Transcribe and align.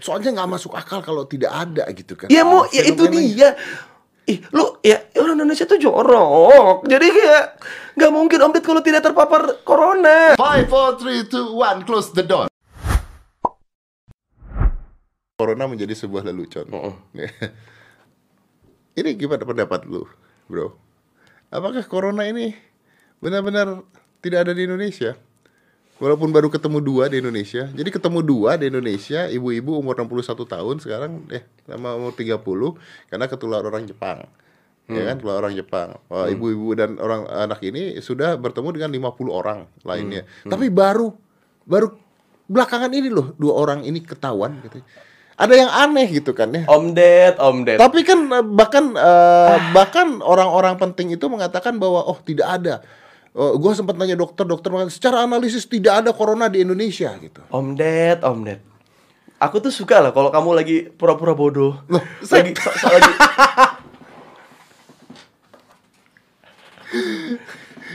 Soalnya 0.00 0.32
nggak 0.32 0.50
masuk 0.56 0.72
akal 0.72 1.04
kalau 1.04 1.28
tidak 1.28 1.52
ada 1.52 1.84
gitu 1.92 2.16
kan. 2.16 2.32
Ya 2.32 2.48
mau 2.48 2.64
ya 2.72 2.80
itu 2.80 3.04
dia. 3.12 3.52
Ih, 4.24 4.40
lu 4.48 4.80
ya 4.80 5.04
orang 5.20 5.36
Indonesia 5.36 5.68
tuh 5.68 5.76
jorok. 5.76 6.88
Jadi 6.88 7.12
kayak 7.12 7.44
nggak 8.00 8.12
mungkin 8.14 8.38
Om 8.40 8.52
Ded 8.56 8.64
kalau 8.64 8.80
tidak 8.80 9.04
terpapar 9.04 9.60
corona. 9.68 10.32
Five, 10.40 10.72
four, 10.72 10.96
three, 10.96 11.28
two, 11.28 11.52
one, 11.52 11.84
close 11.84 12.08
the 12.16 12.24
door. 12.24 12.48
Corona 15.36 15.68
menjadi 15.68 15.92
sebuah 15.92 16.24
lelucon. 16.24 16.72
ini 18.98 19.10
gimana 19.12 19.44
pendapat 19.44 19.84
lu, 19.84 20.08
bro? 20.48 20.72
Apakah 21.52 21.84
corona 21.84 22.24
ini 22.24 22.56
benar-benar 23.20 23.84
tidak 24.24 24.48
ada 24.48 24.52
di 24.56 24.64
Indonesia? 24.64 25.20
Walaupun 26.00 26.34
baru 26.34 26.48
ketemu 26.50 26.78
dua 26.82 27.04
di 27.12 27.20
Indonesia. 27.22 27.68
Jadi 27.68 27.88
ketemu 27.92 28.24
dua 28.24 28.58
di 28.58 28.72
Indonesia, 28.72 29.28
ibu-ibu 29.28 29.78
umur 29.78 29.94
61 29.94 30.34
tahun 30.48 30.76
sekarang 30.82 31.12
eh 31.30 31.46
sama 31.68 31.94
umur 31.94 32.16
30 32.16 32.42
karena 33.12 33.26
ketular 33.30 33.62
orang 33.62 33.86
Jepang. 33.86 34.26
Ya 34.90 35.08
kan, 35.08 35.16
keluar 35.22 35.40
orang 35.40 35.54
Jepang. 35.54 35.96
Wah, 36.10 36.26
Ibu-ibu 36.28 36.74
dan 36.74 36.98
orang 36.98 37.24
anak 37.30 37.62
ini 37.64 37.96
sudah 38.02 38.36
bertemu 38.36 38.68
dengan 38.76 38.90
50 39.14 39.30
orang 39.30 39.58
lainnya. 39.86 40.26
Tapi 40.44 40.68
baru 40.68 41.14
baru 41.62 41.94
belakangan 42.50 42.90
ini 42.90 43.08
loh 43.08 43.32
dua 43.38 43.54
orang 43.56 43.86
ini 43.86 44.02
ketahuan 44.02 44.58
gitu. 44.66 44.82
Ada 45.38 45.54
yang 45.56 45.70
aneh 45.72 46.06
gitu 46.12 46.36
kan 46.36 46.52
ya. 46.52 46.68
Om 46.68 46.92
Ded, 46.92 47.40
Om 47.40 47.58
Ded. 47.64 47.78
Tapi 47.80 48.04
kan 48.04 48.20
eh, 48.30 48.44
bahkan 48.44 48.84
eh, 48.92 49.56
bahkan 49.72 50.20
orang-orang 50.20 50.76
penting 50.76 51.14
itu 51.16 51.24
mengatakan 51.30 51.80
bahwa 51.80 52.04
oh 52.04 52.18
tidak 52.20 52.60
ada. 52.60 52.74
Oh, 53.32 53.56
gue 53.56 53.72
sempat 53.72 53.96
nanya 53.96 54.12
dokter, 54.12 54.44
dokter 54.44 54.68
mengatakan 54.68 54.92
secara 54.92 55.16
analisis 55.24 55.64
tidak 55.64 56.04
ada 56.04 56.12
corona 56.12 56.52
di 56.52 56.60
Indonesia 56.60 57.08
gitu. 57.16 57.40
Om 57.48 57.72
Ded, 57.72 58.20
Om 58.20 58.44
Ded. 58.44 58.60
Aku 59.40 59.56
tuh 59.58 59.72
suka 59.72 59.98
lah 59.98 60.12
kalau 60.12 60.28
kamu 60.28 60.52
lagi 60.52 60.76
pura-pura 60.86 61.32
bodoh. 61.32 61.80
Loh, 61.88 62.04
saya- 62.20 62.44
lagi 62.44 62.52
so- 62.60 62.76
so- 62.76 62.92
lagi 62.92 63.12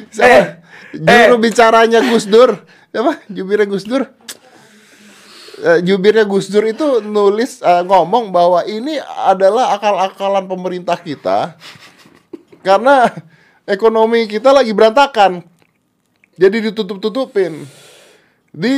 Siapa? 0.09 0.63
Eh, 0.97 1.25
Juru 1.30 1.35
bicaranya 1.38 1.99
Gus 2.02 2.25
Dur. 2.25 2.58
Apa? 2.89 3.21
Jubirnya 3.30 3.67
Gus 3.69 3.85
Dur. 3.85 4.03
Eh, 5.58 5.80
jubirnya 5.81 6.25
Gus 6.25 6.49
Dur 6.49 6.65
itu 6.65 7.02
nulis 7.02 7.61
eh, 7.61 7.83
ngomong 7.85 8.30
bahwa 8.30 8.65
ini 8.65 8.97
adalah 9.25 9.73
akal-akalan 9.73 10.45
pemerintah 10.45 10.97
kita 10.97 11.58
karena 12.61 13.09
ekonomi 13.67 14.25
kita 14.25 14.55
lagi 14.55 14.71
berantakan. 14.71 15.43
Jadi 16.39 16.71
ditutup-tutupin. 16.71 17.67
Di, 18.57 18.73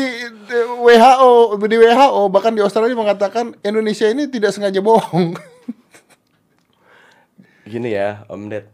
di 0.50 0.60
WHO, 0.82 1.56
di 1.62 1.78
WHO 1.78 2.22
bahkan 2.34 2.52
di 2.52 2.60
Australia 2.60 2.98
mengatakan 2.98 3.54
Indonesia 3.62 4.10
ini 4.10 4.28
tidak 4.28 4.52
sengaja 4.52 4.82
bohong. 4.82 5.38
Gini 7.70 7.94
ya, 7.94 8.26
Om 8.28 8.50
Ded. 8.50 8.66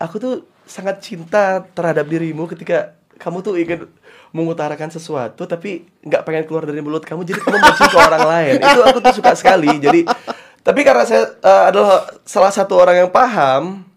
Aku 0.00 0.16
tuh 0.16 0.48
sangat 0.64 1.04
cinta 1.04 1.68
terhadap 1.76 2.08
dirimu 2.08 2.48
ketika 2.48 2.96
kamu 3.18 3.44
tuh 3.44 3.58
ingin 3.58 3.90
mengutarakan 4.30 4.92
sesuatu 4.92 5.48
tapi 5.48 5.88
nggak 6.04 6.22
pengen 6.22 6.44
keluar 6.44 6.68
dari 6.68 6.84
mulut 6.84 7.02
kamu 7.02 7.24
jadi 7.24 7.40
kamu 7.40 7.58
mencium 7.58 7.90
ke 7.92 7.98
orang 7.98 8.24
lain. 8.24 8.54
Itu 8.62 8.80
aku 8.86 8.98
tuh 9.02 9.14
suka 9.18 9.32
sekali. 9.34 9.68
Jadi 9.82 10.06
tapi 10.62 10.80
karena 10.84 11.04
saya 11.08 11.32
eh, 11.38 11.62
adalah 11.72 12.04
salah 12.28 12.52
satu 12.52 12.76
orang 12.76 13.04
yang 13.04 13.10
paham 13.10 13.87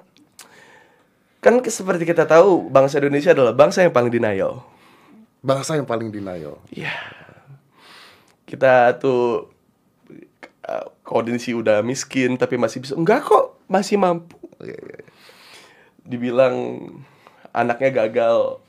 kan 1.41 1.57
seperti 1.65 2.05
kita 2.05 2.29
tahu 2.29 2.69
bangsa 2.69 3.01
Indonesia 3.01 3.33
adalah 3.33 3.51
bangsa 3.57 3.81
yang 3.81 3.91
paling 3.91 4.13
denial. 4.13 4.61
Bangsa 5.41 5.73
yang 5.73 5.89
paling 5.89 6.13
denial. 6.13 6.61
Iya. 6.69 6.93
Kita 8.45 8.93
tuh 9.01 9.49
uh, 10.69 10.85
kondisi 11.01 11.57
udah 11.57 11.81
miskin 11.81 12.37
tapi 12.37 12.61
masih 12.61 12.85
bisa. 12.85 12.93
Enggak 12.93 13.25
kok, 13.25 13.57
masih 13.65 13.97
mampu. 13.97 14.37
Iya, 14.61 14.77
iya, 14.77 14.97
iya. 15.01 15.09
Dibilang 16.05 16.55
anaknya 17.51 18.05
gagal 18.05 18.63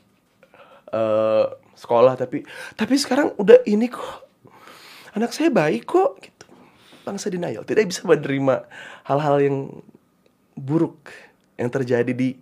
eh, 0.91 1.45
sekolah 1.73 2.13
tapi 2.19 2.43
tapi 2.75 2.95
sekarang 2.97 3.37
udah 3.37 3.61
ini 3.69 3.85
kok. 3.89 4.25
Anak 5.13 5.29
saya 5.29 5.53
baik 5.53 5.85
kok 5.85 6.17
gitu. 6.25 6.49
Bangsa 7.05 7.29
denial 7.29 7.61
tidak 7.69 7.85
bisa 7.85 8.01
menerima 8.01 8.65
hal-hal 9.05 9.37
yang 9.37 9.57
buruk 10.57 11.13
yang 11.57 11.69
terjadi 11.69 12.09
di 12.09 12.33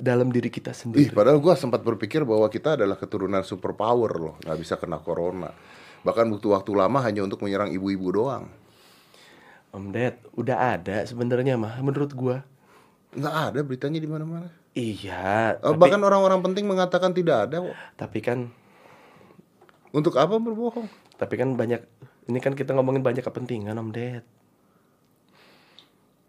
dalam 0.00 0.28
diri 0.28 0.48
kita 0.48 0.72
Ih, 0.72 0.78
sendiri. 0.78 1.12
padahal 1.12 1.36
gua 1.36 1.54
sempat 1.54 1.80
berpikir 1.80 2.24
bahwa 2.24 2.48
kita 2.48 2.74
adalah 2.74 2.96
keturunan 2.96 3.40
superpower 3.42 4.12
loh, 4.16 4.34
nggak 4.40 4.58
bisa 4.58 4.74
kena 4.74 4.96
corona. 4.98 5.52
Bahkan 6.00 6.26
butuh 6.28 6.56
waktu 6.56 6.72
lama 6.72 6.98
hanya 7.00 7.20
untuk 7.20 7.40
menyerang 7.40 7.68
ibu-ibu 7.68 8.08
doang. 8.10 8.48
Om 9.70 9.92
Ded, 9.92 10.16
udah 10.32 10.74
ada 10.74 11.04
sebenarnya 11.04 11.54
mah 11.54 11.78
menurut 11.78 12.10
gua. 12.10 12.42
Nggak 13.12 13.34
ada 13.46 13.60
beritanya 13.60 13.98
di 13.98 14.08
mana-mana. 14.08 14.48
Iya, 14.70 15.54
Eh, 15.54 15.66
tapi, 15.66 15.76
Bahkan 15.76 16.00
orang-orang 16.00 16.40
penting 16.40 16.64
mengatakan 16.64 17.10
tidak 17.10 17.46
ada 17.46 17.60
kok. 17.60 17.76
tapi 17.96 18.18
kan 18.18 18.48
Untuk 19.90 20.14
apa 20.14 20.38
berbohong? 20.38 20.86
tapi 21.14 21.34
kan 21.34 21.52
banyak 21.52 21.82
ini 22.26 22.38
kan 22.38 22.54
kita 22.54 22.72
ngomongin 22.72 23.02
banyak 23.02 23.20
kepentingan 23.20 23.74
Om 23.74 23.90
Ded. 23.90 24.24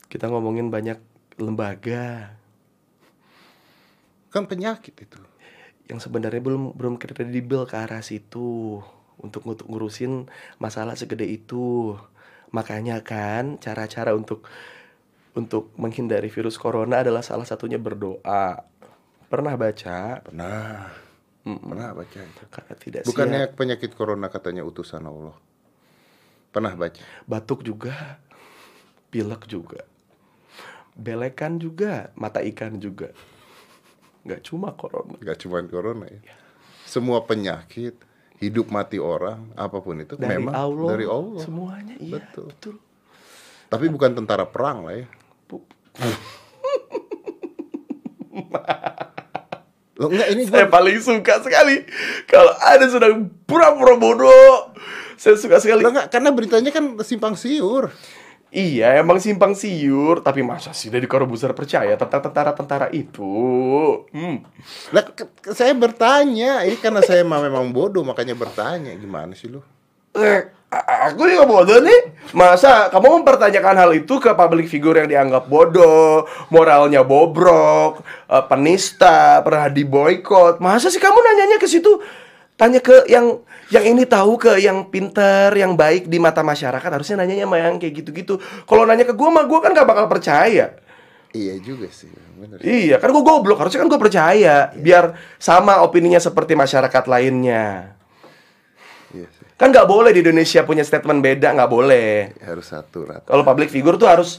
Kita 0.05 0.27
ngomongin 0.27 0.67
banyak 0.67 0.97
lembaga 1.39 2.35
Kan 4.31 4.47
penyakit 4.47 4.95
itu. 4.95 5.19
yang 5.91 5.99
sebenarnya 5.99 6.39
belum 6.39 6.79
belum 6.79 6.95
kredibel 6.95 7.67
ke 7.67 7.75
arah 7.75 7.99
situ 7.99 8.79
untuk 9.19 9.43
untuk 9.43 9.67
ngurusin 9.67 10.31
masalah 10.55 10.95
segede 10.95 11.27
itu. 11.27 11.99
Makanya 12.55 13.03
kan 13.03 13.59
cara-cara 13.59 14.15
untuk 14.15 14.47
untuk 15.35 15.75
menghindari 15.75 16.31
virus 16.31 16.55
corona 16.55 17.03
adalah 17.03 17.19
salah 17.23 17.43
satunya 17.43 17.75
berdoa. 17.75 18.63
Pernah 19.27 19.55
baca? 19.59 20.23
Pernah. 20.23 20.91
Pernah 21.43 21.89
baca 21.91 22.19
itu. 22.23 22.43
Karena 22.47 22.73
tidak 22.79 23.01
Bukannya 23.07 23.41
siap. 23.47 23.55
penyakit 23.59 23.91
corona 23.95 24.27
katanya 24.31 24.63
utusan 24.63 25.03
Allah. 25.03 25.35
Pernah 26.51 26.75
baca. 26.75 26.99
batuk 27.27 27.63
juga, 27.63 28.19
pilek 29.07 29.47
juga, 29.47 29.87
belekan 30.99 31.59
juga, 31.63 32.11
mata 32.19 32.43
ikan 32.43 32.75
juga. 32.79 33.15
Nggak 34.21 34.41
cuma 34.45 34.73
corona. 34.77 35.17
Nggak 35.17 35.37
cuma 35.41 35.57
corona 35.65 36.05
ya. 36.05 36.21
Semua 36.85 37.23
penyakit, 37.23 37.95
hidup 38.37 38.69
mati 38.69 38.99
orang, 38.99 39.49
apa 39.55 39.79
pun 39.79 40.01
itu 40.01 40.17
Dari 40.17 40.37
memang 40.37 40.53
Allah, 40.53 40.87
dari 40.91 41.05
Allah. 41.07 41.41
semuanya 41.41 41.95
iya 41.97 42.19
Betul. 42.19 42.45
betul. 42.51 42.75
Tapi 43.71 43.85
bukan 43.87 44.11
tentara 44.17 44.43
perang 44.45 44.83
lah 44.85 44.95
ya. 44.99 45.05
Loh, 50.01 50.09
enggak 50.09 50.29
ini 50.33 50.49
Saya 50.49 50.65
gua 50.65 50.73
paling 50.81 50.97
suka 50.97 51.45
sekali 51.45 51.85
kalau 52.25 52.53
ada 52.57 52.85
sedang 52.89 53.29
pura-pura 53.45 53.93
bodoh. 54.01 54.73
Saya 55.13 55.37
suka 55.37 55.61
sekali. 55.61 55.85
Loh, 55.85 55.93
enggak, 55.93 56.09
karena 56.09 56.33
beritanya 56.33 56.73
kan 56.73 56.97
simpang 57.05 57.37
siur. 57.37 57.93
Iya, 58.51 58.99
emang 58.99 59.15
simpang 59.23 59.55
siur, 59.55 60.19
tapi 60.19 60.43
masa 60.43 60.75
sih 60.75 60.91
dari 60.91 61.07
Corbuzier 61.07 61.55
percaya 61.55 61.95
tentang 61.95 62.19
tentara-tentara 62.19 62.91
itu? 62.91 63.31
Hmm. 64.11 64.43
Ke- 64.91 65.55
saya 65.55 65.71
bertanya, 65.71 66.67
ini 66.67 66.75
karena 66.75 66.99
saya 66.99 67.23
memang 67.23 67.71
bodoh 67.71 68.03
makanya 68.03 68.35
bertanya. 68.35 68.91
Gimana 68.99 69.31
sih 69.39 69.47
lu? 69.47 69.63
Eh, 70.11 70.51
aku 71.07 71.31
juga 71.31 71.47
bodoh 71.47 71.79
nih. 71.79 72.11
Masa 72.35 72.91
kamu 72.91 73.23
mempertanyakan 73.23 73.87
hal 73.87 73.91
itu 73.95 74.19
ke 74.19 74.35
public 74.35 74.67
figure 74.67 74.99
yang 74.99 75.07
dianggap 75.07 75.47
bodoh, 75.47 76.27
moralnya 76.51 77.07
bobrok, 77.07 78.03
eh, 78.27 78.43
penista, 78.51 79.39
pernah 79.47 79.71
diboykot. 79.71 80.59
Masa 80.59 80.91
sih 80.91 80.99
kamu 80.99 81.15
nanyanya 81.23 81.55
ke 81.55 81.71
situ? 81.71 82.03
Tanya 82.61 82.77
ke 82.77 83.09
yang 83.09 83.41
yang 83.73 83.85
ini 83.89 84.05
tahu 84.05 84.37
ke 84.37 84.61
yang 84.61 84.85
pinter, 84.93 85.49
yang 85.57 85.73
baik 85.73 86.05
di 86.05 86.21
mata 86.21 86.45
masyarakat. 86.45 86.85
Harusnya 86.93 87.17
nanyanya 87.17 87.49
sama 87.49 87.57
yang 87.57 87.81
kayak 87.81 88.05
gitu-gitu. 88.05 88.37
Kalau 88.69 88.85
nanya 88.85 89.01
ke 89.01 89.17
gua 89.17 89.33
mah 89.33 89.49
gua 89.49 89.65
kan 89.65 89.73
gak 89.73 89.89
bakal 89.89 90.05
percaya. 90.05 90.77
Iya 91.33 91.57
juga 91.57 91.89
sih, 91.89 92.11
bener. 92.37 92.61
Iya, 92.61 93.01
kan 93.01 93.09
gua 93.09 93.25
goblok. 93.25 93.57
Harusnya 93.57 93.81
kan 93.81 93.89
gua 93.89 93.97
percaya. 93.97 94.69
Biar 94.77 95.17
sama 95.41 95.81
opininya 95.81 96.21
seperti 96.21 96.53
masyarakat 96.53 97.03
lainnya. 97.09 97.97
Iya 99.09 99.25
sih, 99.25 99.45
Kan 99.57 99.73
nggak 99.73 99.89
boleh 99.89 100.13
di 100.13 100.21
Indonesia 100.21 100.61
punya 100.61 100.85
statement 100.85 101.25
beda, 101.25 101.57
nggak 101.57 101.71
boleh. 101.71 102.37
harus 102.45 102.69
satu 102.69 103.09
rata. 103.09 103.25
Kalau 103.25 103.41
public 103.41 103.73
figure 103.73 103.97
tuh 103.97 104.05
harus 104.05 104.37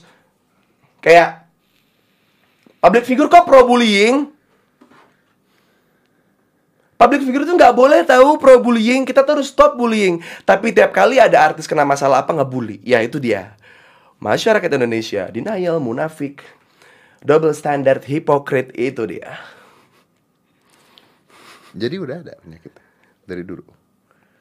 kayak 1.03 1.43
public 2.79 3.03
figure 3.03 3.27
kok 3.27 3.51
pro 3.51 3.67
bullying? 3.67 4.31
Public 7.03 7.27
figure 7.27 7.43
tuh 7.43 7.59
nggak 7.59 7.75
boleh 7.75 8.07
tahu 8.07 8.39
pro 8.39 8.63
bullying. 8.63 9.03
Kita 9.03 9.27
tuh 9.27 9.43
harus 9.43 9.51
stop 9.51 9.75
bullying. 9.75 10.23
Tapi 10.47 10.71
tiap 10.71 10.95
kali 10.95 11.19
ada 11.19 11.35
artis 11.51 11.67
kena 11.67 11.83
masalah 11.83 12.23
apa 12.23 12.31
ngebully, 12.31 12.79
ya 12.87 13.03
itu 13.03 13.19
dia. 13.19 13.59
Masyarakat 14.23 14.71
Indonesia 14.71 15.27
denial, 15.35 15.83
munafik, 15.83 16.47
double 17.19 17.51
standard, 17.59 18.07
hypocrite 18.07 18.71
itu 18.79 19.03
dia. 19.11 19.35
Jadi 21.75 21.97
udah 21.99 22.23
ada 22.23 22.39
penyakit 22.39 22.71
dari 23.27 23.43
dulu. 23.43 23.67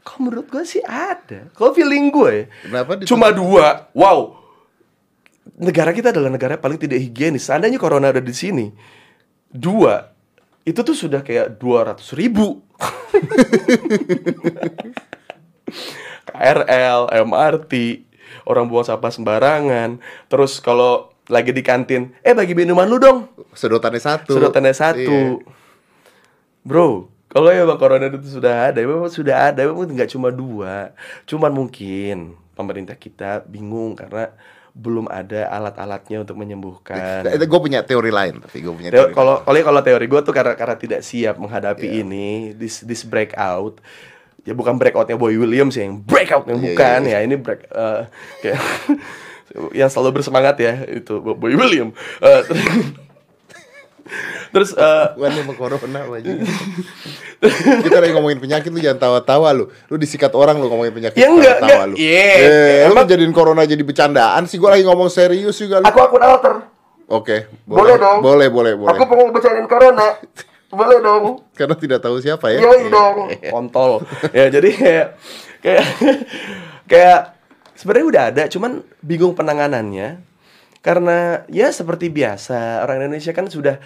Kalau 0.06 0.30
menurut 0.30 0.46
gue 0.46 0.62
sih 0.62 0.86
ada. 0.86 1.50
Kalau 1.58 1.74
feeling 1.74 2.13
gue 2.13 2.30
ya, 2.30 2.46
Kenapa 2.62 3.02
cuma 3.10 3.34
dua. 3.34 3.90
Wow. 3.98 4.38
Negara 5.58 5.98
kita 5.98 6.13
adalah 6.13 6.30
negara 6.30 6.62
paling 6.62 6.78
tidak 6.78 7.02
higienis. 7.02 7.50
Seandainya 7.50 7.81
corona 7.81 8.13
ada 8.13 8.22
di 8.22 8.34
sini, 8.38 8.69
dua 9.50 10.11
itu 10.68 10.80
tuh 10.86 10.94
sudah 10.94 11.25
kayak 11.25 11.58
200 11.58 11.98
ribu. 12.18 12.62
KRL, 16.31 17.12
MRT, 17.28 17.74
orang 18.46 18.69
buang 18.69 18.86
sampah 18.86 19.12
sembarangan. 19.13 20.00
Terus 20.30 20.62
kalau 20.62 21.13
lagi 21.30 21.54
di 21.54 21.62
kantin, 21.62 22.13
eh 22.25 22.34
bagi 22.34 22.58
minuman 22.58 22.90
lu 22.90 22.98
dong. 22.98 23.30
Sedotannya 23.54 24.02
satu. 24.02 24.34
Sedotannya 24.38 24.75
satu. 24.75 25.42
Iya. 25.42 25.46
Bro, 26.62 27.10
kalau 27.31 27.50
ya 27.50 27.66
bang 27.66 27.80
corona 27.80 28.06
itu 28.12 28.38
sudah 28.38 28.69
ada, 28.69 28.80
memang 28.84 29.10
sudah 29.10 29.50
ada, 29.50 29.66
memang 29.66 29.88
nggak 29.88 30.12
cuma 30.13 30.30
dua. 30.30 30.94
Cuman 31.25 31.50
mungkin 31.50 32.38
pemerintah 32.54 32.94
kita 32.94 33.42
bingung 33.50 33.98
karena 33.98 34.30
belum 34.71 35.12
ada 35.12 35.51
alat-alatnya 35.51 36.23
untuk 36.23 36.35
menyembuhkan. 36.35 37.27
Itu 37.27 37.44
gue 37.44 37.59
punya 37.59 37.83
teori 37.83 38.07
lain 38.07 38.39
tapi 38.39 38.63
gue 38.63 38.71
punya 38.71 38.89
Teo- 38.89 39.12
teori. 39.12 39.13
Kalau 39.13 39.35
kalau 39.44 39.59
kalau 39.62 39.81
teori 39.83 40.06
gue 40.07 40.21
tuh 40.21 40.31
karena 40.31 40.56
karena 40.56 40.75
tidak 40.75 41.01
siap 41.03 41.35
menghadapi 41.35 41.88
Iya. 41.88 42.01
ini, 42.01 42.27
this 42.56 42.79
this 42.81 43.03
breakout. 43.03 43.83
Ya 44.41 44.56
bukan 44.56 44.79
breakoutnya 44.79 45.19
Boy 45.19 45.35
Williams 45.35 45.75
ya, 45.75 45.85
yang 45.85 46.00
breakout 46.01 46.47
yang 46.47 46.57
Iya, 46.57 46.65
bukan 46.71 47.00
iya, 47.03 47.19
ya 47.19 47.25
ini 47.27 47.35
break 47.35 47.62
eh, 47.68 48.01
kayak 48.41 48.59
yang 49.79 49.89
selalu 49.91 50.18
bersemangat 50.18 50.56
ya 50.57 50.74
itu 50.88 51.19
Boy 51.19 51.53
William. 51.53 51.91
Eh, 52.24 52.41
terus 54.50 54.72
terus 54.72 54.78
eh, 54.78 55.06
Bukan 55.16 55.31
sama 55.34 55.54
corona 55.56 56.00
aja. 56.06 56.31
Kita 57.81 57.98
lagi 57.98 58.13
ngomongin 58.13 58.38
penyakit 58.38 58.69
lu 58.69 58.78
jangan 58.78 59.00
tawa-tawa 59.00 59.50
lu. 59.52 59.66
Lu 59.88 59.96
disikat 59.96 60.30
orang 60.31 60.58
lu 60.58 60.68
ngomongin 60.68 60.92
penyakit 60.92 61.18
Ya 61.18 61.28
enggak, 61.28 61.58
enggak. 61.58 61.84
lu. 61.88 61.96
Iya, 61.96 62.28
Eh, 62.38 62.78
lu 62.86 62.94
emang- 62.94 63.08
jadiin 63.08 63.31
corona 63.31 63.63
jadi 63.63 63.81
bercandaan 63.81 64.46
sih. 64.46 64.56
Gua 64.56 64.72
lagi 64.72 64.84
ngomong 64.84 65.08
serius 65.08 65.56
juga 65.56 65.80
lu. 65.80 65.86
aku 65.86 66.00
akun 66.00 66.22
alter. 66.22 66.54
Oke, 67.08 67.52
Boleh 67.66 67.98
dong. 67.98 68.24
Boleh, 68.24 68.48
boleh, 68.48 68.74
boleh. 68.74 68.92
Aku 68.92 69.04
pengen 69.04 69.31
bercandain 69.31 69.68
corona. 69.68 70.16
Boleh 70.69 70.98
dong. 71.00 71.44
Karena 71.52 71.75
tidak 71.75 72.00
tahu 72.00 72.16
siapa 72.18 72.48
ya. 72.48 72.63
Yoi 72.63 72.88
dong. 72.88 73.28
Kontol. 73.52 74.00
ya 74.31 74.48
jadi 74.48 74.69
kayak 74.72 75.08
kayak 75.60 75.86
kayak 76.88 77.19
sebenarnya 77.75 78.06
udah 78.08 78.24
ada, 78.31 78.44
cuman 78.48 78.72
bingung 79.00 79.34
penanganannya. 79.34 80.24
Karena 80.81 81.45
ya 81.45 81.69
seperti 81.69 82.10
biasa, 82.10 82.81
orang 82.81 83.06
Indonesia 83.06 83.31
kan 83.38 83.45
sudah 83.45 83.78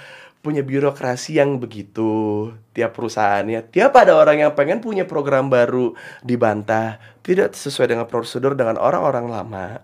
punya 0.45 0.61
birokrasi 0.61 1.41
yang 1.41 1.57
begitu 1.57 2.53
tiap 2.71 2.93
perusahaannya. 2.93 3.65
Tiap 3.73 3.89
ada 3.97 4.13
orang 4.13 4.45
yang 4.45 4.51
pengen 4.53 4.77
punya 4.77 5.01
program 5.09 5.49
baru 5.49 5.97
dibantah, 6.21 7.01
tidak 7.25 7.57
sesuai 7.57 7.89
dengan 7.89 8.05
prosedur 8.05 8.53
dengan 8.53 8.77
orang-orang 8.77 9.25
lama. 9.25 9.81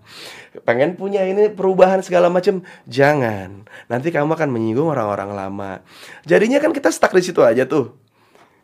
Pengen 0.62 0.94
punya 0.94 1.26
ini 1.26 1.50
perubahan 1.50 1.98
segala 2.06 2.30
macam, 2.30 2.62
jangan. 2.86 3.66
Nanti 3.90 4.14
kamu 4.14 4.38
akan 4.38 4.48
menyinggung 4.54 4.86
orang-orang 4.86 5.34
lama. 5.34 5.82
Jadinya 6.22 6.62
kan 6.62 6.70
kita 6.70 6.94
stuck 6.94 7.10
di 7.10 7.26
situ 7.26 7.42
aja 7.42 7.66
tuh 7.66 7.98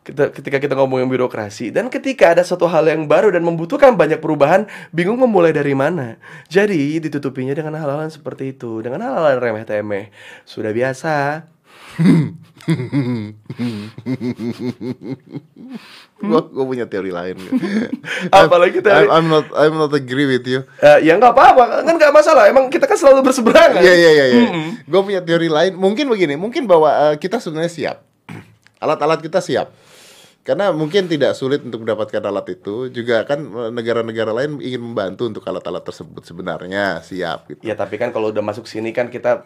kita 0.09 0.33
ketika 0.33 0.57
kita 0.57 0.73
ngomongin 0.73 1.05
birokrasi 1.05 1.69
dan 1.69 1.87
ketika 1.87 2.33
ada 2.33 2.41
suatu 2.41 2.65
hal 2.65 2.89
yang 2.89 3.05
baru 3.05 3.29
dan 3.29 3.45
membutuhkan 3.45 3.93
banyak 3.93 4.17
perubahan 4.17 4.65
bingung 4.89 5.21
memulai 5.21 5.53
dari 5.53 5.77
mana 5.77 6.17
jadi 6.49 6.97
ditutupinya 6.97 7.53
dengan 7.53 7.77
hal-hal 7.77 8.09
seperti 8.09 8.51
itu 8.51 8.81
dengan 8.81 9.05
hal-hal 9.05 9.37
remeh 9.37 9.63
temeh 9.63 10.09
sudah 10.43 10.73
biasa 10.73 11.45
Gua, 16.19 16.43
gua 16.51 16.65
punya 16.67 16.83
teori 16.83 17.11
lain. 17.11 17.39
Apalagi 18.35 18.83
teori- 18.83 19.07
I'm, 19.07 19.23
I'm 19.23 19.27
not 19.31 19.45
I'm 19.55 19.75
not 19.75 19.91
agree 19.95 20.27
with 20.27 20.43
you. 20.43 20.67
Eh, 20.79 21.07
ya 21.07 21.15
nggak 21.15 21.31
apa-apa 21.31 21.83
kan 21.87 21.95
nggak 21.95 22.11
masalah 22.11 22.51
emang 22.51 22.67
kita 22.67 22.83
kan 22.87 22.99
selalu 22.99 23.23
berseberangan 23.23 23.79
Iya 23.79 23.93
iya 23.95 24.11
iya. 24.11 24.25
iya. 24.27 24.41
Gue 24.83 25.01
punya 25.01 25.23
teori 25.23 25.47
lain. 25.47 25.79
Mungkin 25.79 26.11
begini. 26.11 26.35
Mungkin 26.35 26.67
bahwa 26.67 26.91
eh, 27.11 27.15
kita 27.15 27.39
sebenarnya 27.39 27.71
siap. 27.71 27.97
Alat-alat 28.83 29.23
kita 29.23 29.39
siap. 29.39 29.71
Karena 30.49 30.73
mungkin 30.73 31.05
tidak 31.05 31.37
sulit 31.37 31.61
untuk 31.61 31.85
mendapatkan 31.85 32.25
alat 32.25 32.57
itu. 32.57 32.89
Juga 32.89 33.21
kan 33.21 33.37
eh, 33.37 33.69
negara-negara 33.69 34.33
lain 34.33 34.57
ingin 34.57 34.81
membantu 34.81 35.29
untuk 35.29 35.45
alat-alat 35.45 35.85
tersebut 35.85 36.25
sebenarnya 36.25 37.05
siap 37.05 37.45
gitu. 37.53 37.61
ya 37.61 37.77
tapi 37.77 38.01
kan 38.01 38.09
kalau 38.09 38.33
udah 38.33 38.41
masuk 38.41 38.65
sini 38.65 38.89
kan 38.89 39.13
kita 39.13 39.45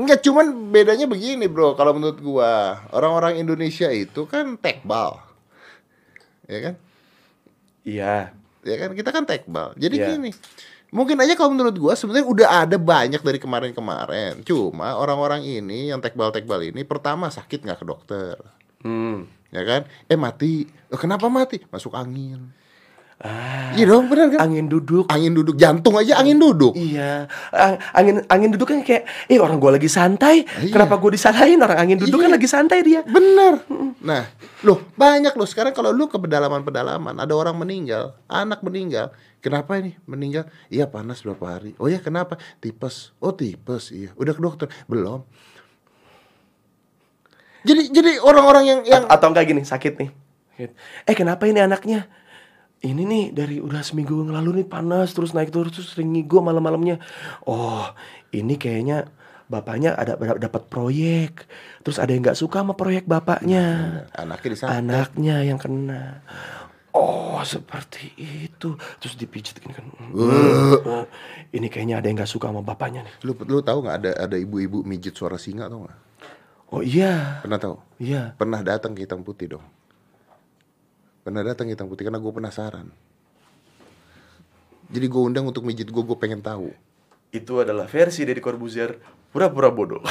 Enggak 0.00 0.24
cuman 0.24 0.72
bedanya 0.72 1.04
begini 1.04 1.44
bro. 1.44 1.76
Kalau 1.76 1.92
menurut 1.92 2.16
gua 2.24 2.80
orang-orang 2.96 3.36
Indonesia 3.36 3.92
itu 3.92 4.24
kan 4.24 4.56
tekbal, 4.56 5.20
ya 6.48 6.72
kan? 6.72 6.74
iya 7.84 8.32
Ya 8.64 8.76
kan 8.80 8.96
kita 8.96 9.12
kan 9.12 9.28
tekbal. 9.28 9.76
Jadi 9.76 10.00
Iya. 10.00 10.16
gini. 10.16 10.32
Mungkin 10.88 11.20
aja 11.20 11.36
kalau 11.36 11.52
menurut 11.52 11.76
gua 11.76 11.92
sebenarnya 11.92 12.24
udah 12.24 12.48
ada 12.64 12.76
banyak 12.80 13.20
dari 13.20 13.36
kemarin-kemarin. 13.36 14.40
Cuma 14.48 14.96
orang-orang 14.96 15.44
ini 15.44 15.92
yang 15.92 16.00
tekbal-tekbal 16.00 16.72
ini 16.72 16.80
pertama 16.88 17.28
sakit 17.28 17.68
nggak 17.68 17.84
ke 17.84 17.86
dokter. 17.88 18.36
Hmm. 18.82 19.16
Ya 19.50 19.62
kan? 19.66 19.82
Eh 20.06 20.14
mati. 20.14 20.62
Oh, 20.88 20.98
kenapa 20.98 21.26
mati? 21.26 21.58
Masuk 21.68 21.90
angin. 21.92 22.54
ah 23.20 23.76
Iya 23.76 23.84
dong, 23.84 24.08
benar 24.08 24.32
kan? 24.32 24.48
angin 24.48 24.64
duduk 24.64 25.04
Angin 25.12 25.36
duduk, 25.36 25.52
jantung 25.54 25.92
aja 25.92 26.16
angin 26.16 26.40
duduk. 26.40 26.72
Iya, 26.72 27.28
Ang- 27.52 27.76
angin 27.92 28.16
angin 28.24 28.48
duduk 28.48 28.72
kan 28.72 28.80
kayak, 28.80 29.04
eh 29.28 29.36
orang 29.36 29.60
gua 29.60 29.76
lagi 29.76 29.92
santai, 29.92 30.48
Iya. 30.48 30.72
kenapa 30.72 30.96
gua 30.96 31.12
disalahin 31.12 31.60
orang 31.60 31.76
angin 31.76 32.00
duduk 32.00 32.16
kan 32.16 32.32
Iya. 32.32 32.36
lagi 32.40 32.48
santai 32.48 32.80
dia. 32.80 33.04
Bener. 33.04 33.60
Nah, 34.00 34.24
loh 34.64 34.80
banyak 34.96 35.36
loh 35.36 35.44
sekarang 35.44 35.76
kalau 35.76 35.92
lu 35.92 36.08
ke 36.08 36.16
pedalaman-pedalaman 36.16 37.12
ada 37.12 37.34
orang 37.36 37.60
meninggal, 37.60 38.16
anak 38.24 38.64
meninggal. 38.64 39.12
Kenapa 39.40 39.76
ini 39.76 40.00
meninggal? 40.04 40.48
Iya 40.68 40.88
panas 40.88 41.20
berapa 41.20 41.44
hari. 41.60 41.76
Oh 41.76 41.88
ya 41.88 42.00
kenapa? 42.00 42.40
Tipes. 42.56 43.12
Oh 43.20 43.32
tipes. 43.32 43.92
Iya. 43.92 44.16
Udah 44.16 44.32
ke 44.32 44.40
dokter? 44.40 44.68
Belum. 44.84 45.28
Jadi 47.60 47.92
jadi 47.92 48.10
orang-orang 48.20 48.64
yang 48.64 48.80
yang 48.84 49.02
A- 49.04 49.16
atau 49.16 49.28
enggak 49.30 49.46
gini 49.46 49.62
sakit 49.62 50.00
nih. 50.00 50.10
Sakit. 50.54 50.70
eh 51.04 51.14
kenapa 51.14 51.44
ini 51.44 51.60
anaknya? 51.60 52.08
Ini 52.80 52.96
nih 53.04 53.24
dari 53.36 53.60
udah 53.60 53.84
seminggu 53.84 54.24
yang 54.24 54.32
lalu 54.32 54.64
nih 54.64 54.68
panas 54.68 55.12
terus 55.12 55.36
naik 55.36 55.52
terus 55.52 55.68
terus 55.76 55.92
sering 55.92 56.16
ngigo 56.16 56.40
malam-malamnya. 56.40 56.96
Oh 57.44 57.84
ini 58.32 58.56
kayaknya 58.56 59.04
bapaknya 59.46 59.92
ada 59.92 60.16
dapat 60.16 60.64
proyek. 60.72 61.44
Terus 61.84 62.00
ada 62.00 62.08
yang 62.08 62.24
nggak 62.24 62.40
suka 62.40 62.64
sama 62.64 62.72
proyek 62.72 63.04
bapaknya. 63.04 63.64
Anaknya 64.16 64.48
disantet. 64.48 64.76
anaknya 64.80 65.36
yang 65.44 65.60
kena. 65.60 66.24
Oh 66.96 67.38
seperti 67.44 68.16
itu. 68.16 68.80
Terus 68.96 69.14
dipijit 69.14 69.60
gini 69.60 69.76
kan. 69.76 69.84
Oh 70.00 71.04
ini 71.52 71.68
kayaknya 71.68 72.00
ada 72.00 72.08
yang 72.08 72.16
nggak 72.16 72.32
suka 72.32 72.48
sama 72.48 72.64
bapaknya 72.64 73.04
nih. 73.04 73.14
Lu 73.28 73.36
lu 73.44 73.60
tahu 73.60 73.84
nggak 73.84 73.96
ada 74.00 74.10
ada 74.24 74.36
ibu-ibu 74.40 74.80
mijit 74.82 75.12
suara 75.12 75.36
singa 75.36 75.68
tau 75.68 75.84
nggak? 75.84 75.98
Oh 76.70 76.80
iya 76.80 77.42
Pernah 77.42 77.58
tahu? 77.58 77.76
iya 77.98 78.32
Pernah 78.34 78.62
datang 78.62 78.94
ke 78.94 79.04
hitam 79.04 79.20
putih 79.20 79.58
dong. 79.58 79.64
Pernah 81.20 81.44
datang 81.44 81.68
ke 81.68 81.76
hitam 81.76 81.86
putih 81.86 82.08
karena 82.08 82.16
gue 82.16 82.32
penasaran. 82.32 82.88
Jadi 84.90 85.06
gue 85.06 85.22
undang 85.22 85.46
untuk 85.46 85.62
mijit 85.62 85.86
gue, 85.86 86.02
gue 86.02 86.18
pengen 86.18 86.40
tahu. 86.40 86.72
itu 87.30 87.62
adalah 87.62 87.86
versi 87.86 88.26
dari 88.26 88.42
Corbuzier 88.42 88.98
pura-pura 89.30 89.70
bodoh. 89.70 90.02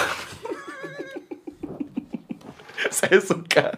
Saya 2.95 3.19
suka 3.19 3.75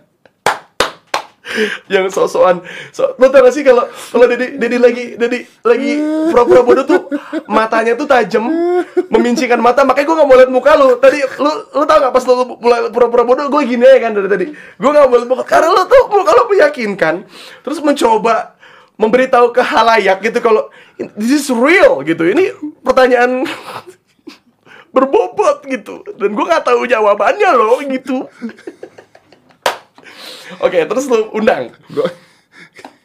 yang 1.94 2.08
sok-sokan. 2.08 2.64
So, 2.96 3.16
lo 3.20 3.28
tau 3.30 3.44
gak 3.44 3.54
sih 3.54 3.64
kalau 3.66 3.88
kalau 3.90 4.26
Dedi 4.28 4.58
Dedi 4.58 4.78
lagi 4.78 5.06
Dedi 5.16 5.40
lagi 5.64 5.92
pura-pura 6.32 6.62
bodoh 6.64 6.86
tuh 6.88 7.02
matanya 7.48 7.94
tuh 7.96 8.08
tajam 8.08 8.48
memincingkan 9.12 9.60
mata 9.60 9.84
makanya 9.84 10.08
gue 10.08 10.16
gak 10.22 10.28
mau 10.28 10.38
lihat 10.38 10.52
muka 10.52 10.72
lu. 10.78 10.98
Tadi 10.98 11.20
lu 11.40 11.52
lu 11.76 11.84
tau 11.86 11.98
gak 12.00 12.14
pas 12.14 12.24
lu 12.24 12.34
mulai 12.60 12.80
pura-pura 12.90 13.24
bodoh 13.28 13.46
gue 13.48 13.62
gini 13.68 13.84
ya 13.84 13.98
kan 14.00 14.12
dari 14.16 14.28
tadi. 14.30 14.46
Gue 14.54 14.90
gak 14.90 15.08
mau 15.08 15.18
lihat 15.18 15.30
muka 15.30 15.44
karena 15.44 15.70
lu 15.72 15.84
tuh 15.88 16.04
muka 16.10 16.32
lu 16.36 16.44
meyakinkan 16.56 17.16
terus 17.64 17.80
mencoba 17.84 18.56
memberitahu 19.00 19.50
ke 19.50 19.62
halayak 19.66 20.22
gitu 20.22 20.40
kalau 20.44 20.70
this 21.18 21.34
is 21.34 21.48
real 21.50 22.06
gitu. 22.06 22.24
Ini 22.28 22.56
pertanyaan 22.86 23.44
berbobot 24.96 25.64
gitu. 25.66 26.04
Dan 26.20 26.36
gue 26.36 26.46
nggak 26.46 26.68
tahu 26.68 26.84
jawabannya 26.86 27.50
loh 27.56 27.80
gitu 27.82 28.28
oke 30.60 30.80
terus 30.90 31.06
lu 31.08 31.32
undang. 31.32 31.72
Gue 31.88 32.08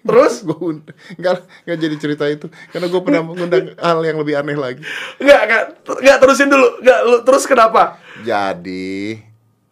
terus? 0.07 0.43
Gue 0.47 0.59
undang 0.59 0.97
nggak 1.19 1.35
nggak 1.67 1.79
jadi 1.79 1.97
cerita 1.99 2.25
itu. 2.27 2.47
Karena 2.71 2.87
gue 2.91 3.01
pernah 3.03 3.23
mengundang 3.23 3.75
hal 3.79 3.99
yang 4.03 4.19
lebih 4.19 4.35
aneh 4.39 4.57
lagi. 4.59 4.83
nggak 5.23 5.41
nggak 5.47 5.63
nggak 6.03 6.19
terusin 6.19 6.49
dulu. 6.51 6.69
Nggak 6.83 6.99
lu 7.07 7.17
terus 7.27 7.45
kenapa? 7.47 7.99
Jadi, 8.23 9.19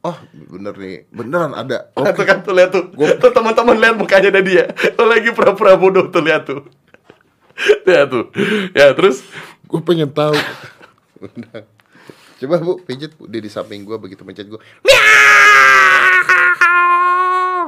oh 0.05 0.17
bener 0.53 0.75
nih, 0.77 0.97
beneran 1.11 1.55
ada. 1.55 1.89
Tuh 1.95 2.05
Oke, 2.07 2.23
kan 2.23 2.43
tuh 2.45 2.55
lihat 2.55 2.71
tuh. 2.75 2.91
Tuh 2.95 3.31
teman-teman 3.33 3.79
lihat 3.79 3.95
mukanya 3.97 4.31
dari 4.35 4.59
dia 4.59 4.65
lo 5.01 5.07
lagi 5.09 5.31
pura-pura 5.33 5.79
bodoh 5.79 6.11
tuh 6.11 6.23
lihat 6.23 6.47
tuh. 6.47 6.63
Lihat 7.87 8.11
tuh. 8.11 8.35
Ya 8.75 8.91
terus? 8.99 9.23
Gue 9.71 9.79
pengen 9.79 10.11
tahu. 10.11 10.35
Coba 12.43 12.59
bu, 12.61 12.83
pijit 12.83 13.15
bu, 13.15 13.31
dia 13.31 13.41
di 13.41 13.47
samping 13.47 13.87
gue 13.87 13.97
begitu 13.97 14.27
mencet 14.27 14.51
gue. 14.51 14.61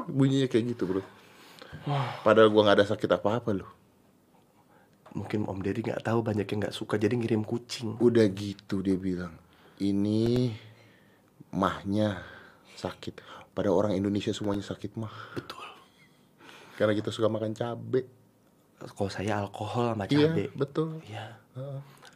Bunyinya 0.06 0.46
kayak 0.46 0.64
gitu 0.74 0.82
bro. 0.86 1.02
Padahal 2.22 2.48
gua 2.48 2.62
nggak 2.66 2.78
ada 2.82 2.86
sakit 2.88 3.10
apa-apa 3.10 3.50
loh. 3.52 3.70
Mungkin 5.16 5.48
Om 5.48 5.60
Deddy 5.64 5.80
nggak 5.86 6.04
tahu 6.04 6.20
banyak 6.20 6.44
yang 6.44 6.58
nggak 6.66 6.76
suka 6.76 7.00
jadi 7.00 7.16
ngirim 7.16 7.40
kucing. 7.42 7.96
Udah 7.98 8.26
gitu 8.28 8.84
dia 8.84 8.96
bilang. 8.96 9.32
Ini 9.76 10.52
mahnya 11.52 12.20
sakit. 12.76 13.20
Pada 13.56 13.72
orang 13.72 13.96
Indonesia 13.96 14.32
semuanya 14.36 14.60
sakit 14.60 14.96
mah. 15.00 15.12
Betul. 15.32 15.64
Karena 16.76 16.92
kita 16.92 17.08
suka 17.08 17.32
makan 17.32 17.56
cabe. 17.56 18.04
Kalau 18.76 19.08
saya 19.08 19.40
alkohol 19.40 19.96
sama 19.96 20.04
Iya, 20.12 20.28
cabe. 20.28 20.44
betul. 20.52 21.00
Iya. 21.08 21.40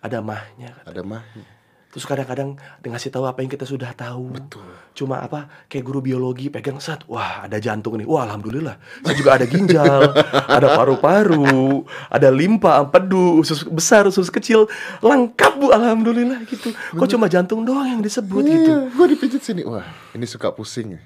Ada 0.04 0.20
mahnya. 0.20 0.76
Ada 0.84 1.00
mahnya. 1.00 1.48
Terus 1.90 2.06
kadang-kadang 2.06 2.54
ngasih 2.86 3.10
tahu 3.10 3.26
apa 3.26 3.42
yang 3.42 3.50
kita 3.50 3.66
sudah 3.66 3.90
tahu. 3.98 4.30
Betul. 4.30 4.62
Cuma 4.94 5.18
apa 5.26 5.50
kayak 5.66 5.82
guru 5.82 5.98
biologi 5.98 6.46
pegang 6.46 6.78
sat, 6.78 7.02
wah 7.10 7.42
ada 7.42 7.58
jantung 7.58 7.98
nih. 7.98 8.06
Wah 8.06 8.30
alhamdulillah. 8.30 8.78
Saya 9.02 9.14
juga 9.18 9.30
ada 9.34 9.46
ginjal, 9.50 10.14
ada 10.56 10.78
paru-paru, 10.78 11.82
ada 12.06 12.30
limpa, 12.30 12.86
empedu, 12.86 13.42
usus 13.42 13.66
besar, 13.66 14.06
usus 14.06 14.30
kecil, 14.30 14.70
lengkap 15.02 15.58
bu 15.58 15.74
alhamdulillah 15.74 16.46
gitu. 16.46 16.70
Kok 16.94 17.08
cuma 17.10 17.26
jantung 17.26 17.66
doang 17.66 17.90
yang 17.90 18.02
disebut 18.06 18.42
gitu. 18.46 18.70
Iya, 18.70 18.94
gue 18.94 19.06
dipijit 19.10 19.42
sini. 19.42 19.66
Wah, 19.66 19.86
ini 20.14 20.30
suka 20.30 20.54
pusing 20.54 20.94
ya. 20.94 21.02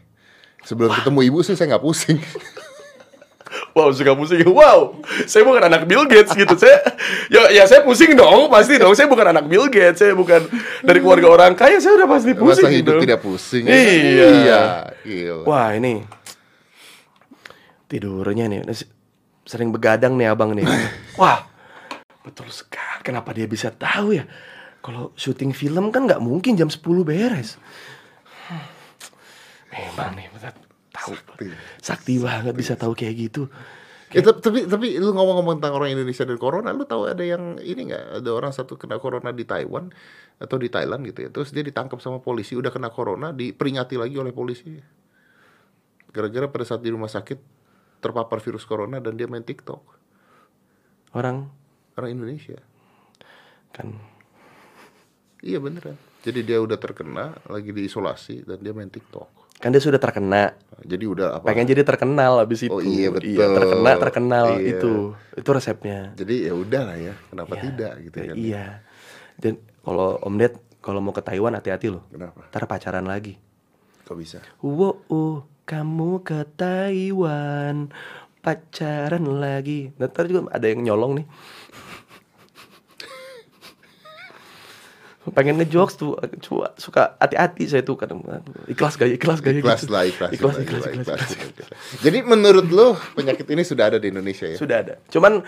Sebelum 0.68 0.92
ketemu 0.92 1.32
ibu 1.32 1.40
sih 1.40 1.56
saya 1.56 1.76
nggak 1.76 1.84
pusing. 1.84 2.20
Wow 3.74 3.90
suka 3.90 4.14
pusing. 4.14 4.46
Wow, 4.46 5.02
saya 5.26 5.42
bukan 5.42 5.66
anak 5.66 5.90
Bill 5.90 6.06
Gates 6.06 6.30
gitu. 6.30 6.54
Saya 6.54 6.78
ya 7.26 7.50
ya 7.50 7.66
saya 7.66 7.82
pusing 7.82 8.14
dong 8.14 8.46
pasti 8.46 8.78
dong. 8.78 8.94
Saya 8.94 9.10
bukan 9.10 9.34
anak 9.34 9.50
Bill 9.50 9.66
Gates. 9.66 9.98
Saya 9.98 10.14
bukan 10.14 10.46
dari 10.86 11.02
keluarga 11.02 11.26
orang 11.26 11.52
kaya. 11.58 11.82
Saya 11.82 11.98
udah 11.98 12.06
pasti 12.06 12.38
pusing. 12.38 12.70
Masa 12.70 12.70
hidup 12.70 12.94
dong. 12.96 13.02
tidak 13.02 13.18
pusing? 13.26 13.66
ya? 13.66 13.74
Iya. 13.74 14.26
Iya. 14.30 14.60
Gila. 15.02 15.42
Wah 15.42 15.74
ini 15.74 16.06
tidurnya 17.90 18.46
nih 18.46 18.62
sering 19.42 19.74
begadang 19.74 20.14
nih 20.14 20.30
abang 20.30 20.54
nih. 20.54 20.62
Wah 21.20 21.42
betul 22.22 22.46
sekali. 22.54 23.02
Kenapa 23.02 23.34
dia 23.34 23.50
bisa 23.50 23.74
tahu 23.74 24.14
ya? 24.14 24.22
Kalau 24.78 25.10
syuting 25.18 25.50
film 25.50 25.90
kan 25.90 26.06
nggak 26.06 26.22
mungkin 26.22 26.54
jam 26.54 26.70
10 26.70 26.78
beres. 27.02 27.58
Memang 29.74 30.14
nih 30.14 30.30
betul 30.30 30.63
tahu. 30.94 31.12
Sakti. 31.18 31.46
Sakti 31.82 32.14
banget 32.22 32.54
bisa 32.54 32.78
tahu 32.78 32.94
kayak 32.94 33.14
gitu. 33.18 33.50
Eh, 34.14 34.22
tap- 34.22 34.38
tapi 34.38 34.70
tapi 34.70 34.94
lu 35.02 35.10
ngomong-ngomong 35.10 35.58
tentang 35.58 35.74
orang 35.74 35.90
Indonesia 35.90 36.22
dan 36.22 36.38
corona, 36.38 36.70
lu 36.70 36.86
tahu 36.86 37.10
ada 37.10 37.26
yang 37.26 37.58
ini 37.58 37.90
nggak? 37.90 38.22
Ada 38.22 38.30
orang 38.30 38.54
satu 38.54 38.78
kena 38.78 39.02
corona 39.02 39.34
di 39.34 39.42
Taiwan 39.42 39.90
atau 40.38 40.54
di 40.54 40.70
Thailand 40.70 41.02
gitu 41.02 41.26
ya. 41.26 41.30
Terus 41.34 41.50
dia 41.50 41.66
ditangkap 41.66 41.98
sama 41.98 42.22
polisi, 42.22 42.54
udah 42.54 42.70
kena 42.70 42.94
corona, 42.94 43.34
diperingati 43.34 43.98
lagi 43.98 44.14
oleh 44.14 44.30
polisi. 44.30 44.78
Gara-gara 46.14 46.46
pada 46.46 46.62
saat 46.62 46.86
di 46.86 46.94
rumah 46.94 47.10
sakit 47.10 47.42
terpapar 47.98 48.38
virus 48.38 48.62
corona 48.62 49.02
dan 49.02 49.18
dia 49.18 49.26
main 49.26 49.42
TikTok. 49.42 49.82
Orang 51.18 51.50
Orang 51.94 52.10
Indonesia. 52.10 52.58
kan 53.74 53.90
Iya 55.44 55.60
beneran. 55.60 55.98
Jadi 56.24 56.40
dia 56.40 56.56
udah 56.56 56.80
terkena, 56.80 57.36
lagi 57.52 57.68
diisolasi 57.68 58.48
dan 58.48 58.56
dia 58.64 58.72
main 58.72 58.88
TikTok. 58.88 59.43
Kan 59.64 59.72
dia 59.72 59.80
sudah 59.80 59.96
terkena. 59.96 60.52
Jadi 60.84 61.04
udah 61.08 61.40
apa? 61.40 61.48
Pengen 61.48 61.64
jadi 61.64 61.80
terkenal 61.80 62.44
abis 62.44 62.68
itu. 62.68 62.76
Oh, 62.76 62.84
iya, 62.84 63.08
betul. 63.08 63.40
terkena 63.40 63.90
terkenal 63.96 64.46
Iya. 64.60 64.76
itu. 64.76 64.92
Itu 65.32 65.48
resepnya. 65.56 66.12
Jadi 66.12 66.44
ya 66.44 66.52
udah 66.52 66.82
lah 66.92 66.98
ya, 67.00 67.14
kenapa 67.32 67.56
tidak 67.56 67.92
gitu 68.04 68.16
kan? 68.20 68.36
Iya. 68.36 68.66
Dan 69.40 69.56
kalau 69.80 70.20
Om 70.20 70.36
Ded 70.36 70.54
kalau 70.84 71.00
mau 71.00 71.16
ke 71.16 71.24
Taiwan 71.24 71.56
hati-hati 71.56 71.88
loh. 71.88 72.04
Kenapa? 72.12 72.44
Ntar 72.52 72.68
pacaran 72.68 73.08
lagi. 73.08 73.40
Kok 74.04 74.16
bisa? 74.20 74.44
Wow, 74.60 75.00
uh, 75.08 75.40
kamu 75.64 76.20
ke 76.20 76.44
Taiwan 76.60 77.88
pacaran 78.44 79.24
lagi. 79.40 79.96
Ntar 79.96 80.28
juga 80.28 80.52
ada 80.52 80.66
yang 80.68 80.84
nyolong 80.84 81.24
nih. 81.24 81.26
Pengen 85.32 85.56
ngejokes 85.56 85.96
tuh, 85.96 86.20
cuma 86.44 86.68
suka 86.76 87.16
hati-hati 87.16 87.64
saya 87.64 87.80
tuh 87.80 87.96
kadang 87.96 88.20
ikhlas 88.68 89.00
gak 89.00 89.08
ikhlas 89.08 89.40
gak 89.40 89.56
Ikhlas 89.56 89.80
gitu. 89.88 89.96
lah, 89.96 90.04
ikhlas, 90.04 90.30
ikhlas, 90.36 90.56
ikhlas, 90.60 90.84
ikhlas, 90.84 90.84
ikhlas, 90.92 91.08
ikhlas, 91.08 91.30
ikhlas. 91.32 91.48
ikhlas. 91.64 91.70
Jadi 92.04 92.18
menurut 92.28 92.68
lu 92.68 92.92
penyakit 93.16 93.48
ini 93.48 93.64
sudah 93.64 93.88
ada 93.88 93.96
di 93.96 94.12
Indonesia 94.12 94.44
ya? 94.44 94.60
Sudah 94.60 94.84
ada. 94.84 94.94
Cuman 95.08 95.40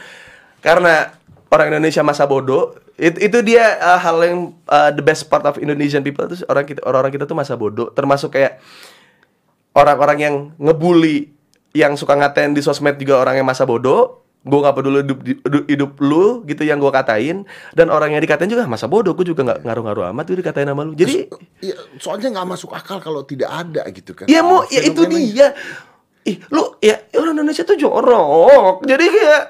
karena 0.64 1.12
orang 1.52 1.76
Indonesia 1.76 2.00
masa 2.00 2.24
bodoh, 2.24 2.72
itu, 2.96 3.28
itu 3.28 3.38
dia 3.44 3.76
uh, 3.76 4.00
hal 4.00 4.16
yang 4.24 4.56
uh, 4.64 4.90
the 4.96 5.04
best 5.04 5.28
part 5.28 5.44
of 5.44 5.60
Indonesian 5.60 6.00
people 6.00 6.24
itu 6.24 6.40
orang 6.48 6.64
kita 6.64 6.80
orang-orang 6.88 7.12
kita 7.12 7.24
tuh 7.28 7.36
masa 7.36 7.52
bodoh, 7.52 7.92
termasuk 7.92 8.32
kayak 8.32 8.56
orang-orang 9.76 10.18
yang 10.18 10.34
ngebully 10.56 11.36
yang 11.76 11.92
suka 12.00 12.16
ngatain 12.16 12.56
di 12.56 12.64
sosmed 12.64 12.96
juga 12.96 13.20
orang 13.20 13.36
yang 13.36 13.46
masa 13.46 13.68
bodoh. 13.68 14.25
Gue 14.46 14.58
gak 14.62 14.78
peduli 14.78 15.02
hidup, 15.02 15.18
hidup, 15.66 15.92
lu 15.98 16.46
gitu 16.46 16.62
yang 16.62 16.78
gue 16.78 16.92
katain 16.94 17.42
dan 17.74 17.90
orang 17.90 18.14
yang 18.14 18.22
dikatain 18.22 18.46
juga 18.46 18.62
masa 18.70 18.86
bodoh 18.86 19.10
gue 19.18 19.26
juga 19.26 19.42
nggak 19.42 19.66
ngaruh-ngaruh 19.66 20.14
amat 20.14 20.22
tuh 20.22 20.38
dikatain 20.38 20.70
sama 20.70 20.86
lu 20.86 20.94
jadi 20.94 21.26
Iya, 21.58 21.76
soalnya 21.98 22.30
nggak 22.30 22.46
masuk 22.46 22.70
akal 22.70 23.02
kalau 23.02 23.26
tidak 23.26 23.50
ada 23.50 23.82
gitu 23.90 24.14
kan? 24.14 24.30
Ya 24.30 24.46
mau 24.46 24.62
ya 24.70 24.86
itu 24.86 25.02
dia. 25.10 25.50
Ih, 26.26 26.42
lu 26.50 26.74
ya 26.82 26.98
orang 27.18 27.38
Indonesia 27.38 27.62
tuh 27.62 27.78
jorok. 27.78 28.82
Jadi 28.82 29.04
kayak 29.06 29.42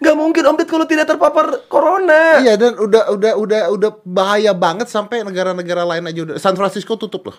nggak 0.00 0.16
mungkin 0.16 0.42
Om 0.48 0.56
Ded 0.56 0.68
kalau 0.68 0.86
tidak 0.88 1.06
terpapar 1.08 1.68
corona. 1.68 2.40
Iya 2.40 2.56
dan 2.56 2.72
udah 2.80 3.12
udah 3.12 3.32
udah 3.36 3.62
udah 3.76 3.90
bahaya 4.04 4.56
banget 4.56 4.88
sampai 4.88 5.24
negara-negara 5.28 5.84
lain 5.84 6.08
aja 6.08 6.20
udah 6.28 6.36
San 6.40 6.56
Francisco 6.56 6.96
tutup 6.96 7.28
loh. 7.28 7.36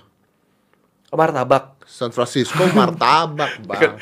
Martabak. 1.13 1.63
San 1.83 2.09
Francisco 2.09 2.63
martabak 2.71 3.59
bang. 3.69 3.99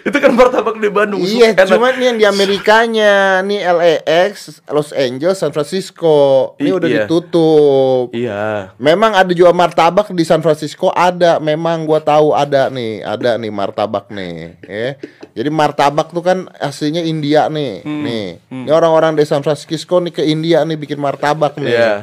Itu 0.00 0.16
kan, 0.16 0.32
martabak 0.32 0.78
di 0.78 0.88
Bandung. 0.88 1.20
Iya, 1.20 1.52
Enak. 1.52 1.66
cuman 1.66 1.92
nih 1.92 2.06
yang 2.06 2.16
di 2.16 2.26
Amerikanya, 2.26 3.12
nih 3.42 3.60
LAX, 3.66 4.32
Los 4.66 4.90
Angeles, 4.90 5.36
San 5.36 5.50
Francisco, 5.50 6.16
ini 6.56 6.70
I- 6.70 6.72
udah 6.72 6.88
iya. 6.88 6.96
ditutup. 7.04 8.14
Iya. 8.14 8.72
Memang 8.76 9.12
ada 9.12 9.28
jual 9.28 9.50
martabak 9.50 10.08
di 10.08 10.22
San 10.22 10.40
Francisco 10.40 10.88
ada, 10.88 11.36
memang 11.36 11.84
gua 11.84 11.98
tahu 11.98 12.32
ada 12.32 12.70
nih, 12.70 13.02
ada 13.02 13.34
nih 13.34 13.50
martabak 13.50 14.08
nih, 14.08 14.56
ya. 14.62 14.88
Jadi 15.34 15.50
martabak 15.50 16.08
tuh 16.08 16.22
kan 16.22 16.48
aslinya 16.56 17.02
India 17.02 17.50
nih, 17.50 17.82
Hmm. 17.82 18.02
nih. 18.02 18.26
Ini 18.64 18.70
orang-orang 18.70 19.12
dari 19.12 19.26
San 19.26 19.42
Francisco 19.42 19.98
nih 19.98 20.14
ke 20.14 20.22
India 20.22 20.62
nih 20.62 20.78
bikin 20.78 20.96
martabak 20.96 21.58
nih. 21.58 21.76
Iya. 21.76 21.94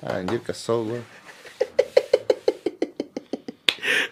Anjir 0.00 0.38
kesel 0.38 0.86
gua. 0.86 1.00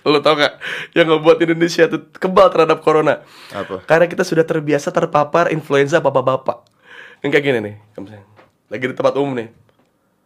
Lo 0.06 0.20
tau 0.25 0.34
gak 0.38 0.58
yang 0.96 1.06
ngebuat 1.08 1.38
Indonesia 1.44 1.84
tuh 1.87 2.08
kebal 2.16 2.48
terhadap 2.48 2.80
corona? 2.80 3.25
Apa? 3.52 3.84
Karena 3.84 4.06
kita 4.08 4.25
sudah 4.25 4.44
terbiasa 4.44 4.88
terpapar 4.90 5.52
influenza 5.52 6.00
bapak-bapak. 6.00 6.64
Yang 7.20 7.30
kayak 7.34 7.44
gini 7.44 7.58
nih. 7.60 7.75
Lagi 8.68 8.84
di 8.84 8.94
tempat 8.94 9.14
umum 9.16 9.37
nih. 9.37 9.48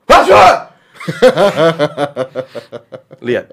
Masuk! 0.06 0.56
Lihat, 3.26 3.46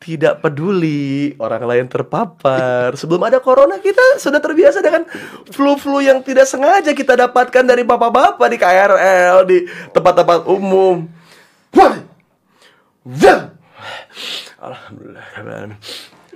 tidak 0.00 0.44
peduli 0.44 1.34
orang 1.36 1.64
lain 1.64 1.86
terpapar. 1.88 2.96
Sebelum 2.96 3.22
ada 3.26 3.40
corona 3.40 3.80
kita 3.80 4.20
sudah 4.20 4.40
terbiasa 4.40 4.80
dengan 4.80 5.04
flu-flu 5.52 6.04
yang 6.04 6.22
tidak 6.24 6.48
sengaja 6.48 6.92
kita 6.96 7.16
dapatkan 7.16 7.64
dari 7.64 7.84
bapak-bapak 7.84 8.48
di 8.48 8.58
KRL, 8.60 9.36
di 9.44 9.58
tempat-tempat 9.92 10.48
umum. 10.48 11.08
Wah! 11.76 11.94
Alhamdulillah. 14.58 15.24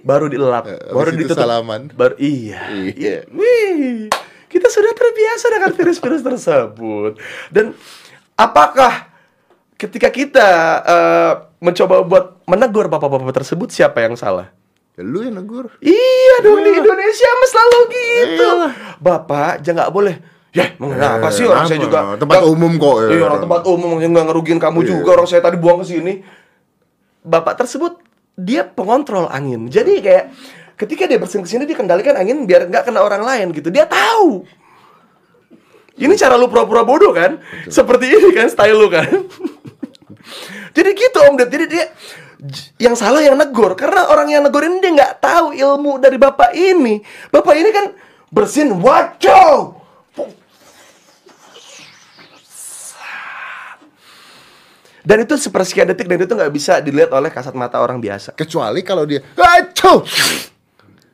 Baru 0.00 0.26
dilap, 0.26 0.64
Eh, 0.64 0.80
baru 0.90 1.12
ditutup. 1.12 1.36
salaman. 1.36 1.92
Baru 1.92 2.16
iya. 2.16 2.72
Iya. 2.72 3.28
Wih, 3.28 4.08
kita 4.46 4.66
sudah 4.66 4.92
terbiasa 4.92 5.46
dengan 5.50 5.70
virus-virus 5.70 6.22
tersebut. 6.22 7.12
Dan 7.48 7.76
apakah 8.34 9.12
ketika 9.76 10.08
kita 10.08 10.48
eh, 10.82 11.32
mencoba 11.58 12.00
buat 12.00 12.24
menegur 12.44 12.88
bapak-bapak 12.88 13.36
tersebut 13.36 13.68
siapa 13.68 14.00
yang 14.00 14.16
salah? 14.16 14.48
Ya, 14.96 15.04
lu 15.04 15.20
yang 15.20 15.36
negur. 15.36 15.68
Iya 15.78 16.34
dong 16.42 16.60
di 16.60 16.72
Indonesia 16.72 17.28
mah 17.30 17.48
selalu 17.48 17.78
gitu. 17.88 18.48
Iya. 18.58 18.68
Bapak 18.98 19.60
jangan 19.60 19.84
nggak 19.84 19.92
boleh. 19.92 20.16
Ya, 20.50 20.74
mengapa 20.82 21.30
sih 21.30 21.46
orang 21.46 21.62
saya 21.62 21.78
apa? 21.78 21.86
juga 21.86 21.98
Tempat 22.18 22.42
umum 22.42 22.74
kok, 22.74 23.06
ya. 23.06 23.08
Iya, 23.14 23.22
orang 23.22 23.38
tempat 23.38 23.62
umum 23.70 24.02
yang 24.02 24.10
nggak 24.10 24.26
ngerugiin 24.26 24.58
kamu 24.58 24.82
Iya. 24.82 24.88
juga. 24.90 25.08
Orang 25.14 25.28
saya 25.30 25.38
tadi 25.38 25.54
buang 25.54 25.78
ke 25.78 25.86
sini. 25.86 26.26
Bapak 27.20 27.60
tersebut 27.60 28.00
dia 28.36 28.64
pengontrol 28.64 29.28
angin. 29.28 29.68
Jadi 29.68 30.00
kayak 30.00 30.32
ketika 30.80 31.04
dia 31.04 31.20
bersin 31.20 31.44
ke 31.44 31.48
sini 31.48 31.68
dia 31.68 31.76
kendalikan 31.76 32.16
angin 32.16 32.48
biar 32.48 32.68
nggak 32.68 32.88
kena 32.88 33.04
orang 33.04 33.24
lain 33.24 33.52
gitu. 33.52 33.68
Dia 33.68 33.84
tahu. 33.84 34.44
Ini 36.00 36.16
cara 36.16 36.40
lu 36.40 36.48
pura-pura 36.48 36.80
bodoh 36.80 37.12
kan? 37.12 37.36
Seperti 37.68 38.08
ini 38.08 38.32
kan 38.32 38.48
style 38.48 38.78
lu 38.78 38.88
kan? 38.88 39.08
Jadi 40.76 40.90
gitu 40.96 41.18
Om 41.20 41.34
Ded. 41.36 41.52
Jadi 41.52 41.66
dia 41.68 41.84
yang 42.80 42.96
salah 42.96 43.20
yang 43.20 43.36
negor 43.36 43.76
karena 43.76 44.08
orang 44.08 44.32
yang 44.32 44.40
negor 44.40 44.64
ini 44.64 44.80
dia 44.80 44.92
nggak 44.96 45.14
tahu 45.20 45.52
ilmu 45.52 46.00
dari 46.00 46.16
bapak 46.16 46.56
ini. 46.56 47.04
Bapak 47.28 47.52
ini 47.52 47.68
kan 47.68 47.92
bersin 48.32 48.72
waco. 48.80 49.79
Dan 55.10 55.26
itu 55.26 55.34
sepersekian 55.34 55.90
detik 55.90 56.06
dan 56.06 56.22
itu 56.22 56.30
nggak 56.38 56.52
bisa 56.54 56.78
dilihat 56.78 57.10
oleh 57.10 57.34
kasat 57.34 57.50
mata 57.58 57.82
orang 57.82 57.98
biasa. 57.98 58.38
Kecuali 58.38 58.86
kalau 58.86 59.02
dia 59.02 59.18
Acuh! 59.34 60.06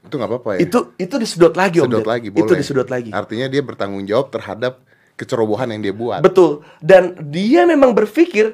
Itu 0.05 0.21
nggak 0.21 0.29
apa-apa 0.29 0.51
ya. 0.61 0.69
Itu 0.69 0.93
itu 1.01 1.17
disedot 1.17 1.57
lagi 1.57 1.81
Om. 1.81 1.89
sedot 1.89 2.05
lagi, 2.05 2.29
boleh. 2.29 2.45
Itu 2.45 2.53
disedot 2.53 2.89
lagi. 2.93 3.09
Artinya 3.17 3.49
dia 3.49 3.65
bertanggung 3.65 4.05
jawab 4.05 4.29
terhadap 4.29 4.85
kecerobohan 5.17 5.73
yang 5.73 5.81
dia 5.81 5.95
buat. 5.97 6.21
Betul. 6.21 6.61
Dan 6.85 7.17
dia 7.33 7.65
memang 7.65 7.97
berpikir 7.97 8.53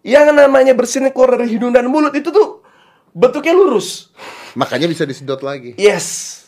yang 0.00 0.32
namanya 0.32 0.72
bersihin 0.72 1.12
keluar 1.12 1.36
dari 1.36 1.52
hidung 1.52 1.76
dan 1.76 1.84
mulut 1.84 2.16
itu 2.16 2.32
tuh 2.32 2.64
bentuknya 3.12 3.52
lurus. 3.52 4.08
Makanya 4.56 4.88
bisa 4.88 5.04
disedot 5.04 5.44
lagi. 5.44 5.76
Yes. 5.76 6.40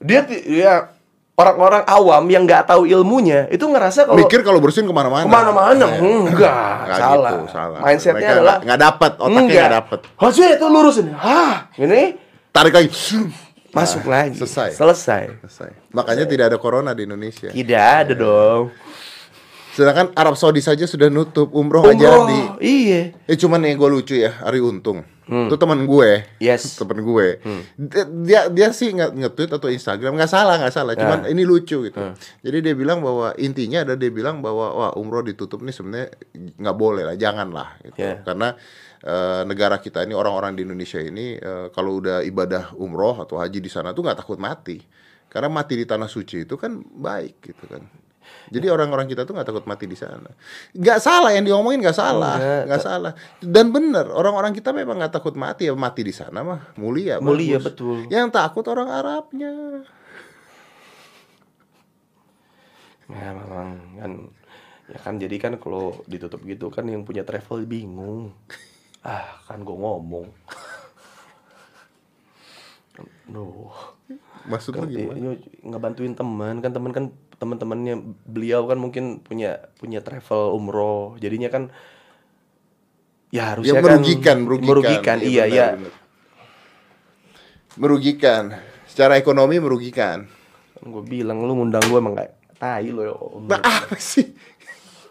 Dia 0.00 0.24
ya 0.48 0.88
orang-orang 1.34 1.82
awam 1.84 2.24
yang 2.26 2.42
nggak 2.42 2.62
tahu 2.64 2.86
ilmunya 2.86 3.46
itu 3.48 3.62
ngerasa 3.62 4.06
kalau 4.06 4.16
Mikir 4.16 4.40
kalau 4.40 4.62
bersihin 4.62 4.86
ke 4.86 4.94
mana-mana. 4.94 5.22
ke 5.22 5.28
mana-mana 5.28 5.86
Iya. 5.88 5.98
enggak, 5.98 6.74
Nggak 6.80 6.98
salah. 6.98 7.30
gitu, 7.32 7.38
salah. 7.50 7.78
Mindsetnya 7.80 8.14
Mereka 8.16 8.32
adalah 8.32 8.56
nggak- 8.60 8.80
dapet, 8.80 9.12
otaknya 9.18 9.42
nggak 9.50 9.72
dapet. 9.72 9.98
Harusnya 10.14 10.48
itu 10.54 10.66
lurus 10.68 10.96
ini. 10.98 11.12
Hah, 11.12 11.54
ini 11.76 12.02
Tarik 12.48 12.70
lagi. 12.72 12.88
masuk 13.70 14.02
Nah, 14.02 14.10
lagi. 14.22 14.38
Selesai. 14.38 14.68
Selesai. 14.72 15.22
Selesai. 15.42 15.70
Makanya 15.90 16.24
tidak 16.24 16.44
ada 16.48 16.58
corona 16.58 16.94
di 16.94 17.02
Indonesia. 17.02 17.50
Tidak 17.50 17.82
ada 17.82 18.14
dong. 18.14 18.70
Sedangkan 19.74 20.14
Arab 20.14 20.38
Saudi 20.38 20.62
saja 20.62 20.86
sudah 20.86 21.10
nutup 21.10 21.50
umroh, 21.50 21.82
Umroh, 21.82 21.98
jadi. 21.98 22.40
Iya. 22.62 23.00
Eh 23.26 23.34
cuman 23.34 23.66
yang 23.66 23.74
gue 23.74 23.90
lucu 23.90 24.14
ya, 24.14 24.38
Ari 24.40 24.62
Untung. 24.62 25.02
Itu 25.24 25.56
teman 25.56 25.88
gue. 25.88 26.10
Hmm. 26.22 26.38
Yes. 26.38 26.62
Hmm. 26.76 26.84
Temen 26.84 27.02
gue. 27.02 27.26
Dia, 27.80 28.04
dia 28.06 28.40
dia 28.52 28.68
sih 28.70 28.92
nggak 28.92 29.16
nge-tweet 29.16 29.50
atau 29.50 29.66
Instagram 29.66 30.14
nggak 30.14 30.30
salah 30.30 30.60
nggak 30.60 30.74
salah. 30.74 30.94
Cuman 30.94 31.26
Ah. 31.26 31.32
ini 31.32 31.42
lucu 31.42 31.80
gitu. 31.82 31.96
Hmm. 31.96 32.14
Jadi 32.44 32.58
dia 32.60 32.74
bilang 32.76 33.00
bahwa 33.00 33.32
intinya 33.34 33.82
ada 33.82 33.96
dia 33.96 34.12
bilang 34.12 34.44
bahwa 34.44 34.66
wah 34.70 34.92
umroh 34.94 35.24
ditutup 35.24 35.64
nih 35.64 35.72
sebenarnya 35.72 36.08
nggak 36.60 36.76
boleh 36.76 37.02
lah, 37.08 37.16
jangan 37.16 37.48
lah. 37.50 37.74
Gitu. 37.80 37.96
Yeah. 37.98 38.20
Karena 38.20 38.52
eh, 39.00 39.42
negara 39.48 39.80
kita 39.80 40.04
ini 40.04 40.12
orang-orang 40.12 40.54
di 40.54 40.62
Indonesia 40.68 41.00
ini 41.00 41.40
eh, 41.40 41.66
kalau 41.72 42.04
udah 42.04 42.20
ibadah 42.20 42.76
umroh 42.76 43.24
atau 43.24 43.40
haji 43.40 43.58
di 43.58 43.72
sana 43.72 43.96
tuh 43.96 44.04
nggak 44.04 44.20
takut 44.20 44.36
mati. 44.36 44.76
Karena 45.32 45.48
mati 45.50 45.74
di 45.74 45.88
tanah 45.88 46.06
suci 46.06 46.44
itu 46.44 46.54
kan 46.54 46.78
baik 46.78 47.42
gitu 47.42 47.64
kan. 47.66 47.80
Jadi 48.52 48.66
orang-orang 48.68 49.08
kita 49.08 49.24
tuh 49.24 49.32
nggak 49.32 49.48
takut 49.48 49.64
mati 49.64 49.88
di 49.88 49.96
sana. 49.96 50.28
Nggak 50.76 50.98
salah 51.00 51.32
yang 51.32 51.44
diomongin 51.44 51.80
nggak 51.80 51.96
salah, 51.96 52.36
Nggak. 52.36 52.62
nggak 52.68 52.82
salah. 52.82 53.12
Dan 53.40 53.72
bener 53.72 54.06
orang-orang 54.10 54.52
kita 54.52 54.72
memang 54.72 55.00
nggak 55.00 55.14
takut 55.14 55.32
mati 55.34 55.68
ya 55.68 55.74
mati 55.76 56.04
di 56.04 56.12
sana 56.12 56.44
mah 56.44 56.74
mulia. 56.76 57.20
Mulia, 57.20 57.56
bagus. 57.56 57.64
betul. 57.72 57.96
Yang 58.12 58.28
takut 58.34 58.64
orang 58.68 58.88
Arabnya. 58.92 59.52
Ya 63.04 63.28
memang 63.36 63.68
kan 64.00 64.12
ya 64.84 64.98
kan 65.00 65.14
jadi 65.16 65.36
kan 65.40 65.52
kalau 65.60 66.00
ditutup 66.04 66.40
gitu 66.44 66.68
kan 66.72 66.84
yang 66.88 67.04
punya 67.04 67.24
travel 67.24 67.64
bingung. 67.64 68.32
Ah, 69.04 69.40
kan 69.44 69.60
gue 69.60 69.76
ngomong. 69.76 70.28
Duh. 73.28 73.72
Maksud 74.44 74.72
lu 74.72 74.80
Kan, 74.80 74.88
gimana? 74.88 75.16
iya, 75.16 75.30
ngebantuin 75.62 76.12
teman 76.12 76.54
kan 76.58 76.70
teman 76.70 76.90
kan 76.90 77.04
teman-temannya 77.34 77.94
beliau 78.22 78.64
kan 78.64 78.76
mungkin 78.76 79.18
punya 79.18 79.56
punya 79.74 79.98
travel 79.98 80.52
umroh 80.52 81.16
jadinya 81.16 81.48
kan 81.48 81.72
ya 83.28 83.50
harusnya 83.50 83.72
Ya 83.72 83.82
merugikan, 83.82 84.36
kan 84.38 84.38
merugikan. 84.40 84.68
merugikan 84.68 85.16
Iya, 85.18 85.44
iya 85.44 85.44
benar, 85.44 85.50
ya 85.50 85.66
benar. 85.80 85.92
Merugikan. 87.74 88.44
Secara 88.86 89.16
ekonomi 89.16 89.58
merugikan. 89.58 90.30
gue 90.76 91.00
bilang 91.02 91.40
lu 91.40 91.56
ngundang 91.56 91.80
gue 91.82 91.96
emang 91.96 92.12
gak 92.12 92.28
tai 92.54 92.86
lo 92.88 93.02
ya. 93.02 93.14
Nah, 93.48 93.60
apa 93.60 93.96
sih? 93.96 94.36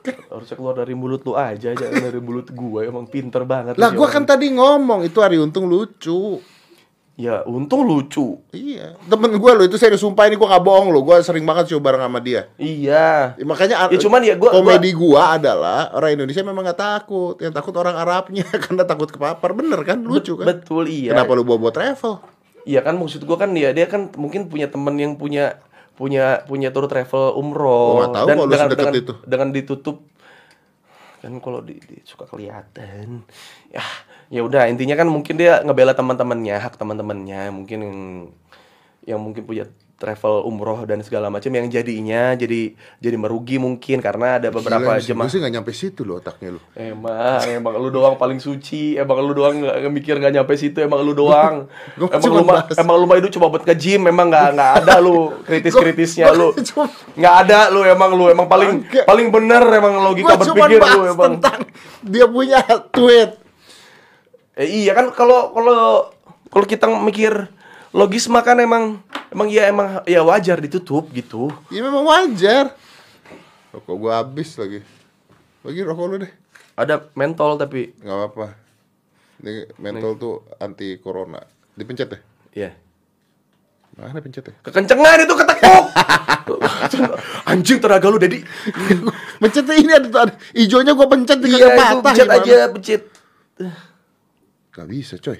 harusnya 0.03 0.55
keluar 0.55 0.75
dari 0.75 0.91
mulut 0.93 1.23
lu 1.23 1.31
aja 1.33 1.71
jangan 1.71 2.03
dari 2.03 2.19
mulut 2.19 2.51
gue 2.51 2.81
emang 2.83 3.07
pinter 3.07 3.41
banget 3.41 3.79
Lah 3.79 3.87
orang. 3.89 4.11
kan 4.11 4.23
tadi 4.27 4.51
ngomong 4.51 5.01
itu 5.01 5.15
Ari 5.17 5.39
Untung 5.39 5.63
lucu. 5.65 6.43
Ya 7.13 7.45
untung 7.45 7.83
lucu 7.83 8.41
Iya, 8.49 8.97
temen 9.03 9.29
gue 9.31 9.51
lo 9.51 9.61
itu 9.61 9.75
serius 9.75 9.99
sumpah 9.99 10.25
ini 10.25 10.33
gue 10.33 10.43
gak 10.43 10.59
bohong 10.59 10.89
lo, 10.89 11.01
gue 11.01 11.13
sering 11.19 11.41
banget 11.41 11.69
show 11.69 11.77
bareng 11.77 12.01
sama 12.01 12.17
dia. 12.17 12.49
iya 12.55 13.33
Ya, 13.33 13.43
makanya 13.43 13.85
Ya, 13.85 13.97
cuman 13.97 14.21
ya 14.21 14.33
gua- 14.33 14.49
komedi 14.51 14.89
gua 14.91 15.35
adalah 15.35 15.91
orang 15.91 16.15
Indonesia 16.15 16.41
memang 16.41 16.63
nggak 16.63 16.79
takut, 16.79 17.37
yang 17.37 17.51
takut 17.51 17.69
orang 17.73 17.93
Arabnya 17.95 18.41
karena 18.63 18.81
takut 18.83 19.07
kepapar, 19.07 19.53
bener 19.53 19.77
kan? 19.83 20.01
Lucu 20.01 20.33
kan? 20.35 20.45
betul 20.47 20.85
iya 20.85 21.13
Kenapa 21.13 21.31
lu 21.31 21.43
bawa 21.43 21.57
bawa 21.59 21.71
travel? 21.71 22.17
Iya 22.63 22.81
kan 22.81 22.95
maksud 22.95 23.21
gua 23.21 23.37
kan 23.37 23.53
ya 23.53 23.69
dia 23.69 23.85
kan 23.85 24.09
mungkin 24.13 24.47
punya 24.47 24.65
temen 24.67 24.95
yang 24.95 25.13
punya 25.13 25.61
punya 25.93 26.41
punya 26.43 26.73
tour 26.73 26.87
travel 26.87 27.35
umroh 27.35 27.93
Gua 27.93 27.99
nggak 28.01 28.15
tahu 28.15 28.27
kalau 28.31 28.45
dengan, 28.47 28.67
dengan, 28.71 28.93
itu. 28.95 29.13
dengan 29.23 29.49
ditutup 29.51 29.97
kan 31.19 31.37
kalau 31.37 31.61
di, 31.61 31.77
di- 31.77 32.01
suka 32.01 32.25
kelihatan 32.25 33.21
ya 33.69 33.85
ya 34.33 34.41
udah 34.41 34.65
intinya 34.65 34.97
kan 34.97 35.05
mungkin 35.05 35.37
dia 35.37 35.61
ngebela 35.61 35.93
teman-temannya 35.93 36.57
hak 36.57 36.73
teman-temannya 36.81 37.53
mungkin 37.53 37.79
yang 37.85 37.99
yang 39.05 39.19
mungkin 39.21 39.45
punya 39.45 39.69
travel 40.03 40.43
umroh 40.43 40.83
dan 40.83 40.99
segala 40.99 41.31
macam 41.31 41.47
yang 41.47 41.69
jadinya 41.71 42.35
jadi 42.35 42.75
jadi 42.99 43.15
merugi 43.15 43.55
mungkin 43.55 44.03
karena 44.03 44.41
ada 44.41 44.51
beberapa 44.51 44.99
jemaah 44.99 45.31
sih 45.31 45.39
nggak 45.39 45.53
nyampe 45.53 45.71
situ 45.71 46.03
lo 46.03 46.19
otaknya 46.19 46.57
lu. 46.57 46.61
Emang, 46.75 47.39
emang 47.47 47.79
lu 47.79 47.87
doang 47.87 48.19
paling 48.19 48.41
suci, 48.43 48.99
emang 48.99 49.23
lu 49.23 49.31
doang 49.31 49.63
nggak 49.63 49.87
mikir 49.93 50.19
nggak 50.19 50.33
nyampe 50.35 50.59
situ, 50.59 50.83
emang 50.83 50.99
lu 51.05 51.15
doang. 51.15 51.71
Emang 52.13 52.31
lu 52.35 52.43
mah, 52.43 52.67
emang 52.75 52.95
lu 52.99 53.05
mah 53.07 53.17
itu 53.21 53.39
coba 53.39 53.47
buat 53.53 53.63
ke 53.63 53.75
gym, 53.79 54.03
emang 54.09 54.27
nggak 54.27 54.47
nggak 54.59 54.71
ada 54.83 54.99
lu 54.99 55.31
kritis-kritisnya 55.47 56.35
lu. 56.35 56.51
Nggak 57.19 57.35
ada 57.47 57.59
lu 57.71 57.85
emang 57.85 58.11
lu, 58.17 58.27
emang 58.27 58.49
paling 58.49 58.83
paling 59.05 59.27
bener 59.29 59.63
emang 59.69 60.01
logika 60.01 60.35
berpikir 60.35 60.81
lu 60.81 61.01
emang. 61.13 61.37
tentang 61.37 61.59
dia 62.01 62.25
punya 62.27 62.59
tweet. 62.91 63.42
Eh, 64.53 64.85
iya 64.85 64.93
kan 64.93 65.09
kalau 65.09 65.49
kalau 65.49 66.13
kalau 66.53 66.65
kita 66.69 66.85
mikir 67.01 67.49
logis 67.89 68.29
mah 68.29 68.45
kan 68.45 68.61
emang 68.61 69.01
emang 69.33 69.47
ya 69.49 69.65
emang 69.65 70.05
ya 70.05 70.21
wajar 70.21 70.61
ditutup 70.61 71.09
gitu. 71.09 71.49
Ya 71.73 71.81
memang 71.81 72.05
wajar. 72.05 72.77
Rokok 73.73 73.95
gua 73.97 74.21
habis 74.21 74.53
lagi. 74.55 74.85
Lagi 75.65 75.81
rokok 75.81 76.05
lu 76.05 76.15
deh. 76.21 76.31
Ada 76.77 77.01
mentol 77.17 77.57
tapi 77.57 77.97
nggak 77.97 78.13
apa-apa. 78.13 78.47
Ini 79.41 79.73
mentol 79.81 80.13
tuh 80.15 80.35
anti 80.57 81.01
corona. 81.01 81.41
Dipencet 81.73 82.13
ya? 82.13 82.19
ya 82.53 82.71
Mana 83.93 84.21
pencet 84.21 84.45
ya? 84.45 84.53
kekencengan 84.61 85.21
itu 85.21 85.33
ketekuk. 85.33 85.85
Anjing 87.49 87.77
tenaga 87.77 88.09
lu 88.09 88.17
Dedi. 88.17 88.41
Pencetnya 89.41 89.75
ini 89.77 89.91
ada, 89.93 90.29
ada 90.29 90.33
hijaunya 90.53 90.93
gua 90.93 91.09
pencet 91.09 91.41
di 91.41 91.49
Iya 91.49 91.73
patah 91.73 92.01
pencet 92.01 92.25
gimana? 92.29 92.41
aja 92.45 92.57
pencet. 92.69 93.01
Gak 94.73 94.87
bisa 94.89 95.15
coy. 95.21 95.37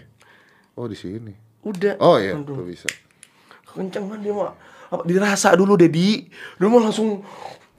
Oh 0.78 0.86
di 0.86 0.98
sini. 0.98 1.34
Udah. 1.66 1.98
Oh 1.98 2.22
iya, 2.22 2.38
Aduh. 2.38 2.62
gak 2.62 2.70
bisa. 2.70 2.88
Kenceng 3.66 4.06
kan 4.06 4.20
dia 4.22 4.34
mah. 4.34 4.54
Apa, 4.94 5.02
dirasa 5.10 5.58
dulu 5.58 5.74
Dedi. 5.74 6.30
Dia 6.30 6.68
mah 6.70 6.82
langsung 6.86 7.26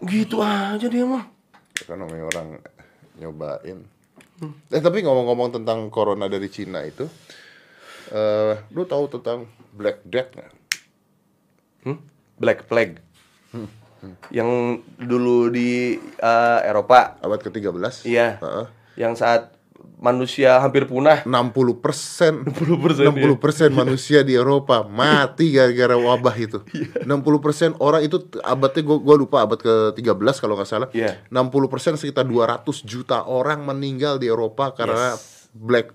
gitu 0.03 0.43
aja 0.43 0.87
dia 0.91 1.07
mah. 1.07 1.25
Ya 1.79 1.95
kan 1.95 1.97
namanya 2.03 2.27
orang 2.35 2.49
nyobain. 3.19 3.79
Eh 4.75 4.83
tapi 4.83 5.07
ngomong-ngomong 5.07 5.55
tentang 5.63 5.87
corona 5.95 6.27
dari 6.27 6.51
Cina 6.51 6.83
itu, 6.83 7.07
eh 8.11 8.59
lu 8.75 8.83
tahu 8.83 9.07
tentang 9.07 9.47
Black 9.71 10.03
Death 10.03 10.35
nggak? 10.35 10.53
Hmm? 11.87 11.99
Black 12.43 12.67
Plague. 12.67 12.99
Yang 14.29 14.83
dulu 15.01 15.49
di 15.49 15.97
eh, 16.03 16.61
Eropa. 16.69 17.17
Abad 17.23 17.41
ke-13. 17.41 18.05
Iya. 18.05 18.37
Heeh. 18.43 18.67
Yang 19.01 19.15
saat 19.23 19.43
manusia 20.05 20.61
hampir 20.61 20.85
punah. 20.85 21.25
60 21.25 21.81
persen 21.81 22.45
60%, 22.45 23.09
60 23.09 23.41
persen 23.41 23.73
manusia 23.73 24.21
di 24.21 24.37
Eropa 24.37 24.85
mati 24.85 25.49
gara-gara 25.49 25.97
wabah 25.97 26.37
itu 26.37 26.61
Iya. 26.77 27.09
60 27.09 27.41
persen 27.41 27.71
orang 27.81 28.05
itu 28.05 28.21
abadnya 28.41 28.85
gua, 28.85 28.99
gua 29.01 29.17
lupa 29.17 29.37
abad 29.41 29.57
ke-13 29.57 30.37
kalau 30.37 30.55
nggak 30.55 30.69
salah 30.69 30.89
Iya. 30.93 31.17
60 31.33 31.73
persen 31.73 31.97
sekitar 31.97 32.29
200 32.29 32.61
juta 32.85 33.25
orang 33.25 33.65
meninggal 33.65 34.21
di 34.21 34.29
Eropa 34.29 34.71
karena 34.71 35.17
Yes. 35.17 35.49
black 35.51 35.89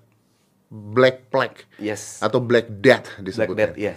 black 0.67 1.29
plague 1.29 1.69
Yes. 1.77 2.17
atau 2.19 2.37
black 2.39 2.65
death 2.71 3.05
Black 3.13 3.25
disebutnya 3.25 3.67
Death, 3.69 3.77
iya. 3.77 3.93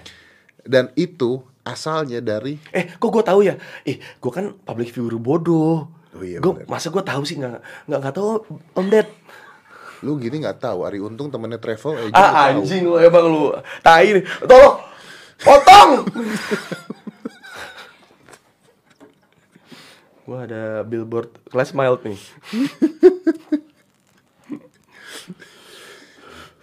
dan 0.63 0.93
itu 0.95 1.41
asalnya 1.63 2.19
dari 2.19 2.59
Eh, 2.71 2.85
kok 2.93 3.09
gue 3.09 3.23
tahu 3.23 3.41
ya? 3.43 3.55
Eh, 3.83 3.97
gue 3.97 4.31
kan 4.31 4.53
public 4.59 4.91
figure 4.91 5.17
bodoh. 5.17 5.87
Oh 6.13 6.21
iya, 6.21 6.41
bener. 6.41 6.69
masa 6.69 6.89
gue 6.89 7.01
tahu 7.01 7.23
sih 7.23 7.37
nggak 7.37 7.57
nggak 7.87 7.99
nggak 7.99 8.13
tahu 8.13 8.45
Om 8.75 8.87
Ded. 8.89 9.09
Lu 10.03 10.19
gini 10.19 10.39
nggak 10.39 10.59
tahu 10.61 10.83
Ari 10.83 10.99
Untung 10.99 11.27
temennya 11.29 11.57
travel 11.57 11.95
agent 12.01 12.13
Ah 12.13 12.51
anjing 12.51 12.83
lu 12.83 12.99
emang 12.99 13.25
lu. 13.25 13.55
Tai 13.81 14.03
nih. 14.05 14.25
Tolong. 14.43 14.77
Potong. 15.39 15.91
Gua 20.23 20.43
ada 20.43 20.63
billboard 20.83 21.31
kelas 21.47 21.71
mild 21.73 22.03
nih. 22.05 22.19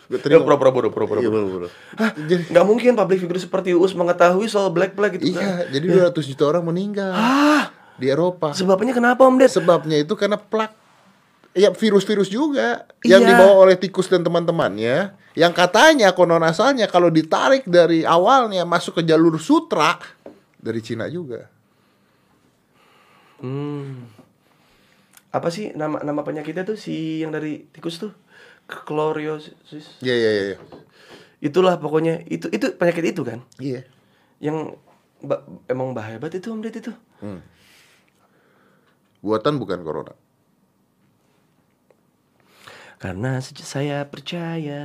Gua 0.05 0.17
tadi 0.17 0.33
pura-pura 0.35 0.69
bodoh, 0.69 0.89
pura-pura 0.89 1.19
Iya, 1.19 1.27
bodoh. 1.27 1.45
bener-bener. 1.45 1.71
Hah? 1.93 2.11
Jadi- 2.17 2.49
Nggak 2.49 2.65
mungkin 2.65 2.91
public 2.95 3.19
figure 3.19 3.37
seperti 3.37 3.69
Uus 3.71 3.93
mengetahui 3.93 4.47
soal 4.47 4.67
Black 4.69 4.91
Plague 4.93 5.15
itu 5.17 5.31
kan. 5.31 5.43
Iya, 5.61 5.69
jadi 5.69 5.85
200 6.09 6.25
juta 6.25 6.43
orang 6.45 6.63
meninggal 6.65 7.11
Ah, 7.11 7.69
di 7.95 8.07
Eropa. 8.07 8.51
sebabnya 8.51 8.89
kenapa 8.91 9.21
Om 9.21 9.37
Ded? 9.37 9.47
Sebabnya 9.49 9.97
itu 9.97 10.13
karena 10.13 10.35
plak 10.35 10.73
ya 11.51 11.69
virus-virus 11.69 12.27
juga 12.27 12.85
yang 13.01 13.21
Iya. 13.21 13.29
dibawa 13.31 13.53
oleh 13.59 13.75
tikus 13.75 14.05
dan 14.05 14.21
teman-temannya 14.21 15.13
yang 15.33 15.51
katanya 15.51 16.11
konon 16.11 16.41
asalnya 16.41 16.85
kalau 16.85 17.09
ditarik 17.09 17.65
dari 17.65 18.03
awalnya 18.03 18.63
masuk 18.63 18.99
ke 18.99 19.03
jalur 19.03 19.37
sutra 19.37 19.97
dari 20.55 20.79
Cina 20.79 21.07
juga. 21.07 21.47
Hmm. 23.39 24.11
Apa 25.31 25.47
sih 25.47 25.71
nama 25.71 26.01
nama 26.01 26.21
penyakitnya 26.21 26.65
tuh 26.65 26.75
si 26.75 27.21
yang 27.21 27.31
dari 27.31 27.65
tikus 27.69 27.97
tuh? 27.97 28.11
Chloriosis. 28.67 29.97
Iya 29.99 30.13
iya 30.13 30.29
iya. 30.29 30.43
iya. 30.45 30.57
Itulah 31.39 31.79
pokoknya 31.79 32.21
itu 32.27 32.45
itu 32.49 32.75
penyakit 32.75 33.15
itu 33.15 33.21
kan 33.23 33.39
Iya. 33.57 33.87
yang 34.37 34.75
ba- 35.19 35.41
emang 35.65 35.95
bahaya 35.95 36.19
banget 36.19 36.43
itu 36.43 36.51
Om 36.51 36.61
Ded 36.61 36.77
itu. 36.77 36.91
Buatan 39.19 39.57
bukan 39.57 39.81
corona. 39.81 40.13
Karena 42.99 43.39
sejak 43.39 43.63
saya 43.63 44.03
percaya 44.11 44.83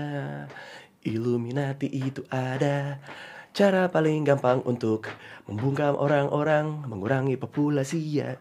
Illuminati 1.02 1.90
itu 1.90 2.22
ada. 2.30 3.02
Cara 3.50 3.90
paling 3.90 4.22
gampang 4.22 4.62
untuk 4.66 5.06
membungkam 5.46 5.94
orang-orang 5.98 6.86
Mengurangi 6.86 7.34
populasi 7.34 7.98
ya. 7.98 8.38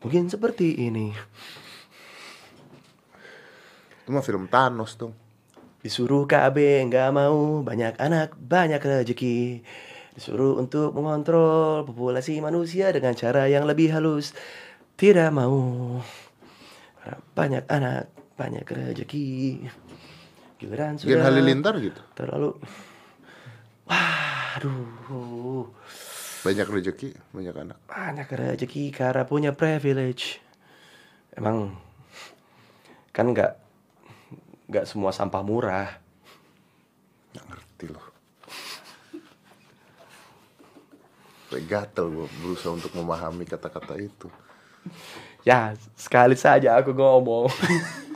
Mungkin 0.00 0.32
seperti 0.32 0.88
ini. 0.88 1.12
Itu 4.00 4.08
mah 4.08 4.24
film 4.24 4.48
Thanos 4.48 4.96
dong. 4.96 5.12
Disuruh 5.84 6.24
KB 6.24 6.56
nggak 6.88 7.08
mau 7.12 7.60
Banyak 7.60 8.00
anak, 8.00 8.40
banyak 8.40 8.80
rezeki. 8.80 9.60
Disuruh 10.16 10.56
untuk 10.56 10.96
mengontrol 10.96 11.84
populasi 11.84 12.40
manusia 12.40 12.88
Dengan 12.88 13.12
cara 13.12 13.52
yang 13.52 13.68
lebih 13.68 13.92
halus. 13.92 14.32
Tidak 14.96 15.28
mau. 15.28 16.00
Banyak 17.32 17.64
anak, 17.68 18.12
banyak 18.40 18.64
rezeki 18.64 19.26
Giliran 20.56 20.96
Gen 20.96 21.04
sudah 21.12 21.24
Halilintar 21.24 21.76
gitu. 21.76 22.00
terlalu 22.14 22.56
waduh 23.84 25.68
Banyak 26.40 26.66
rezeki, 26.66 27.12
banyak 27.36 27.52
anak. 27.54 27.76
banyak 27.84 28.24
rezeki 28.26 28.88
karena 28.90 29.28
punya 29.28 29.52
privilege 29.52 30.40
emang 31.36 31.76
kan 33.12 33.28
nggak 33.28 33.60
nggak 34.66 34.84
semua 34.84 35.12
sampah 35.12 35.42
murah 35.42 36.00
Nggak 37.30 37.44
ngerti 37.46 37.86
loh. 37.86 38.06
Kayak 41.46 41.64
gatel 41.66 42.06
gue 42.08 42.26
berusaha 42.40 42.72
untuk 42.72 42.90
memahami 42.92 43.42
kata-kata 43.44 43.94
itu. 43.98 44.26
ya 45.42 45.70
sekali 45.92 46.34
saja 46.34 46.74
aku 46.74 46.90
ngomong 46.90 47.46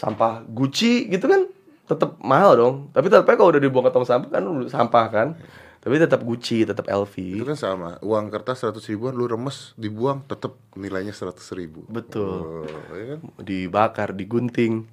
sampah 0.00 0.40
Gucci 0.48 1.06
gitu 1.06 1.28
kan 1.28 1.44
tetap 1.84 2.16
mahal 2.18 2.56
dong 2.56 2.74
tapi 2.90 3.12
tetap 3.12 3.28
kalau 3.28 3.52
udah 3.52 3.60
dibuang 3.60 3.84
ke 3.84 3.92
tong 3.92 4.08
sampah 4.08 4.30
kan 4.30 4.42
sampah 4.66 5.06
kan 5.06 5.28
tapi 5.76 5.96
tetap 5.96 6.20
Gucci 6.20 6.64
tetap 6.64 6.84
LV 6.86 7.14
Itu 7.40 7.44
kan 7.44 7.56
sama. 7.56 7.96
Uang 8.00 8.28
kertas 8.28 8.60
100 8.60 8.84
ribuan 8.86 9.12
lu 9.12 9.24
remes, 9.24 9.72
dibuang 9.74 10.20
tetap 10.22 10.52
nilainya 10.72 11.08
100 11.10 11.40
ribu. 11.52 11.88
betul 11.88 12.64
Oh, 12.64 12.92
ya 12.92 13.16
kan? 13.16 13.20
dibakar 13.38 14.12
digunting 14.12 14.84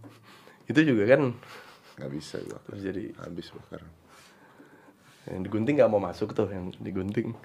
itu 0.64 0.80
juga 0.84 1.08
kan 1.10 1.32
Nggak 2.00 2.12
bisa 2.12 2.40
gua. 2.42 2.60
terus 2.64 2.82
jadi 2.84 3.04
Habis 3.20 3.52
bakar. 3.52 3.84
yang 5.28 5.44
digunting 5.44 5.76
nggak 5.76 5.88
mau 5.88 6.00
masuk 6.00 6.32
tuh 6.32 6.48
yang 6.48 6.72
digunting 6.78 7.36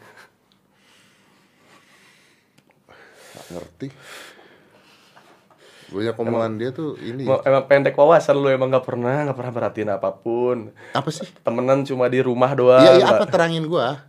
Nggak 3.33 3.47
ngerti. 3.51 3.87
Banyak 5.93 6.17
omongan 6.17 6.53
dia 6.57 6.71
tuh 6.73 6.97
ini. 6.99 7.29
Emang 7.29 7.65
pendek 7.65 7.93
wawasan 7.93 8.35
lu 8.35 8.49
emang 8.49 8.67
nggak 8.67 8.83
pernah 8.83 9.29
nggak 9.29 9.37
pernah 9.37 9.53
perhatiin 9.53 9.91
apa 9.91 10.09
pun 10.11 10.73
Apa 10.91 11.09
sih? 11.09 11.29
temenan 11.45 11.85
cuma 11.85 12.09
di 12.09 12.19
rumah 12.19 12.51
doang 12.53 12.81
Iya, 12.81 12.93
iya 12.99 13.07
apa 13.07 13.29
terangin 13.29 13.69
gua? 13.69 14.01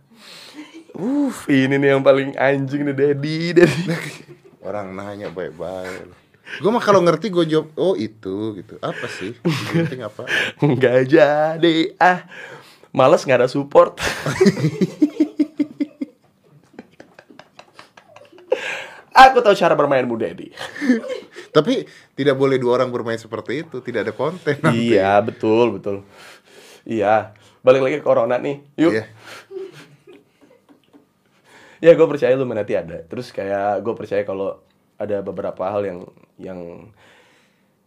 Uff, 0.90 1.44
ini 1.46 1.74
nih 1.74 1.92
yang 1.92 2.02
paling 2.02 2.32
anjing 2.34 2.82
nih 2.82 2.94
Dedi 2.94 3.38
Dedi 3.52 3.84
Orang 4.66 4.96
nanya 4.96 5.28
baik-baik. 5.28 6.08
Gue 6.56 6.70
mah 6.70 6.80
kalau 6.80 7.00
ngerti 7.00 7.28
gue 7.28 7.44
jawab, 7.44 7.68
oh 7.74 7.92
itu 7.94 8.56
gitu. 8.56 8.80
Apa 8.80 9.04
sih? 9.08 9.36
Penting 9.72 10.00
apa? 10.00 10.24
nggak 10.60 10.98
jadi 11.04 11.76
ah 11.96 12.24
males 12.88 13.24
nggak 13.24 13.44
ada 13.44 13.50
support 13.50 13.98
aku 19.14 19.38
tahu 19.40 19.54
cara 19.54 19.72
bermainmu 19.72 20.14
Dedi 20.18 20.50
Tapi 21.54 21.86
tidak 22.12 22.34
boleh 22.34 22.58
dua 22.58 22.82
orang 22.82 22.90
bermain 22.90 23.14
seperti 23.14 23.62
itu. 23.62 23.78
Tidak 23.78 24.02
ada 24.02 24.10
konten. 24.10 24.58
iya 24.74 25.22
betul 25.22 25.78
betul 25.78 26.02
iya 26.82 27.30
balik 27.62 27.80
lagi 27.80 27.96
ke 27.98 28.04
corona 28.04 28.36
nih 28.36 28.60
yuk 28.76 28.92
Iya. 28.92 29.04
ya 31.80 31.92
gue 31.92 32.06
percaya 32.06 32.34
lu 32.34 32.44
nanti 32.44 32.74
ada 32.74 33.00
terus 33.04 33.30
kayak 33.30 33.80
gue 33.80 33.94
percaya 33.94 34.20
kalau 34.24 34.60
ada 34.96 35.20
beberapa 35.20 35.62
hal 35.68 35.82
yang 35.84 35.98
yang 36.36 36.60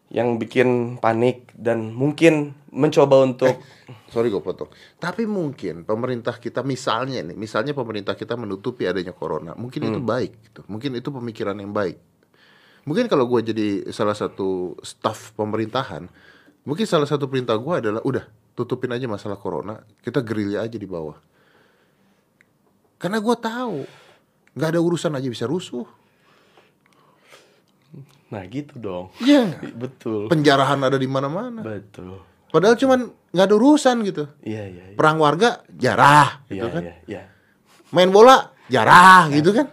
yang 0.07 0.39
bikin 0.39 0.99
panik 1.03 1.51
dan 1.57 1.91
mungkin 1.91 2.55
mencoba 2.71 3.23
untuk 3.23 3.59
Sorry 4.07 4.27
gue 4.27 4.43
potong. 4.43 4.67
Tapi 4.99 5.23
mungkin 5.23 5.87
pemerintah 5.87 6.39
kita 6.39 6.63
misalnya 6.63 7.23
nih, 7.23 7.35
misalnya 7.35 7.71
pemerintah 7.71 8.15
kita 8.15 8.35
menutupi 8.35 8.83
adanya 8.83 9.15
corona, 9.15 9.55
mungkin 9.55 9.87
itu 9.87 9.99
baik 10.03 10.31
gitu. 10.47 10.61
Mungkin 10.67 10.99
itu 10.99 11.07
pemikiran 11.11 11.55
yang 11.55 11.71
baik. 11.71 11.95
Mungkin 12.87 13.07
kalau 13.11 13.27
gue 13.27 13.51
jadi 13.51 13.67
salah 13.91 14.15
satu 14.15 14.79
staf 14.79 15.35
pemerintahan, 15.35 16.07
mungkin 16.63 16.87
salah 16.87 17.07
satu 17.07 17.27
perintah 17.27 17.55
gue 17.59 17.73
adalah 17.79 18.01
udah 18.03 18.27
tutupin 18.55 18.91
aja 18.95 19.07
masalah 19.07 19.39
corona, 19.39 19.79
kita 20.03 20.23
gerilya 20.23 20.63
aja 20.63 20.75
di 20.79 20.87
bawah. 20.87 21.19
Karena 22.99 23.19
gue 23.19 23.35
tahu 23.39 23.77
nggak 24.55 24.69
ada 24.71 24.79
urusan 24.79 25.15
aja 25.15 25.27
bisa 25.27 25.45
rusuh. 25.47 25.85
Nah 28.27 28.43
gitu 28.47 28.75
dong. 28.77 29.05
Iya. 29.23 29.55
betul. 29.83 30.27
Penjarahan 30.27 30.79
ada 30.83 30.99
di 30.99 31.07
mana-mana. 31.07 31.63
betul. 31.63 32.19
Padahal 32.47 32.79
cuman 32.79 33.11
nggak 33.31 33.45
ada 33.47 33.55
urusan 33.59 33.95
gitu. 34.07 34.23
iya 34.41 34.63
iya 34.67 34.83
iya. 34.91 34.95
Perang 34.95 35.19
warga 35.19 35.61
jarah 35.75 36.41
iya 36.47 36.63
gitu 36.63 36.67
kan. 36.71 36.83
iya 36.83 36.95
iya. 37.07 37.21
Main 37.91 38.11
bola 38.11 38.51
jarah 38.67 39.27
gitu 39.31 39.51
kan. 39.51 39.67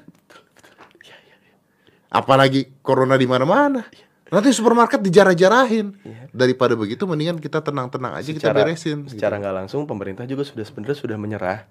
Apalagi 2.10 2.78
corona 2.78 3.18
di 3.18 3.26
mana-mana. 3.26 3.82
Nanti 4.30 4.50
supermarket 4.50 5.02
dijarah-jarahin. 5.02 5.94
Daripada 6.34 6.74
begitu 6.74 7.06
mendingan 7.06 7.38
kita 7.38 7.62
tenang-tenang 7.62 8.18
aja 8.18 8.30
kita 8.30 8.50
secara 8.50 8.66
beresin 8.66 9.06
gitu. 9.06 9.18
secara 9.18 9.38
nggak 9.38 9.54
langsung 9.54 9.86
pemerintah 9.86 10.26
juga 10.26 10.42
sudah 10.42 10.66
sebenarnya 10.66 10.98
sudah 10.98 11.16
menyerah. 11.18 11.66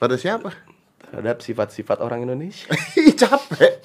Pada 0.00 0.16
siapa? 0.16 0.52
Terhadap 1.04 1.40
sifat-sifat 1.44 2.00
orang 2.00 2.24
Indonesia. 2.24 2.68
Capek 3.20 3.80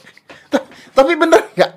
Ta- 0.48 0.68
tapi 0.94 1.18
bener 1.18 1.42
nggak 1.56 1.72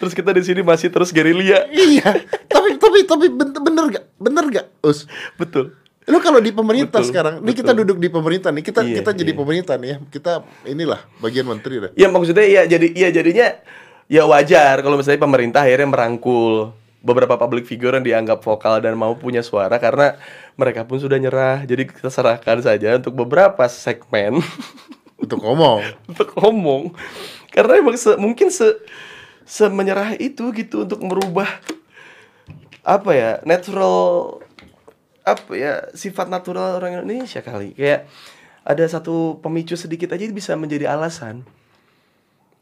terus 0.00 0.16
kita 0.16 0.32
di 0.32 0.40
sini 0.40 0.64
masih 0.64 0.88
terus 0.88 1.12
gerilya. 1.12 1.68
Iya. 1.68 2.24
Tapi 2.48 2.80
tapi 2.80 2.98
tapi 3.04 3.26
bener, 3.28 3.60
bener 3.60 3.84
nggak? 3.92 4.04
Bener 4.16 4.44
nggak 4.48 4.66
us? 4.80 5.04
Betul. 5.36 5.76
Lu 6.08 6.18
kalau 6.18 6.40
di 6.40 6.50
pemerintah 6.50 6.98
Betul, 6.98 7.12
sekarang 7.12 7.34
ini 7.44 7.52
kita 7.52 7.70
betul. 7.70 7.86
duduk 7.86 7.98
di 8.00 8.08
pemerintah 8.10 8.50
nih 8.50 8.64
kita 8.64 8.80
Iya, 8.82 8.96
kita 8.98 9.10
jadi 9.14 9.30
iya. 9.30 9.38
pemerintah 9.38 9.74
nih 9.78 9.88
ya. 9.92 9.96
Kita 10.08 10.32
inilah 10.66 11.00
bagian 11.20 11.46
menteri 11.46 11.74
dah 11.78 11.90
Ya 11.94 12.08
maksudnya 12.10 12.42
ya 12.48 12.62
jadi 12.66 12.86
ya 12.90 13.08
jadinya 13.12 13.48
ya 14.10 14.26
wajar 14.26 14.82
kalau 14.82 14.98
misalnya 14.98 15.22
pemerintah 15.22 15.62
akhirnya 15.62 15.86
merangkul 15.86 16.74
beberapa 17.00 17.38
public 17.38 17.64
figure 17.64 17.94
yang 17.94 18.02
dianggap 18.02 18.42
vokal 18.42 18.82
dan 18.82 18.92
mau 18.98 19.14
punya 19.14 19.40
suara 19.40 19.78
karena 19.78 20.18
mereka 20.56 20.82
pun 20.82 20.98
sudah 20.98 21.16
nyerah. 21.16 21.62
Jadi 21.62 21.86
kita 21.86 22.10
serahkan 22.10 22.58
saja 22.58 22.96
untuk 22.98 23.14
beberapa 23.14 23.62
segmen. 23.70 24.40
Untuk 25.20 25.36
ngomong. 25.44 25.84
Untuk 26.10 26.32
ngomong. 26.32 26.96
Karena 27.52 27.76
emang 27.76 27.94
se- 27.94 28.16
mungkin 28.16 28.48
se 28.48 28.66
semenyerah 29.50 30.14
itu 30.22 30.54
gitu 30.54 30.86
untuk 30.86 31.02
merubah 31.02 31.58
apa 32.86 33.10
ya 33.10 33.30
natural 33.42 34.38
apa 35.26 35.52
ya 35.58 35.90
sifat 35.90 36.30
natural 36.30 36.78
orang 36.78 37.02
Indonesia 37.02 37.42
kali. 37.42 37.74
Kayak 37.74 38.06
ada 38.62 38.86
satu 38.86 39.42
pemicu 39.42 39.74
sedikit 39.74 40.14
aja 40.14 40.22
bisa 40.30 40.54
menjadi 40.54 40.94
alasan 40.94 41.42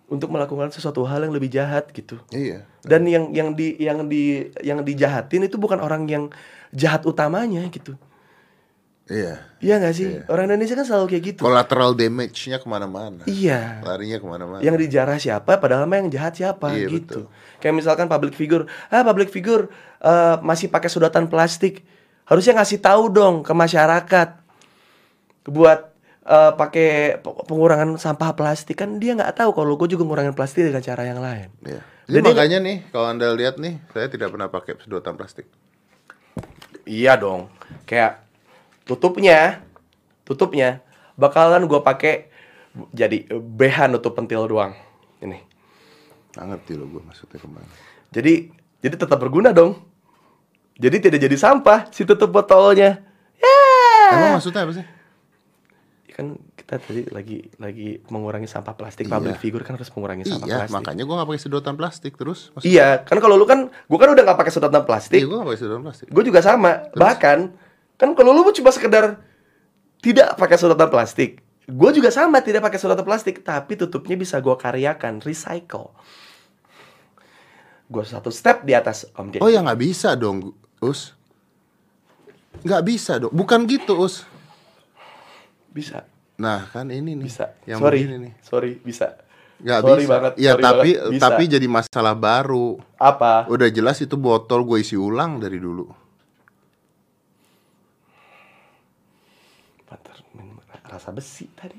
untuk 0.09 0.33
melakukan 0.33 0.72
sesuatu 0.72 1.05
hal 1.05 1.29
yang 1.29 1.37
lebih 1.37 1.53
jahat 1.53 1.92
gitu. 1.92 2.16
Iya. 2.33 2.64
Dan 2.81 3.05
yang 3.05 3.37
yang 3.37 3.53
di 3.53 3.77
yang 3.77 4.09
di 4.09 4.48
yang 4.64 4.81
dijahatin 4.81 5.44
itu 5.44 5.61
bukan 5.61 5.85
orang 5.85 6.09
yang 6.09 6.33
jahat 6.72 7.05
utamanya 7.05 7.68
gitu 7.68 8.01
iya. 9.09 9.35
Iya 9.59 9.75
nggak 9.83 9.94
sih? 9.94 10.09
Orang 10.31 10.47
Indonesia 10.47 10.79
kan 10.79 10.87
selalu 10.87 11.07
kayak 11.09 11.25
gitu. 11.27 11.40
Collateral 11.42 11.90
damage-nya 11.92 12.62
ke 12.62 12.66
mana-mana. 12.66 13.27
Iya. 13.27 13.83
Larinya 13.83 14.16
ke 14.16 14.27
mana-mana. 14.27 14.61
Yang 14.62 14.87
dijarah 14.87 15.18
siapa 15.18 15.59
padahal 15.59 15.85
mah 15.85 15.99
yang 15.99 16.09
jahat 16.09 16.38
siapa 16.38 16.79
Iya, 16.79 16.87
gitu. 16.87 17.27
kayak 17.59 17.75
misalkan 17.75 18.07
public 18.07 18.33
figure. 18.33 18.64
Ah 18.87 19.03
public 19.03 19.29
figure 19.29 19.66
eh, 19.99 20.37
masih 20.40 20.71
pakai 20.71 20.87
sedotan 20.87 21.27
plastik. 21.27 21.83
Harusnya 22.23 22.55
ngasih 22.55 22.79
tahu 22.79 23.11
dong 23.11 23.42
ke 23.42 23.51
masyarakat 23.51 24.29
buat 25.44 25.90
eh, 26.23 26.53
pakai 26.55 27.18
pe- 27.18 27.42
pengurangan 27.44 27.99
sampah 27.99 28.31
plastik. 28.33 28.79
Kan 28.79 29.03
dia 29.03 29.18
nggak 29.18 29.35
tahu 29.35 29.51
kalau 29.51 29.75
gue 29.75 29.90
juga 29.90 30.07
ngurangin 30.07 30.37
plastik 30.37 30.62
dengan 30.62 30.81
cara 30.81 31.03
yang 31.03 31.18
lain. 31.18 31.51
Iya. 31.66 31.83
Jadi 32.09 32.25
dia 32.25 32.31
makanya 32.33 32.59
nih, 32.62 32.77
kalau 32.88 33.11
anda 33.11 33.29
lihat 33.35 33.61
nih, 33.61 33.85
saya 33.92 34.07
tidak 34.07 34.33
pernah 34.33 34.49
pakai 34.49 34.81
sedotan 34.81 35.12
plastik. 35.12 35.44
Iya 36.88 37.18
dong. 37.18 37.53
Kayak 37.85 38.25
tutupnya, 38.88 39.61
tutupnya 40.24 40.81
bakalan 41.14 41.68
gue 41.68 41.77
pakai 41.79 42.33
jadi 42.90 43.29
BH 43.29 43.92
nutup 43.92 44.16
pentil 44.16 44.48
doang. 44.48 44.72
Ini. 45.20 45.37
Nggak 46.33 46.44
ngerti 46.46 46.72
loh 46.74 46.88
gue 46.88 47.03
maksudnya 47.05 47.37
ke 47.37 47.46
mana. 47.46 47.68
Jadi 48.09 48.48
jadi 48.81 48.94
tetap 48.96 49.18
berguna 49.18 49.53
dong. 49.53 49.77
Jadi 50.79 50.96
tidak 51.03 51.20
jadi 51.20 51.37
sampah 51.37 51.90
si 51.90 52.07
tutup 52.07 52.31
botolnya. 52.31 53.03
Ya. 53.35 53.59
Emang 54.14 54.38
maksudnya 54.38 54.62
apa 54.62 54.72
sih? 54.72 54.87
Kan 56.09 56.35
kita 56.55 56.79
tadi 56.79 57.03
lagi 57.11 57.46
lagi 57.59 57.98
mengurangi 58.07 58.46
sampah 58.46 58.74
plastik. 58.74 59.07
Iya. 59.07 59.12
Public 59.12 59.37
figure 59.38 59.62
kan 59.62 59.74
harus 59.74 59.90
mengurangi 59.90 60.22
sampah 60.24 60.46
Iya, 60.46 60.57
plastik. 60.62 60.74
makanya 60.74 61.03
gue 61.03 61.14
gak 61.14 61.29
pakai 61.29 61.42
sedotan 61.42 61.74
plastik 61.74 62.12
terus. 62.14 62.55
Maksud- 62.55 62.66
Iya, 62.66 63.03
kan 63.03 63.18
kalau 63.18 63.35
lu 63.35 63.42
kan, 63.42 63.66
gua 63.85 63.98
kan 63.98 64.11
udah 64.11 64.22
nggak 64.22 64.38
pakai 64.38 64.51
sedotan 64.51 64.83
plastik. 64.83 65.18
Iya, 65.18 65.27
gue 65.27 65.37
gak 65.37 65.46
pakai 65.46 65.61
sedotan 65.61 65.83
plastik. 65.83 66.07
Gue 66.09 66.22
juga 66.22 66.40
sama. 66.40 66.72
Bahkan 66.94 67.38
kan 67.99 68.15
kalau 68.15 68.31
lu 68.31 68.47
cuma 68.55 68.71
sekedar 68.71 69.19
tidak 69.99 70.39
pakai 70.39 70.55
sedotan 70.55 70.89
plastik, 70.89 71.43
gue 71.67 71.91
juga 71.93 72.09
sama 72.09 72.39
tidak 72.39 72.63
pakai 72.65 72.79
sedotan 72.79 73.03
plastik, 73.03 73.43
tapi 73.43 73.75
tutupnya 73.75 74.15
bisa 74.15 74.39
gua 74.39 74.55
karyakan, 74.55 75.19
recycle. 75.21 75.91
Gue 77.89 78.05
satu 78.05 78.31
step 78.31 78.63
di 78.63 78.73
atas 78.73 79.11
Om 79.13 79.35
Deddy. 79.35 79.43
Oh 79.43 79.51
ya 79.51 79.59
nggak 79.61 79.81
bisa 79.81 80.15
dong, 80.15 80.55
Us. 80.79 81.17
Nggak 82.63 82.83
bisa 82.85 83.19
dong. 83.19 83.33
Bukan 83.33 83.67
gitu, 83.67 83.99
Us. 83.99 84.23
Bisa, 85.69 86.07
Nah, 86.39 86.71
kan 86.71 86.87
ini 86.87 87.19
nih. 87.19 87.27
bisa. 87.27 87.51
Yang 87.67 87.81
sorry, 87.83 87.99
begini 87.99 88.17
nih. 88.23 88.33
sorry, 88.47 88.71
bisa. 88.79 89.07
Nggak 89.59 89.81
Sorry 89.83 90.03
bisa. 90.07 90.13
banget, 90.15 90.33
ya 90.39 90.53
sorry 90.55 90.63
tapi 90.63 90.91
banget. 90.95 91.11
Bisa. 91.11 91.23
tapi 91.27 91.43
jadi 91.51 91.67
masalah 91.67 92.15
baru. 92.15 92.69
Apa? 92.95 93.51
Udah 93.51 93.67
jelas 93.67 93.99
itu 93.99 94.15
botol 94.15 94.63
gue 94.63 94.79
isi 94.79 94.95
ulang 94.95 95.43
dari 95.43 95.59
dulu. 95.59 95.91
Pantar 99.83 100.15
minum 100.31 100.55
rasa 100.88 101.12
besi 101.12 101.44
tadi. 101.53 101.79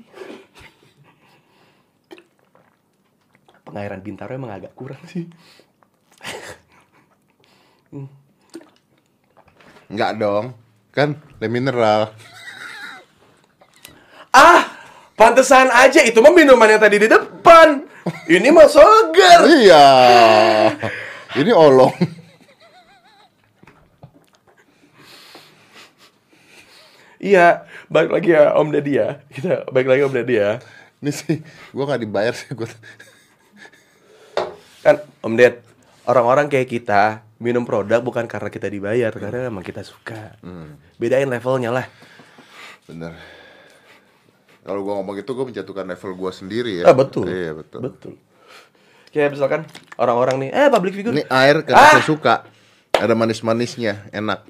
Pengairan 3.66 4.02
Bintaro 4.02 4.34
emang 4.34 4.54
agak 4.54 4.74
kurang 4.74 5.02
sih. 5.06 5.26
Nggak 9.90 10.12
dong. 10.22 10.54
Kan 10.94 11.18
le 11.42 11.46
mineral. 11.50 12.14
Ah, 14.30 14.62
pantesan 15.18 15.70
aja 15.74 16.06
itu 16.06 16.22
mah 16.22 16.30
minuman 16.30 16.70
yang 16.70 16.82
tadi 16.82 17.02
di 17.02 17.08
depan. 17.10 17.82
Ini 18.30 18.48
mah 18.54 18.70
seger. 18.70 19.40
iya. 19.58 19.86
Ini 21.34 21.50
olong. 21.50 21.94
Iya, 27.20 27.68
balik 27.92 28.16
lagi 28.16 28.32
ya 28.32 28.56
Om 28.56 28.68
Deddy 28.72 28.92
ya. 28.96 29.20
Kita 29.28 29.68
balik 29.68 29.92
lagi 29.92 30.02
Om 30.08 30.14
Deddy 30.16 30.34
ya. 30.40 30.56
Ini 31.00 31.10
sih 31.12 31.36
gue 31.44 31.84
nggak 31.84 32.00
dibayar 32.00 32.32
sih 32.32 32.48
gue. 32.50 32.64
Kan 34.80 35.04
Om 35.20 35.36
Ded, 35.36 35.60
orang-orang 36.08 36.48
kayak 36.48 36.68
kita 36.72 37.20
minum 37.36 37.68
produk 37.68 38.00
bukan 38.00 38.24
karena 38.24 38.48
kita 38.48 38.68
dibayar, 38.68 39.12
karena 39.12 39.52
emang 39.52 39.60
kita 39.60 39.84
suka. 39.84 40.40
Bedain 40.96 41.28
levelnya 41.28 41.68
lah. 41.68 41.86
Bener. 42.88 43.12
Kalau 44.60 44.80
gue 44.80 44.92
ngomong 44.92 45.16
itu 45.16 45.30
gue 45.32 45.46
menjatuhkan 45.48 45.84
level 45.88 46.10
gue 46.16 46.32
sendiri 46.32 46.72
ya. 46.80 46.88
Ah, 46.88 46.96
betul. 46.96 47.28
Iya 47.28 47.52
betul. 47.56 47.80
Betul. 47.84 48.12
Kayak 49.10 49.36
misalkan 49.36 49.60
orang-orang 49.96 50.48
nih, 50.48 50.50
eh 50.52 50.68
public 50.68 50.92
figure. 50.96 51.12
Ini 51.12 51.24
air 51.28 51.64
karena 51.64 51.80
Ah! 51.80 51.92
saya 51.96 52.04
suka. 52.04 52.34
Ada 52.92 53.16
manis-manisnya, 53.16 54.08
enak. 54.12 54.44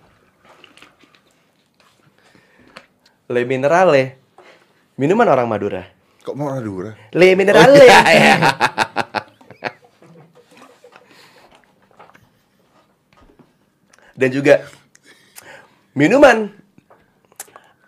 Le 3.30 3.46
Minerale. 3.46 4.18
Minuman 4.98 5.28
orang 5.30 5.46
Madura. 5.48 5.86
Kok 6.20 6.34
mau 6.36 6.50
Madura? 6.52 6.92
Le 7.14 7.28
Minerale. 7.38 7.86
Dan 14.18 14.28
juga 14.34 14.66
minuman 15.96 16.50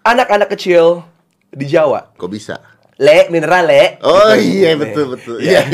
anak-anak 0.00 0.48
kecil 0.56 1.04
di 1.52 1.66
Jawa. 1.68 2.14
Kok 2.16 2.30
bisa? 2.30 2.56
Le 3.02 3.26
Minerale. 3.28 3.98
Oh 4.06 4.32
Gitu. 4.38 4.62
iya 4.62 4.70
betul 4.78 5.12
betul. 5.12 5.36
Iya. 5.42 5.66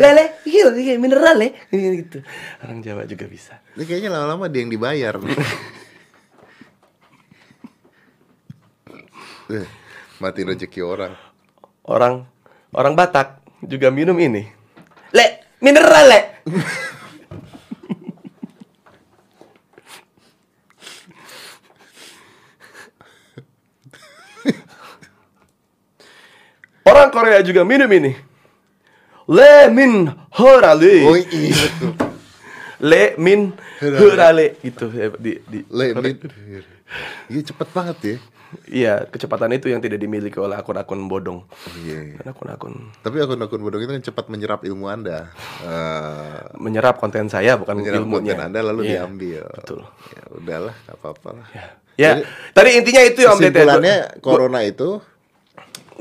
Lele, 0.00 0.40
iya, 0.48 0.66
iya 0.74 0.94
Minerale. 0.98 1.54
Gitu. 1.70 2.24
Orang 2.64 2.80
Jawa 2.80 3.04
juga 3.06 3.28
bisa. 3.28 3.60
Ini 3.76 3.84
kayaknya 3.84 4.10
lama-lama 4.10 4.48
dia 4.48 4.64
yang 4.64 4.72
dibayar. 4.72 5.14
Mati 10.22 10.40
rezeki 10.46 10.80
orang. 10.80 11.14
Orang 11.84 12.24
orang 12.72 12.94
Batak 12.94 13.42
juga 13.64 13.90
minum 13.90 14.16
ini. 14.16 14.46
Le 15.12 15.26
Minerale. 15.60 16.42
Orang 26.82 27.14
Korea 27.14 27.38
juga 27.46 27.62
minum 27.62 27.86
ini. 27.88 28.12
Le 29.30 29.70
Min 29.70 30.10
Horale. 30.34 31.06
Oh 31.06 31.14
iya 31.14 31.54
betul. 31.54 32.11
Le 32.82 33.14
Min 33.16 33.54
Horale 33.78 34.58
gitu 34.58 34.90
ya, 34.90 35.14
di 35.14 35.38
di 35.46 35.62
Le 35.70 35.94
mit. 35.94 36.18
Iya 37.30 37.40
cepet 37.54 37.68
banget 37.72 37.98
ya. 38.02 38.16
Iya, 38.68 39.08
kecepatan 39.08 39.48
itu 39.56 39.72
yang 39.72 39.80
tidak 39.80 39.96
dimiliki 39.96 40.36
oleh 40.36 40.52
akun-akun 40.60 41.08
bodong. 41.08 41.40
Oh, 41.48 41.74
iya. 41.88 42.20
Kan 42.20 42.36
akun-akun 42.36 42.92
Tapi 43.00 43.16
akun-akun 43.24 43.64
bodong 43.64 43.80
itu 43.80 43.92
kan 43.96 44.04
cepat 44.04 44.28
menyerap 44.28 44.60
ilmu 44.68 44.92
anda. 44.92 45.32
Eh, 45.64 46.52
menyerap 46.60 47.00
konten 47.00 47.32
saya 47.32 47.56
bukan 47.56 47.80
menyerap 47.80 48.04
ilmunya. 48.04 48.36
konten 48.36 48.44
anda 48.52 48.60
lalu 48.60 48.92
Iya, 48.92 49.08
diambil. 49.08 49.48
Betul. 49.56 49.80
Ya 49.88 50.24
udahlah, 50.36 50.74
apa-apa 50.84 51.28
lah. 51.32 51.46
Ya, 51.96 52.24
tadi 52.56 52.70
intinya 52.76 53.02
itu 53.04 53.20
ya 53.24 53.36
Om 53.36 53.40
ya. 53.40 53.52
Kesimpulannya 53.52 53.96
corona 54.24 54.60
itu 54.64 55.00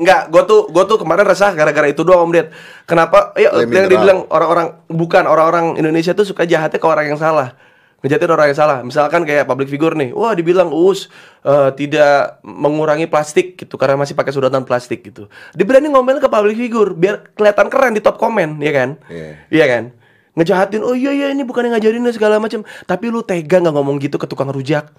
Enggak, 0.01 0.33
gue 0.33 0.41
tuh 0.49 0.61
gue 0.73 0.83
tuh 0.89 0.97
kemarin 0.97 1.29
resah 1.29 1.53
gara-gara 1.53 1.85
itu 1.85 2.01
doang 2.01 2.25
Om 2.25 2.33
Ded. 2.33 2.49
Kenapa? 2.89 3.37
Ya 3.37 3.53
yang 3.53 3.85
dibilang 3.85 4.25
orang-orang 4.33 4.81
bukan 4.89 5.29
orang-orang 5.29 5.77
Indonesia 5.77 6.17
tuh 6.17 6.25
suka 6.25 6.49
jahatnya 6.49 6.81
ke 6.81 6.87
orang 6.89 7.13
yang 7.13 7.21
salah. 7.21 7.53
Ngejahatin 8.01 8.33
orang 8.33 8.49
yang 8.49 8.57
salah. 8.57 8.77
Misalkan 8.81 9.21
kayak 9.29 9.45
public 9.45 9.69
figure 9.69 9.93
nih, 9.93 10.09
wah 10.09 10.33
dibilang 10.33 10.73
us 10.73 11.05
eh, 11.45 11.69
tidak 11.77 12.41
mengurangi 12.41 13.05
plastik 13.05 13.61
gitu 13.61 13.77
karena 13.77 13.93
masih 13.93 14.17
pakai 14.17 14.33
sedotan 14.33 14.65
plastik 14.65 15.05
gitu. 15.05 15.29
Dia 15.53 15.65
berani 15.69 15.93
ngomel 15.93 16.17
ke 16.17 16.25
public 16.25 16.57
figure 16.57 16.97
biar 16.97 17.29
kelihatan 17.37 17.69
keren 17.69 17.93
di 17.93 18.01
top 18.01 18.17
komen, 18.17 18.57
ya 18.57 18.73
kan? 18.73 18.89
Iya. 19.05 19.29
Iya 19.53 19.65
kan? 19.69 19.83
Ngejahatin, 20.33 20.81
oh 20.81 20.97
iya 20.97 21.13
iya 21.13 21.27
ini 21.29 21.45
bukan 21.45 21.69
yang 21.69 21.77
ngajarin 21.77 22.09
segala 22.09 22.41
macam. 22.41 22.65
Tapi 22.89 23.05
lu 23.13 23.21
tega 23.21 23.61
nggak 23.61 23.75
ngomong 23.77 24.01
gitu 24.01 24.17
ke 24.17 24.25
tukang 24.25 24.49
rujak, 24.49 24.89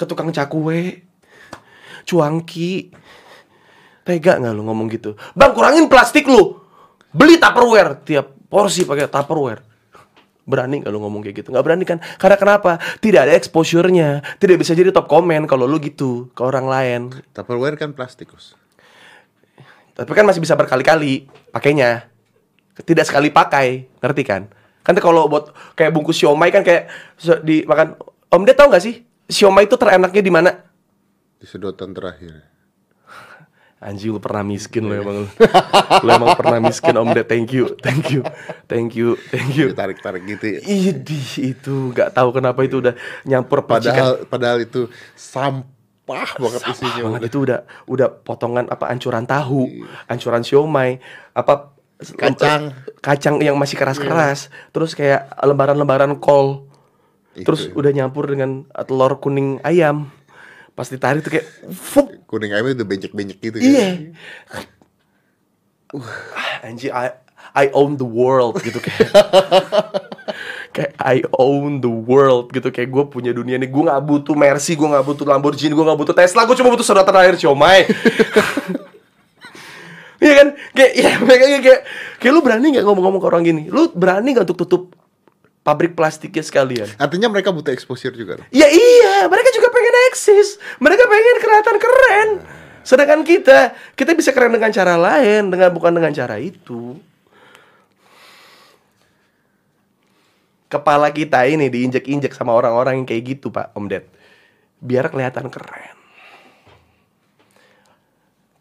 ke 0.00 0.04
tukang 0.08 0.32
cakwe, 0.32 1.04
cuangki. 2.08 3.01
Tega 4.02 4.38
nggak 4.42 4.52
lu 4.54 4.62
ngomong 4.66 4.86
gitu? 4.90 5.14
Bang 5.38 5.54
kurangin 5.54 5.86
plastik 5.86 6.26
lu. 6.26 6.58
Beli 7.12 7.38
Tupperware 7.38 8.02
tiap 8.02 8.34
porsi 8.50 8.82
pakai 8.82 9.06
Tupperware. 9.06 9.62
Berani 10.42 10.82
nggak 10.82 10.90
lu 10.90 10.98
ngomong 10.98 11.22
kayak 11.22 11.46
gitu? 11.46 11.48
Nggak 11.54 11.64
berani 11.64 11.84
kan? 11.86 11.98
Karena 12.18 12.34
kenapa? 12.34 12.82
Tidak 12.98 13.20
ada 13.22 13.32
exposure-nya. 13.38 14.26
Tidak 14.42 14.58
bisa 14.58 14.74
jadi 14.74 14.90
top 14.90 15.06
komen 15.06 15.46
kalau 15.46 15.70
lu 15.70 15.78
gitu 15.78 16.34
ke 16.34 16.42
orang 16.42 16.66
lain. 16.66 17.00
Tupperware 17.30 17.78
kan 17.78 17.94
plastik, 17.94 18.34
Us. 18.34 18.58
Tapi 19.94 20.10
kan 20.16 20.26
masih 20.26 20.42
bisa 20.42 20.58
berkali-kali 20.58 21.30
pakainya. 21.54 22.10
Tidak 22.74 23.04
sekali 23.06 23.28
pakai, 23.30 23.86
ngerti 24.02 24.22
kan? 24.24 24.48
Kan 24.82 24.98
kalau 24.98 25.30
buat 25.30 25.54
kayak 25.78 25.94
bungkus 25.94 26.18
siomay 26.18 26.50
kan 26.50 26.66
kayak 26.66 26.90
dimakan. 27.46 27.94
Om 28.32 28.42
Ded 28.42 28.58
tau 28.58 28.66
nggak 28.66 28.82
sih? 28.82 29.04
Siomay 29.30 29.70
itu 29.70 29.78
terenaknya 29.78 30.22
di 30.24 30.32
mana? 30.32 30.50
Di 31.38 31.46
sedotan 31.46 31.94
terakhir. 31.94 32.51
Anjing 33.82 34.14
lu 34.14 34.22
pernah 34.22 34.46
miskin 34.46 34.86
lu 34.86 34.94
emang 34.94 35.26
lu. 35.26 35.28
Emang 36.06 36.38
pernah 36.38 36.62
miskin 36.62 36.94
Om 36.94 37.10
Ded. 37.10 37.26
Thank 37.26 37.50
you. 37.50 37.74
Thank 37.82 38.14
you. 38.14 38.22
Thank 38.70 38.94
you. 38.94 39.18
Thank 39.34 39.58
you. 39.58 39.74
Ditarik-tarik 39.74 40.22
gitu. 40.22 40.44
ya. 40.54 40.58
Idih 40.62 41.28
itu 41.42 41.90
nggak 41.90 42.14
tahu 42.14 42.30
kenapa 42.30 42.62
itu 42.62 42.78
udah 42.78 42.94
nyampur 43.26 43.66
percikan 43.66 43.90
Padahal 43.98 44.12
padahal 44.30 44.58
itu 44.62 44.86
sampah 45.18 46.30
banget 46.38 46.62
isinya. 46.70 46.94
Sampah 46.94 47.02
banget 47.10 47.20
udah. 47.20 47.28
itu 47.28 47.38
udah 47.42 47.58
udah 47.90 48.08
potongan 48.22 48.64
apa 48.70 48.86
ancuran 48.86 49.26
tahu, 49.26 49.66
ancuran 50.06 50.46
siomay, 50.46 51.02
apa 51.34 51.74
Kacang. 52.02 52.74
kacang 52.98 53.38
yang 53.38 53.54
masih 53.54 53.78
keras-keras, 53.78 54.50
terus 54.74 54.98
kayak 54.98 55.30
lembaran-lembaran 55.38 56.18
kol. 56.18 56.66
Itu 57.32 57.48
Terus 57.48 57.70
ya. 57.70 57.78
udah 57.78 57.92
nyampur 57.94 58.28
dengan 58.28 58.68
telur 58.84 59.16
kuning 59.22 59.62
ayam. 59.64 60.10
Pas 60.72 60.88
ditarik 60.88 61.20
tuh 61.20 61.32
kayak 61.36 61.46
fuck. 61.72 62.08
Kuning 62.24 62.52
ayamnya 62.56 62.80
udah 62.80 62.88
benyek-benyek 62.88 63.38
gitu 63.44 63.56
kan. 63.60 63.68
Iya. 63.68 63.88
Ah, 65.92 66.64
Anjir, 66.64 66.88
I, 66.88 67.12
I 67.52 67.66
own 67.76 68.00
the 68.00 68.08
world 68.08 68.56
gitu 68.64 68.80
kayak. 68.80 69.12
kayak 70.72 70.96
I 70.96 71.20
own 71.36 71.84
the 71.84 71.92
world 71.92 72.48
gitu 72.48 72.72
kayak 72.72 72.88
gue 72.88 73.04
punya 73.12 73.36
dunia 73.36 73.60
ini 73.60 73.68
gue 73.68 73.82
nggak 73.84 74.02
butuh 74.08 74.32
Mercy 74.32 74.72
gue 74.72 74.88
nggak 74.88 75.04
butuh 75.04 75.28
Lamborghini 75.28 75.76
gue 75.76 75.84
nggak 75.84 76.00
butuh 76.00 76.16
Tesla 76.16 76.48
gue 76.48 76.56
cuma 76.56 76.72
butuh 76.72 76.86
sedotan 76.86 77.16
air 77.20 77.36
siomay 77.36 77.84
Iya 80.22 80.32
kan 80.38 80.48
kayak 80.70 80.92
ya 80.94 81.12
mereka 81.18 81.44
kayak, 81.50 81.62
kayak 81.66 81.80
kayak 82.22 82.32
lu 82.32 82.40
berani 82.46 82.66
nggak 82.70 82.86
ngomong-ngomong 82.86 83.20
ke 83.20 83.26
orang 83.26 83.42
gini 83.42 83.62
lu 83.66 83.90
berani 83.90 84.30
nggak 84.30 84.46
untuk 84.46 84.64
tutup 84.64 84.94
pabrik 85.62 85.94
plastiknya 85.94 86.42
sekalian 86.42 86.90
Artinya 86.98 87.30
mereka 87.30 87.54
butuh 87.54 87.70
exposure 87.70 88.14
juga. 88.14 88.42
Ya 88.50 88.66
iya, 88.66 89.26
mereka 89.30 89.48
juga 89.54 89.70
pengen 89.70 89.94
eksis. 90.10 90.58
Mereka 90.82 91.02
pengen 91.06 91.36
kelihatan 91.38 91.76
keren. 91.78 92.28
Sedangkan 92.82 93.22
kita, 93.22 93.74
kita 93.94 94.10
bisa 94.18 94.34
keren 94.34 94.50
dengan 94.50 94.74
cara 94.74 94.98
lain, 94.98 95.54
dengan 95.54 95.70
bukan 95.70 95.94
dengan 95.94 96.10
cara 96.10 96.38
itu. 96.42 96.98
Kepala 100.66 101.12
kita 101.14 101.46
ini 101.46 101.70
diinjek-injek 101.70 102.34
sama 102.34 102.56
orang-orang 102.56 103.02
yang 103.02 103.06
kayak 103.06 103.38
gitu, 103.38 103.54
Pak 103.54 103.76
Om 103.76 103.86
Ded. 103.86 104.08
Biar 104.82 105.06
kelihatan 105.12 105.46
keren. 105.46 105.94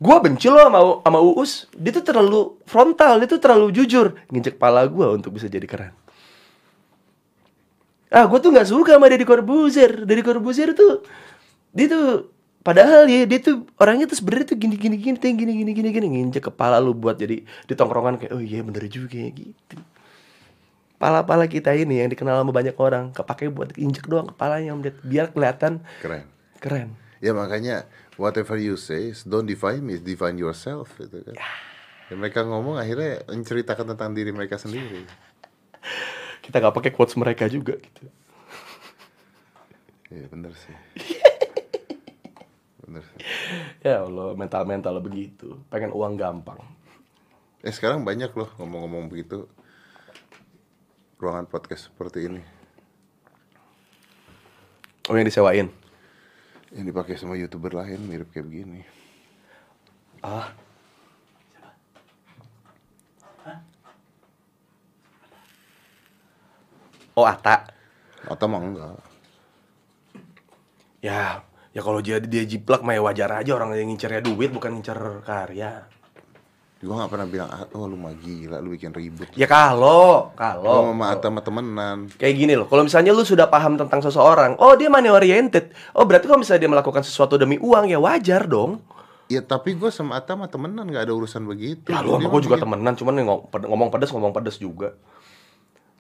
Gua 0.01 0.17
benci 0.17 0.49
loh 0.49 0.65
sama, 0.65 0.81
sama 1.05 1.19
Uus. 1.21 1.51
Dia 1.77 1.93
tuh 1.93 2.05
terlalu 2.05 2.57
frontal, 2.65 3.21
dia 3.21 3.29
tuh 3.29 3.37
terlalu 3.37 3.69
jujur. 3.69 4.17
Nginjek 4.33 4.57
kepala 4.57 4.85
gua 4.89 5.13
untuk 5.13 5.37
bisa 5.37 5.45
jadi 5.45 5.65
keren. 5.65 6.00
Ah, 8.11 8.27
gue 8.27 8.39
tuh 8.43 8.51
nggak 8.51 8.67
suka 8.67 8.99
sama 8.99 9.07
Deddy 9.07 9.23
Corbuzier. 9.23 10.03
Deddy 10.03 10.19
Corbuzier 10.19 10.75
tuh 10.75 10.99
dia 11.71 11.87
tuh 11.87 12.27
padahal 12.59 13.07
ya 13.07 13.23
dia 13.23 13.39
tuh 13.39 13.63
orangnya 13.79 14.11
tuh 14.11 14.19
sebenarnya 14.19 14.51
tuh 14.51 14.59
gini 14.59 14.75
gini 14.75 14.99
gini 14.99 15.15
gini 15.15 15.31
gini 15.39 15.53
gini 15.63 15.71
gini 15.71 15.89
gini 15.95 16.07
nginjek 16.19 16.51
kepala 16.51 16.83
lu 16.83 16.91
buat 16.91 17.15
jadi 17.15 17.47
di 17.47 17.73
tongkrongan 17.73 18.19
kayak 18.19 18.35
oh 18.35 18.43
iya 18.43 18.59
bener 18.59 18.83
juga 18.91 19.15
ya 19.15 19.31
gitu. 19.31 19.79
Pala-pala 20.99 21.47
kita 21.47 21.73
ini 21.73 22.03
yang 22.03 22.11
dikenal 22.11 22.43
sama 22.43 22.51
banyak 22.53 22.75
orang 22.77 23.15
kepake 23.15 23.49
buat 23.49 23.73
injek 23.79 24.05
doang 24.05 24.29
kepalanya 24.29 24.75
biar 25.01 25.31
kelihatan 25.33 25.81
Keren. 26.03 26.27
keren. 26.61 26.89
Ya 27.23 27.31
makanya 27.31 27.89
whatever 28.21 28.59
you 28.59 28.77
say, 28.77 29.09
don't 29.25 29.49
define 29.49 29.81
me, 29.81 29.97
define 29.97 30.37
yourself 30.37 30.93
gitu 31.01 31.25
kan. 31.25 31.33
Ya, 32.11 32.13
mereka 32.19 32.43
ngomong 32.43 32.75
akhirnya 32.75 33.23
menceritakan 33.25 33.95
tentang 33.95 34.13
diri 34.13 34.29
mereka 34.35 34.59
sendiri. 34.59 35.07
Kita 36.51 36.59
nggak 36.59 36.75
pakai 36.75 36.91
quotes 36.91 37.15
mereka 37.15 37.47
juga 37.47 37.79
gitu. 37.79 38.11
Iya 40.11 40.27
bener 40.27 40.51
sih. 40.51 40.75
bener 42.83 43.07
sih. 43.07 43.19
Ya 43.79 44.03
Allah, 44.03 44.35
mental-mental 44.35 44.99
begitu. 44.99 45.63
Pengen 45.71 45.95
uang 45.95 46.19
gampang. 46.19 46.59
Eh 47.63 47.71
sekarang 47.71 48.03
banyak 48.03 48.35
loh 48.35 48.51
ngomong-ngomong 48.59 49.07
begitu 49.07 49.47
ruangan 51.21 51.45
podcast 51.45 51.87
seperti 51.87 52.25
ini 52.25 52.41
Oh 55.05 55.13
yang 55.13 55.23
disewain. 55.23 55.69
yang 56.73 56.85
dipakai 56.87 57.15
sama 57.15 57.37
youtuber 57.37 57.71
lain 57.71 57.99
mirip 58.07 58.33
kayak 58.33 58.47
begini. 58.47 58.81
Ah. 60.19 60.51
Oh 67.13 67.25
Ata. 67.25 67.67
Atau 68.23 68.45
mah 68.47 68.59
enggak. 68.59 68.95
Ya, 71.01 71.41
ya 71.73 71.81
kalau 71.81 71.99
jadi 71.99 72.21
dia 72.21 72.45
jiplak 72.45 72.85
mah 72.85 72.93
ya 72.93 73.01
wajar 73.01 73.29
aja 73.33 73.51
orang 73.51 73.73
yang 73.73 73.89
ngincernya 73.89 74.21
duit 74.21 74.53
bukan 74.53 74.77
ngincer 74.77 74.97
karya. 75.25 75.89
Gue 76.81 76.97
gak 76.97 77.13
pernah 77.13 77.29
bilang, 77.29 77.45
ah, 77.45 77.69
oh 77.77 77.85
lu 77.85 77.93
mah 77.93 78.09
gila, 78.11 78.57
lu 78.57 78.73
bikin 78.73 78.89
ribut. 78.89 79.29
Ya 79.37 79.45
kalau, 79.45 80.33
Oh, 80.33 80.33
kalau 80.33 80.89
sama 80.89 81.13
Atta 81.13 81.29
sama 81.29 81.41
temenan. 81.45 82.09
kayak 82.17 82.33
gini 82.33 82.57
loh. 82.57 82.65
Kalau 82.65 82.81
misalnya 82.81 83.13
lu 83.13 83.21
sudah 83.21 83.45
paham 83.45 83.77
tentang 83.77 84.01
seseorang, 84.01 84.57
oh 84.57 84.73
dia 84.73 84.89
money 84.89 85.05
oriented. 85.05 85.69
Oh 85.93 86.09
berarti 86.09 86.25
kalau 86.25 86.41
misalnya 86.41 86.65
dia 86.65 86.71
melakukan 86.73 87.05
sesuatu 87.05 87.37
demi 87.37 87.61
uang 87.61 87.85
ya 87.85 88.01
wajar 88.01 88.49
dong. 88.49 88.81
Ya 89.29 89.39
tapi 89.39 89.77
gue 89.77 89.93
sama 89.93 90.17
Atta 90.17 90.33
sama 90.33 90.49
temenan 90.49 90.89
gak 90.89 91.05
ada 91.05 91.13
urusan 91.13 91.45
begitu. 91.45 91.93
Ya 91.93 92.01
lu 92.01 92.17
sama 92.17 92.27
gue 92.27 92.41
juga 92.41 92.57
temenan, 92.57 92.93
cuman 92.97 93.13
yang 93.15 93.27
ngom- 93.29 93.45
ngomong 93.69 93.89
pedes 93.89 94.09
ngomong 94.09 94.33
pedes 94.33 94.57
juga. 94.57 94.97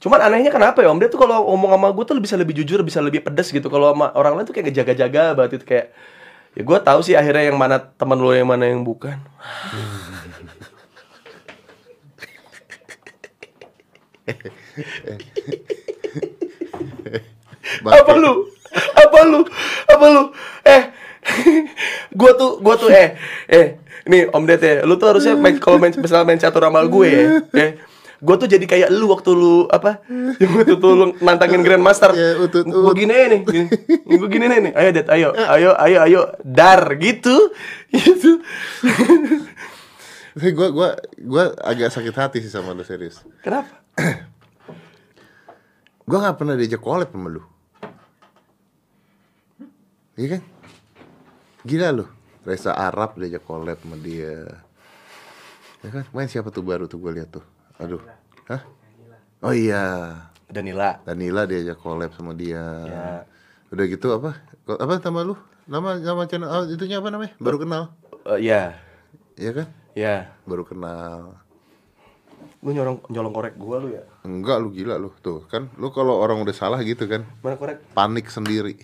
Cuman 0.01 0.17
anehnya 0.17 0.49
kenapa 0.49 0.81
ya 0.81 0.89
Om? 0.89 0.97
Dia 0.97 1.13
tuh 1.13 1.21
kalau 1.21 1.45
ngomong 1.45 1.77
sama 1.77 1.87
gue 1.93 2.03
tuh 2.09 2.17
bisa 2.17 2.33
lebih 2.33 2.57
jujur, 2.57 2.81
bisa 2.81 2.97
lebih 2.97 3.21
pedes 3.21 3.53
gitu. 3.53 3.69
Kalau 3.69 3.93
sama 3.93 4.09
orang 4.17 4.41
lain 4.41 4.45
tuh 4.49 4.55
kayak 4.57 4.73
ngejaga-jaga 4.73 5.37
banget 5.37 5.61
itu 5.61 5.65
kayak 5.69 5.93
ya 6.57 6.61
gue 6.65 6.77
tahu 6.81 6.99
sih 7.05 7.13
akhirnya 7.13 7.53
yang 7.53 7.57
mana 7.61 7.77
teman 7.77 8.17
lu 8.17 8.33
yang 8.33 8.49
mana 8.49 8.65
yang 8.65 8.81
bukan. 8.81 9.21
Apa 17.85 18.13
lu? 18.17 18.33
Apa 18.73 19.19
lu? 19.29 19.39
Apa 19.85 20.05
lu? 20.09 20.23
Eh, 20.65 20.83
gua 22.19 22.31
tuh 22.33 22.57
gua 22.57 22.75
tuh 22.77 22.89
eh 22.89 23.13
eh 23.45 23.77
nih 24.09 24.33
Om 24.33 24.43
Det 24.49 24.61
ya, 24.61 24.81
lu 24.81 24.97
tuh 24.97 25.13
harusnya 25.13 25.37
main 25.37 25.61
kalau 25.61 25.77
main 25.77 25.93
misalnya 25.93 26.25
main 26.25 26.41
catur 26.41 26.65
sama 26.65 26.81
gue 26.89 27.05
ya. 27.05 27.25
Eh, 27.53 27.71
gua 28.21 28.37
tuh 28.37 28.45
jadi 28.45 28.61
kayak 28.63 28.89
lu 28.93 29.09
waktu 29.09 29.33
lu 29.33 29.65
apa? 29.67 29.99
Yang 30.37 30.51
waktu 30.61 30.75
tuh 30.77 30.91
lu 30.93 31.05
nantangin 31.19 31.65
Grandmaster. 31.65 32.13
Ya, 32.13 32.37
utut, 32.37 32.63
Gua 32.63 32.93
ut. 32.93 32.97
gini 32.97 33.11
nih, 33.11 33.39
gini. 33.43 33.65
Gua 34.15 34.29
gini 34.29 34.45
nih. 34.47 34.71
Ayo 34.71 34.89
Det, 34.93 35.05
ayo, 35.09 35.29
ayo, 35.33 35.71
ayo, 35.75 35.97
ayo, 36.05 36.21
dar 36.45 36.95
gitu. 36.95 37.33
Gitu. 37.91 38.39
Gue 40.55 40.71
gua 40.71 40.95
gua 41.19 41.51
agak 41.59 41.91
sakit 41.91 42.15
hati 42.15 42.39
sih 42.39 42.47
sama 42.47 42.71
lu 42.71 42.87
serius. 42.87 43.19
Kenapa? 43.43 43.67
Gue 46.07 46.17
gak 46.17 46.39
pernah 46.39 46.55
diajak 46.55 46.79
collab 46.79 47.11
sama 47.11 47.27
lu. 47.27 47.43
Iya 50.15 50.37
kan? 50.37 50.41
Gila 51.63 51.87
lu. 51.91 52.05
Reza 52.43 52.71
Arab 52.73 53.15
diajak 53.15 53.43
collab 53.43 53.79
sama 53.79 53.99
dia. 53.99 54.49
Ya 55.83 55.89
kan? 55.91 56.03
Main 56.11 56.27
siapa 56.27 56.47
tuh 56.47 56.63
baru 56.63 56.87
tuh 56.87 56.99
gue 56.99 57.11
lihat 57.11 57.31
tuh. 57.31 57.45
Aduh. 57.81 58.01
Hah? 58.45 58.61
Oh 59.41 59.53
iya. 59.53 60.13
Danila. 60.47 61.01
Danila 61.01 61.49
diajak 61.49 61.81
collab 61.81 62.13
sama 62.13 62.37
dia. 62.37 62.61
Ya. 62.85 63.09
Udah 63.71 63.85
gitu 63.87 64.13
apa? 64.13 64.37
Apa 64.67 65.01
nama 65.01 65.19
lu? 65.25 65.35
Nama 65.65 65.97
nama 65.97 66.21
channel 66.27 66.49
oh, 66.49 66.63
itunya 66.67 66.99
apa 66.99 67.09
namanya? 67.09 67.33
Baru 67.39 67.57
kenal. 67.57 67.95
Eh, 68.27 68.45
ya, 68.45 68.75
Iya 69.33 69.51
kan? 69.55 69.67
ya. 69.97 70.15
Baru 70.45 70.67
kenal. 70.67 71.39
Lu 72.61 72.69
nyolong 72.69 73.01
nyolong 73.09 73.33
korek 73.33 73.55
gua 73.57 73.81
lu 73.81 73.89
ya. 73.89 74.03
Enggak 74.21 74.61
lu 74.61 74.69
gila 74.69 75.01
lu 75.01 75.09
tuh 75.17 75.47
kan. 75.49 75.71
Lu 75.79 75.89
kalau 75.89 76.21
orang 76.21 76.37
udah 76.43 76.53
salah 76.53 76.77
gitu 76.85 77.09
kan, 77.09 77.25
Mana 77.41 77.57
korek? 77.57 77.81
panik 77.97 78.29
sendiri. 78.29 78.77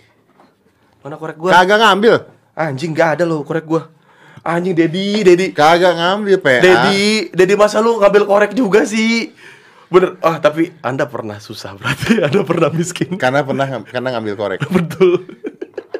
Mana 1.06 1.20
korek 1.20 1.38
gua? 1.38 1.54
Kagak 1.54 1.78
ngambil. 1.78 2.16
Anjing 2.58 2.98
gak 2.98 3.22
ada 3.22 3.24
loh 3.30 3.46
korek 3.46 3.70
gua. 3.70 3.86
Anjing 4.48 4.80
Dedi, 4.80 5.28
Dedi. 5.28 5.52
Kagak 5.52 6.00
ngambil 6.00 6.40
PA. 6.40 6.64
Dedi, 6.64 7.28
Dedi 7.36 7.54
masa 7.60 7.84
lu 7.84 8.00
ngambil 8.00 8.24
korek 8.24 8.52
juga 8.56 8.88
sih? 8.88 9.36
Bener. 9.92 10.16
Ah, 10.24 10.40
tapi 10.40 10.72
Anda 10.80 11.04
pernah 11.08 11.36
susah 11.44 11.76
berarti. 11.76 12.20
Anda 12.28 12.48
pernah 12.48 12.72
miskin. 12.72 13.20
Karena 13.20 13.44
pernah 13.44 13.68
karena 13.84 14.10
ngambil 14.16 14.34
korek. 14.40 14.60
Betul. 14.76 15.28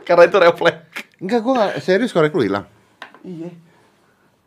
Karena 0.08 0.24
itu 0.32 0.38
refleks. 0.40 1.20
Enggak, 1.20 1.40
gua 1.44 1.54
nggak 1.60 1.74
serius 1.84 2.16
korek 2.16 2.32
lu 2.32 2.48
hilang. 2.48 2.64
Iya. 3.28 3.52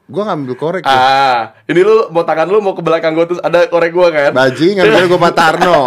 Gua 0.09 0.33
ngambil 0.33 0.55
korek. 0.57 0.83
ya. 0.89 0.97
Ah, 0.97 1.41
ini 1.69 1.85
lu 1.85 2.09
mau 2.09 2.25
tangan 2.25 2.49
lu 2.49 2.65
mau 2.65 2.73
ke 2.73 2.81
belakang 2.81 3.13
gua 3.13 3.29
terus 3.29 3.45
ada 3.45 3.69
korek 3.69 3.93
gua 3.93 4.09
kan? 4.09 4.33
Bajingan 4.33 4.89
kira 4.89 5.09
gua 5.13 5.21
Pak 5.29 5.33
Tarno. 5.37 5.79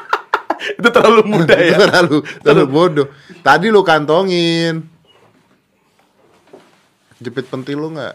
itu 0.78 0.88
terlalu 0.92 1.22
mudah 1.26 1.58
ya. 1.58 1.82
terlalu 1.82 2.22
terlalu 2.46 2.66
bodoh. 2.70 3.06
Tadi 3.42 3.66
lu 3.74 3.82
kantongin. 3.82 4.99
Jepit 7.20 7.46
pentil 7.46 7.78
lu 7.78 7.92
nggak? 7.92 8.14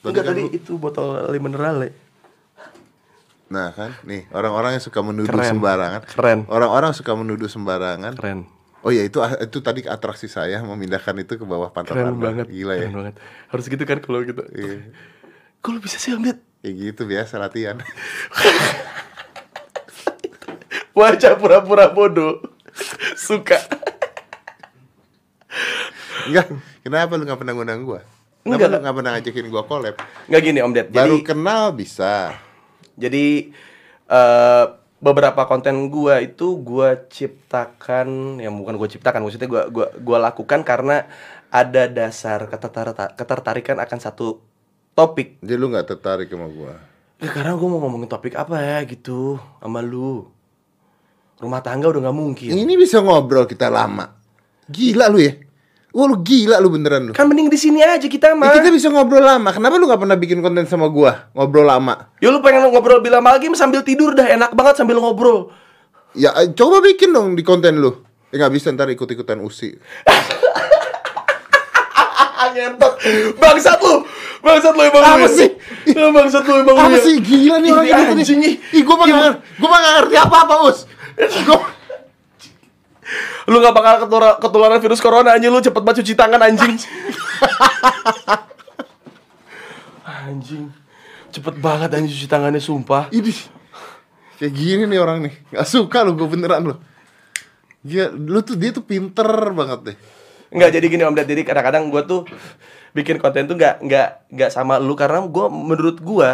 Enggak 0.00 0.22
kan 0.22 0.32
tadi 0.32 0.42
lu- 0.46 0.54
itu 0.54 0.72
botol 0.74 1.26
air 1.26 1.36
mineral 1.36 1.82
ya. 1.82 1.90
Nah 3.50 3.74
kan, 3.74 3.90
nih 4.04 4.30
orang-orang 4.30 4.78
yang 4.78 4.84
suka 4.84 5.02
menuduh 5.02 5.26
Keren. 5.28 5.58
sembarangan. 5.58 6.00
Keren. 6.06 6.38
Orang-orang 6.46 6.94
suka 6.94 7.12
menuduh 7.12 7.50
sembarangan. 7.50 8.14
Keren. 8.14 8.46
Oh 8.80 8.88
ya 8.88 9.02
itu 9.02 9.18
itu 9.20 9.58
tadi 9.60 9.84
atraksi 9.84 10.24
saya 10.24 10.62
memindahkan 10.62 11.12
itu 11.18 11.34
ke 11.34 11.44
bawah 11.44 11.68
pantat 11.68 11.98
Keren 11.98 12.14
Anda. 12.14 12.22
banget. 12.22 12.46
Gila 12.46 12.72
ya. 12.72 12.86
Keren 12.86 12.94
banget. 12.96 13.14
Harus 13.50 13.64
gitu 13.66 13.82
kan 13.82 13.98
kalau 13.98 14.22
gitu. 14.22 14.40
Iya. 14.48 14.94
Kok 15.58 15.68
lu 15.68 15.80
bisa 15.82 15.98
sih 15.98 16.14
Om? 16.14 16.24
Ya 16.62 16.70
gitu 16.70 17.02
biasa 17.04 17.36
latihan. 17.36 17.76
Wajah 20.92 21.34
pura-pura 21.34 21.88
bodoh. 21.88 22.38
Suka. 23.16 23.58
Enggak, 26.22 26.46
kenapa 26.80 27.16
lu 27.16 27.24
gak 27.24 27.40
pernah 27.40 27.54
ngundang 27.56 27.82
gua? 27.82 28.00
Kenapa 28.40 28.56
Enggak. 28.56 28.70
lu 28.72 28.78
gak 28.80 28.94
pernah 28.94 29.12
ngajakin 29.14 29.46
gua 29.46 29.62
collab? 29.62 29.96
Nggak 30.26 30.40
gini 30.42 30.58
Om 30.58 30.72
Ded. 30.72 30.86
Jadi 30.88 30.96
Baru 30.96 31.16
kenal 31.20 31.62
bisa. 31.70 32.32
jadi 32.94 33.48
eh 34.06 34.64
beberapa 34.98 35.44
konten 35.44 35.88
gua 35.88 36.20
itu 36.20 36.56
gua 36.56 36.92
ciptakan 37.02 38.08
yang 38.36 38.52
bukan 38.54 38.76
gua 38.76 38.84
ciptakan 38.86 39.22
maksudnya 39.22 39.44
gua 39.44 39.62
gua 39.66 39.86
gua 39.94 40.18
lakukan 40.22 40.60
karena 40.60 41.08
ada 41.48 41.84
dasar 41.86 42.44
ketertar- 42.46 43.14
ketertarikan 43.14 43.76
akan 43.76 43.98
satu 43.98 44.40
topik 44.92 45.40
Jadi 45.40 45.56
lu 45.56 45.68
nggak 45.68 45.88
tertarik 45.88 46.28
sama 46.28 46.46
gua. 46.46 46.76
ya, 47.16 47.28
karena 47.28 47.52
gua 47.54 47.68
mau 47.70 47.80
ngomongin 47.80 48.06
topik 48.06 48.34
apa 48.34 48.56
ya 48.56 48.78
gitu 48.84 49.40
sama 49.56 49.80
lu 49.80 50.28
rumah 51.38 51.60
tangga 51.60 51.88
udah 51.88 52.00
nggak 52.02 52.18
mungkin 52.18 52.50
Ini 52.50 52.72
bisa 52.74 53.00
ngobrol 53.00 53.44
kita 53.44 53.68
lama. 53.68 54.12
Gila 54.66 55.08
lu 55.08 55.18
ya. 55.18 55.32
Wah 55.90 56.06
lu 56.06 56.22
gila 56.22 56.62
lu 56.62 56.70
beneran 56.70 57.10
lu. 57.10 57.12
kan 57.12 57.26
mending 57.26 57.50
di 57.50 57.58
sini 57.58 57.82
aja 57.82 58.06
kita 58.06 58.30
Ya, 58.30 58.38
mah 58.38 58.54
kita 58.54 58.70
bisa 58.70 58.86
ngobrol 58.88 59.26
lama. 59.26 59.50
Kenapa 59.50 59.74
lu 59.74 59.90
nggak 59.90 60.00
pernah 60.06 60.14
bikin 60.14 60.38
konten 60.38 60.62
sama 60.70 60.86
gua? 60.86 61.26
Ngobrol 61.34 61.66
lama. 61.66 62.14
ya 62.22 62.30
lu 62.30 62.38
pengen 62.38 62.62
ngobrol 62.70 63.02
bilang 63.02 63.26
lagi 63.26 63.50
sambil 63.58 63.82
tidur 63.82 64.14
dah 64.14 64.26
enak 64.26 64.54
banget 64.54 64.78
sambil 64.78 65.02
ngobrol 65.02 65.50
Ya 66.14 66.30
eh, 66.38 66.50
coba 66.54 66.78
bikin 66.82 67.10
dong 67.10 67.34
di 67.34 67.42
konten 67.42 67.82
lu. 67.82 68.06
Ya 68.30 68.46
nggak 68.46 68.54
bisa 68.54 68.70
ntar 68.70 68.86
ikut-ikutan 68.86 69.42
usi. 69.42 69.74
ngentot 72.50 72.92
bangsat 73.38 73.78
lu 73.78 74.02
bangsat 74.42 74.72
lu 74.74 74.82
emang 74.82 75.02
Apa 75.04 75.16
lu 75.16 75.26
ya. 75.26 75.28
sih? 75.30 75.48
Ya, 75.86 76.06
bangsat 76.10 76.42
lu 76.42 76.54
emang 76.60 76.76
lu 76.76 76.82
Apa 76.82 76.96
ya. 76.98 77.02
sih 77.02 77.16
gila 77.22 77.56
nih 77.62 77.70
orang 77.70 77.86
Ini. 78.20 78.50
Ih 78.74 78.82
gua 78.82 78.96
mah 78.98 79.06
gua 79.58 79.68
mah 79.70 79.80
ngerti 80.02 80.16
apa-apa 80.18 80.54
us. 80.66 80.78
Gua 81.46 81.58
lu 83.50 83.58
gak 83.58 83.74
bakal 83.74 83.94
ketularan, 84.06 84.36
ketularan 84.38 84.78
virus 84.78 85.00
corona 85.02 85.34
anjing 85.34 85.50
lu 85.50 85.58
cepet 85.58 85.82
banget 85.82 86.06
cuci 86.06 86.14
tangan 86.14 86.40
anjing 86.40 86.74
anjing 90.06 90.64
cepet 91.34 91.54
banget 91.58 91.90
anjing 91.94 92.10
cuci 92.10 92.28
tangannya 92.30 92.62
sumpah 92.62 93.10
ini 93.10 93.32
kayak 94.40 94.56
gini 94.56 94.82
nih 94.88 94.96
orang 94.96 95.28
nih. 95.28 95.34
Gak 95.52 95.68
suka 95.68 96.00
lu 96.00 96.16
gua 96.16 96.32
beneran 96.32 96.64
lu. 96.64 96.76
Dia 97.84 98.08
lu 98.08 98.40
tuh 98.40 98.56
dia 98.56 98.72
tuh 98.72 98.80
pinter 98.80 99.28
banget 99.52 99.92
deh. 99.92 99.96
Enggak 100.50 100.70
jadi 100.74 100.86
gini 100.88 101.02
Om 101.06 101.14
Ded, 101.14 101.28
jadi 101.30 101.46
kadang-kadang 101.46 101.94
gue 101.94 102.02
tuh 102.08 102.20
bikin 102.90 103.22
konten 103.22 103.46
tuh 103.46 103.54
nggak 103.54 103.86
nggak 103.86 104.08
nggak 104.34 104.50
sama 104.50 104.82
lu 104.82 104.98
karena 104.98 105.22
gue 105.22 105.46
menurut 105.46 106.02
gue 106.02 106.28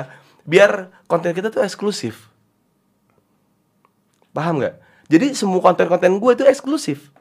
biar 0.49 0.89
konten 1.05 1.37
kita 1.37 1.53
tuh 1.53 1.61
eksklusif. 1.61 2.33
Paham 4.33 4.65
nggak? 4.65 4.86
Jadi 5.07 5.39
semua 5.39 5.63
konten-konten 5.63 6.19
gue 6.19 6.33
itu 6.35 6.45
eksklusif. 6.47 7.15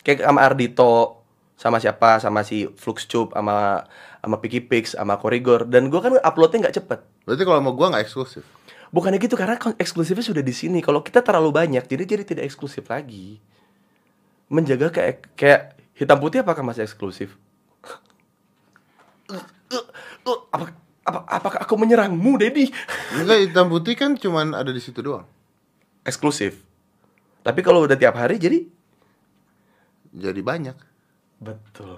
Kayak 0.00 0.24
sama 0.24 0.40
Ardito, 0.40 1.20
sama 1.60 1.76
siapa, 1.76 2.16
sama 2.24 2.40
si 2.40 2.64
Fluxcube, 2.72 3.36
sama 3.36 3.84
sama 4.24 4.36
Piki 4.40 4.64
Pix, 4.64 4.96
sama 4.96 5.20
Korigor 5.20 5.68
dan 5.68 5.92
gue 5.92 6.00
kan 6.00 6.16
uploadnya 6.16 6.68
nggak 6.68 6.76
cepet. 6.80 7.00
Berarti 7.28 7.42
kalau 7.44 7.58
sama 7.60 7.72
gua 7.76 7.86
nggak 7.92 8.04
eksklusif. 8.08 8.44
Bukannya 8.90 9.22
gitu 9.22 9.38
karena 9.38 9.54
eksklusifnya 9.78 10.24
sudah 10.24 10.42
di 10.42 10.50
sini. 10.50 10.82
Kalau 10.82 11.04
kita 11.04 11.22
terlalu 11.22 11.54
banyak, 11.54 11.86
jadi 11.86 12.02
jadi 12.02 12.24
tidak 12.26 12.44
eksklusif 12.48 12.90
lagi. 12.90 13.38
Menjaga 14.50 14.90
kayak 14.90 15.30
kayak 15.38 15.78
hitam 15.94 16.18
putih 16.18 16.42
apakah 16.42 16.64
masih 16.66 16.82
eksklusif? 16.82 17.38
apa, 20.50 20.74
apa 21.06 21.18
apakah 21.30 21.58
aku 21.62 21.74
menyerangmu, 21.78 22.34
Dedi? 22.34 22.66
Enggak 23.14 23.46
hitam 23.46 23.70
putih 23.70 23.94
kan 23.94 24.18
cuman 24.18 24.58
ada 24.58 24.74
di 24.74 24.82
situ 24.82 24.98
doang. 25.04 25.28
eksklusif. 26.02 26.69
Tapi 27.40 27.60
kalau 27.60 27.84
udah 27.84 27.96
tiap 27.96 28.14
hari 28.14 28.36
jadi 28.36 28.66
Jadi 30.10 30.40
banyak. 30.42 30.76
betul. 31.38 31.96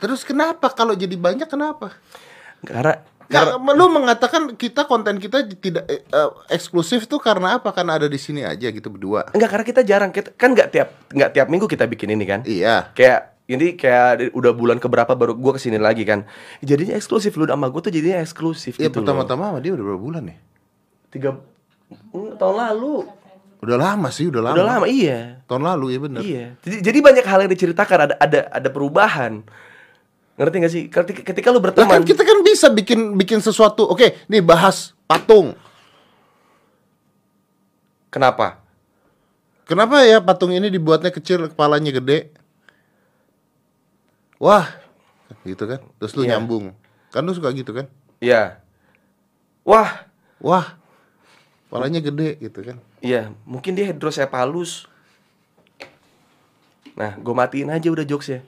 Terus 0.00 0.24
kenapa 0.24 0.72
kalau 0.72 0.96
jadi 0.96 1.12
banyak 1.12 1.44
kenapa? 1.44 1.92
Karena 2.64 3.04
Nggak, 3.30 3.46
karena 3.46 3.72
lu 3.78 3.86
mengatakan 3.94 4.42
kita 4.58 4.90
konten 4.90 5.22
kita 5.22 5.46
tidak 5.46 5.86
eh, 5.86 6.02
eksklusif 6.50 7.06
tuh 7.06 7.22
karena 7.22 7.60
apa? 7.60 7.70
Karena 7.70 7.94
ada 7.94 8.10
di 8.10 8.18
sini 8.18 8.42
aja 8.42 8.66
gitu 8.66 8.90
berdua. 8.90 9.30
enggak 9.30 9.50
karena 9.54 9.66
kita 9.70 9.80
jarang 9.86 10.10
kita, 10.10 10.34
kan 10.34 10.50
nggak 10.50 10.68
tiap 10.74 10.88
nggak 11.14 11.30
tiap 11.30 11.46
minggu 11.46 11.70
kita 11.70 11.86
bikin 11.86 12.10
ini 12.10 12.24
kan. 12.26 12.42
Iya. 12.42 12.90
kayak 12.90 13.30
ini 13.46 13.78
kayak 13.78 14.34
udah 14.34 14.50
bulan 14.50 14.82
keberapa 14.82 15.14
baru 15.14 15.38
gua 15.38 15.54
ke 15.54 15.62
sini 15.62 15.78
lagi 15.78 16.02
kan 16.02 16.26
jadinya 16.58 16.98
eksklusif 16.98 17.34
lu 17.34 17.46
sama 17.46 17.70
gua 17.70 17.82
tuh 17.82 17.94
jadinya 17.94 18.18
eksklusif 18.18 18.78
Iya 18.78 18.90
gitu 18.90 18.98
pertama-tama 19.02 19.54
sama 19.54 19.58
dia 19.62 19.78
udah 19.78 19.84
berapa 19.84 20.02
bulan 20.02 20.22
ya? 20.26 20.36
tiga 21.12 21.30
Mm, 21.90 22.38
tahun 22.38 22.54
lalu 22.70 23.02
Udah 23.60 23.76
lama 23.76 24.08
sih, 24.08 24.24
udah 24.26 24.40
lama. 24.40 24.54
udah 24.56 24.66
lama 24.66 24.86
iya 24.88 25.44
Tahun 25.44 25.60
lalu 25.60 25.86
ya 25.92 25.98
bener. 26.00 26.20
iya 26.22 26.44
jadi, 26.64 26.76
jadi 26.80 26.98
banyak 27.04 27.24
hal 27.24 27.38
yang 27.44 27.52
diceritakan 27.52 27.98
ada 28.08 28.14
ada 28.16 28.40
ada 28.48 28.68
perubahan 28.68 29.44
ngerti 30.40 30.56
gak 30.56 30.72
sih 30.72 30.82
ketika, 30.88 31.20
ketika 31.22 31.48
lu 31.52 31.60
Lah 31.60 31.64
berteman 31.68 32.00
kan 32.00 32.08
kita 32.08 32.24
kan 32.24 32.40
bisa 32.40 32.72
bikin 32.72 33.12
bikin 33.14 33.44
sesuatu. 33.44 33.84
Oke, 33.84 34.16
nih 34.26 34.40
bahas 34.40 34.96
patung. 35.04 35.52
kenapa 38.08 38.58
Kenapa 39.64 40.02
ya 40.02 40.18
patung 40.18 40.50
ini 40.50 40.66
dibuatnya 40.66 41.14
kecil, 41.14 41.46
kepalanya 41.46 41.94
gede? 41.94 42.34
Wah, 44.42 44.66
gitu 45.46 45.62
kan. 45.62 45.78
Terus 45.94 46.10
lu 46.18 46.26
Iya. 46.26 46.42
nyambung. 46.42 46.74
Kan 47.14 47.22
lu 47.22 47.30
suka 47.30 47.54
gitu 47.54 47.70
kan? 47.70 47.86
iya 48.18 48.58
wah 49.62 50.04
Wah, 50.40 50.74
kepalanya 51.68 52.00
gede 52.00 52.40
gitu 52.40 52.64
kan. 52.64 52.80
Iya 53.00 53.32
mungkin 53.44 53.74
dia 53.74 53.88
hidrocephalus. 53.88 54.86
Nah 56.96 57.16
gue 57.16 57.34
matiin 57.34 57.68
aja 57.68 57.88
udah 57.88 58.04
jokesnya. 58.04 58.44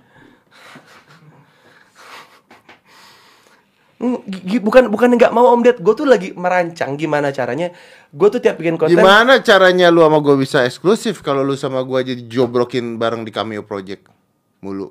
Hmm, 4.03 4.18
gi- 4.26 4.42
gi- 4.42 4.62
bukan 4.62 4.90
bukan 4.90 5.14
nggak 5.14 5.30
mau 5.30 5.55
om 5.55 5.62
Ded. 5.62 5.78
Gue 5.78 5.94
tuh 5.94 6.03
lagi 6.03 6.34
merancang 6.34 6.98
gimana 6.98 7.30
caranya. 7.30 7.70
Gue 8.11 8.28
tuh 8.28 8.42
tiap 8.42 8.59
bikin 8.59 8.74
konten. 8.74 8.98
Gimana 8.98 9.38
caranya 9.38 9.94
lu 9.94 10.03
sama 10.03 10.18
gue 10.18 10.34
bisa 10.34 10.66
eksklusif 10.66 11.22
kalau 11.22 11.46
lu 11.46 11.55
sama 11.55 11.86
gue 11.86 11.98
jadi 12.03 12.22
jobrokin 12.26 12.98
bareng 12.98 13.22
di 13.22 13.30
Cameo 13.30 13.62
Project 13.62 14.11
mulu? 14.59 14.90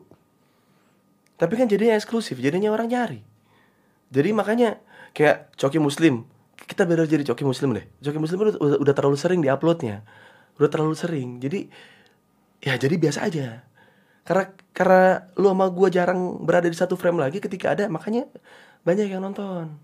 Tapi 1.36 1.54
kan 1.60 1.68
jadinya 1.68 1.98
eksklusif, 2.00 2.40
jadinya 2.40 2.72
orang 2.72 2.88
nyari. 2.88 3.20
Jadi 4.14 4.30
makanya 4.32 4.80
kayak 5.12 5.52
Coki 5.60 5.82
Muslim, 5.82 6.24
kita 6.72 6.88
better 6.88 7.04
jadi 7.04 7.28
Coki 7.28 7.44
Muslim 7.44 7.76
deh. 7.76 7.86
Coki 8.00 8.16
Muslim 8.16 8.38
udah, 8.48 8.80
udah, 8.80 8.94
terlalu 8.96 9.20
sering 9.20 9.44
di 9.44 9.52
uploadnya, 9.52 10.08
udah 10.56 10.70
terlalu 10.72 10.96
sering. 10.96 11.44
Jadi 11.44 11.68
ya 12.64 12.80
jadi 12.80 12.96
biasa 12.96 13.28
aja. 13.28 13.68
Karena 14.24 14.56
karena 14.72 15.28
lu 15.36 15.52
sama 15.52 15.68
gua 15.68 15.92
jarang 15.92 16.40
berada 16.40 16.72
di 16.72 16.78
satu 16.80 16.96
frame 16.96 17.20
lagi 17.20 17.44
ketika 17.44 17.76
ada, 17.76 17.92
makanya 17.92 18.24
banyak 18.88 19.12
yang 19.12 19.20
nonton. 19.20 19.76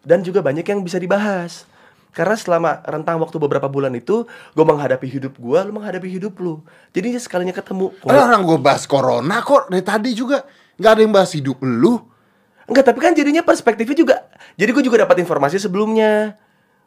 Dan 0.00 0.24
juga 0.24 0.40
banyak 0.40 0.64
yang 0.64 0.80
bisa 0.80 0.96
dibahas. 0.96 1.68
Karena 2.14 2.38
selama 2.38 2.78
rentang 2.86 3.18
waktu 3.18 3.36
beberapa 3.42 3.66
bulan 3.66 3.90
itu, 3.98 4.22
gue 4.54 4.64
menghadapi 4.64 5.10
hidup 5.10 5.34
gua, 5.34 5.66
lu 5.66 5.74
menghadapi 5.74 6.06
hidup 6.06 6.38
lu. 6.38 6.62
Jadinya 6.94 7.18
sekalinya 7.18 7.50
ketemu. 7.50 7.90
Orang 8.06 8.46
gue 8.46 8.58
bahas 8.62 8.86
corona 8.86 9.42
kok 9.42 9.66
dari 9.66 9.82
tadi 9.82 10.14
juga 10.14 10.46
nggak 10.78 10.92
ada 10.94 11.00
yang 11.02 11.10
bahas 11.12 11.34
hidup 11.34 11.58
lu. 11.60 12.13
Enggak, 12.64 12.84
tapi 12.92 12.98
kan 13.00 13.12
jadinya 13.12 13.44
perspektifnya 13.44 13.96
juga. 13.96 14.16
Jadi 14.56 14.70
gue 14.72 14.84
juga 14.84 15.04
dapat 15.04 15.20
informasi 15.20 15.60
sebelumnya. 15.60 16.40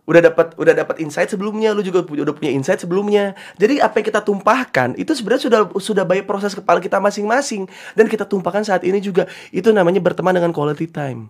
Udah 0.07 0.23
dapat 0.23 0.55
udah 0.55 0.71
dapat 0.71 1.03
insight 1.03 1.27
sebelumnya, 1.27 1.75
lu 1.75 1.83
juga 1.83 1.99
udah 1.99 2.31
punya 2.31 2.47
insight 2.55 2.79
sebelumnya. 2.79 3.35
Jadi 3.59 3.83
apa 3.83 3.99
yang 3.99 4.07
kita 4.07 4.23
tumpahkan 4.23 4.95
itu 4.95 5.11
sebenarnya 5.11 5.43
sudah 5.51 5.59
sudah 5.83 6.03
by 6.07 6.23
proses 6.23 6.55
kepala 6.55 6.79
kita 6.79 6.95
masing-masing 7.03 7.67
dan 7.91 8.07
kita 8.07 8.23
tumpahkan 8.23 8.63
saat 8.63 8.87
ini 8.87 9.03
juga. 9.03 9.27
Itu 9.51 9.75
namanya 9.75 9.99
berteman 9.99 10.31
dengan 10.31 10.55
quality 10.55 10.87
time. 10.87 11.27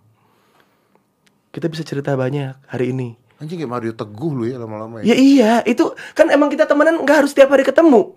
Kita 1.49 1.73
bisa 1.73 1.81
cerita 1.81 2.13
banyak 2.13 2.53
hari 2.69 2.93
ini. 2.93 3.17
Anjing 3.41 3.65
kayak 3.65 3.71
Mario 3.73 3.93
Teguh 3.97 4.33
lu 4.33 4.45
ya 4.45 4.61
lama-lama 4.61 5.01
ya. 5.01 5.13
Ya 5.13 5.15
iya, 5.17 5.53
itu 5.65 5.97
kan 6.13 6.29
emang 6.29 6.53
kita 6.53 6.69
temenan 6.69 7.01
nggak 7.01 7.25
harus 7.25 7.33
tiap 7.33 7.49
hari 7.49 7.65
ketemu. 7.65 8.13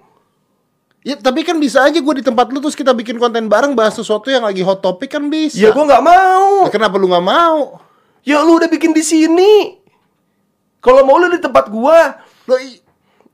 Ya 1.01 1.17
tapi 1.17 1.41
kan 1.49 1.57
bisa 1.57 1.81
aja 1.81 1.97
gue 1.97 2.15
di 2.21 2.25
tempat 2.25 2.53
lu 2.53 2.61
terus 2.61 2.77
kita 2.77 2.93
bikin 2.93 3.17
konten 3.17 3.49
bareng 3.49 3.73
bahas 3.73 3.97
sesuatu 3.97 4.29
yang 4.29 4.45
lagi 4.45 4.61
hot 4.61 4.85
topic 4.85 5.09
kan 5.09 5.33
bisa. 5.33 5.57
Ya 5.57 5.73
gue 5.73 5.81
nggak 5.81 6.05
mau. 6.05 6.69
Nah, 6.69 6.73
kenapa 6.73 7.01
lu 7.01 7.09
nggak 7.09 7.25
mau? 7.25 7.81
Ya 8.21 8.45
lu 8.45 8.61
udah 8.61 8.69
bikin 8.69 8.93
di 8.93 9.01
sini. 9.01 9.81
Kalau 10.81 11.01
mau 11.05 11.17
lu 11.17 11.33
di 11.33 11.41
tempat 11.41 11.69
gua, 11.73 12.21
Lo 12.45 12.57
i- 12.57 12.81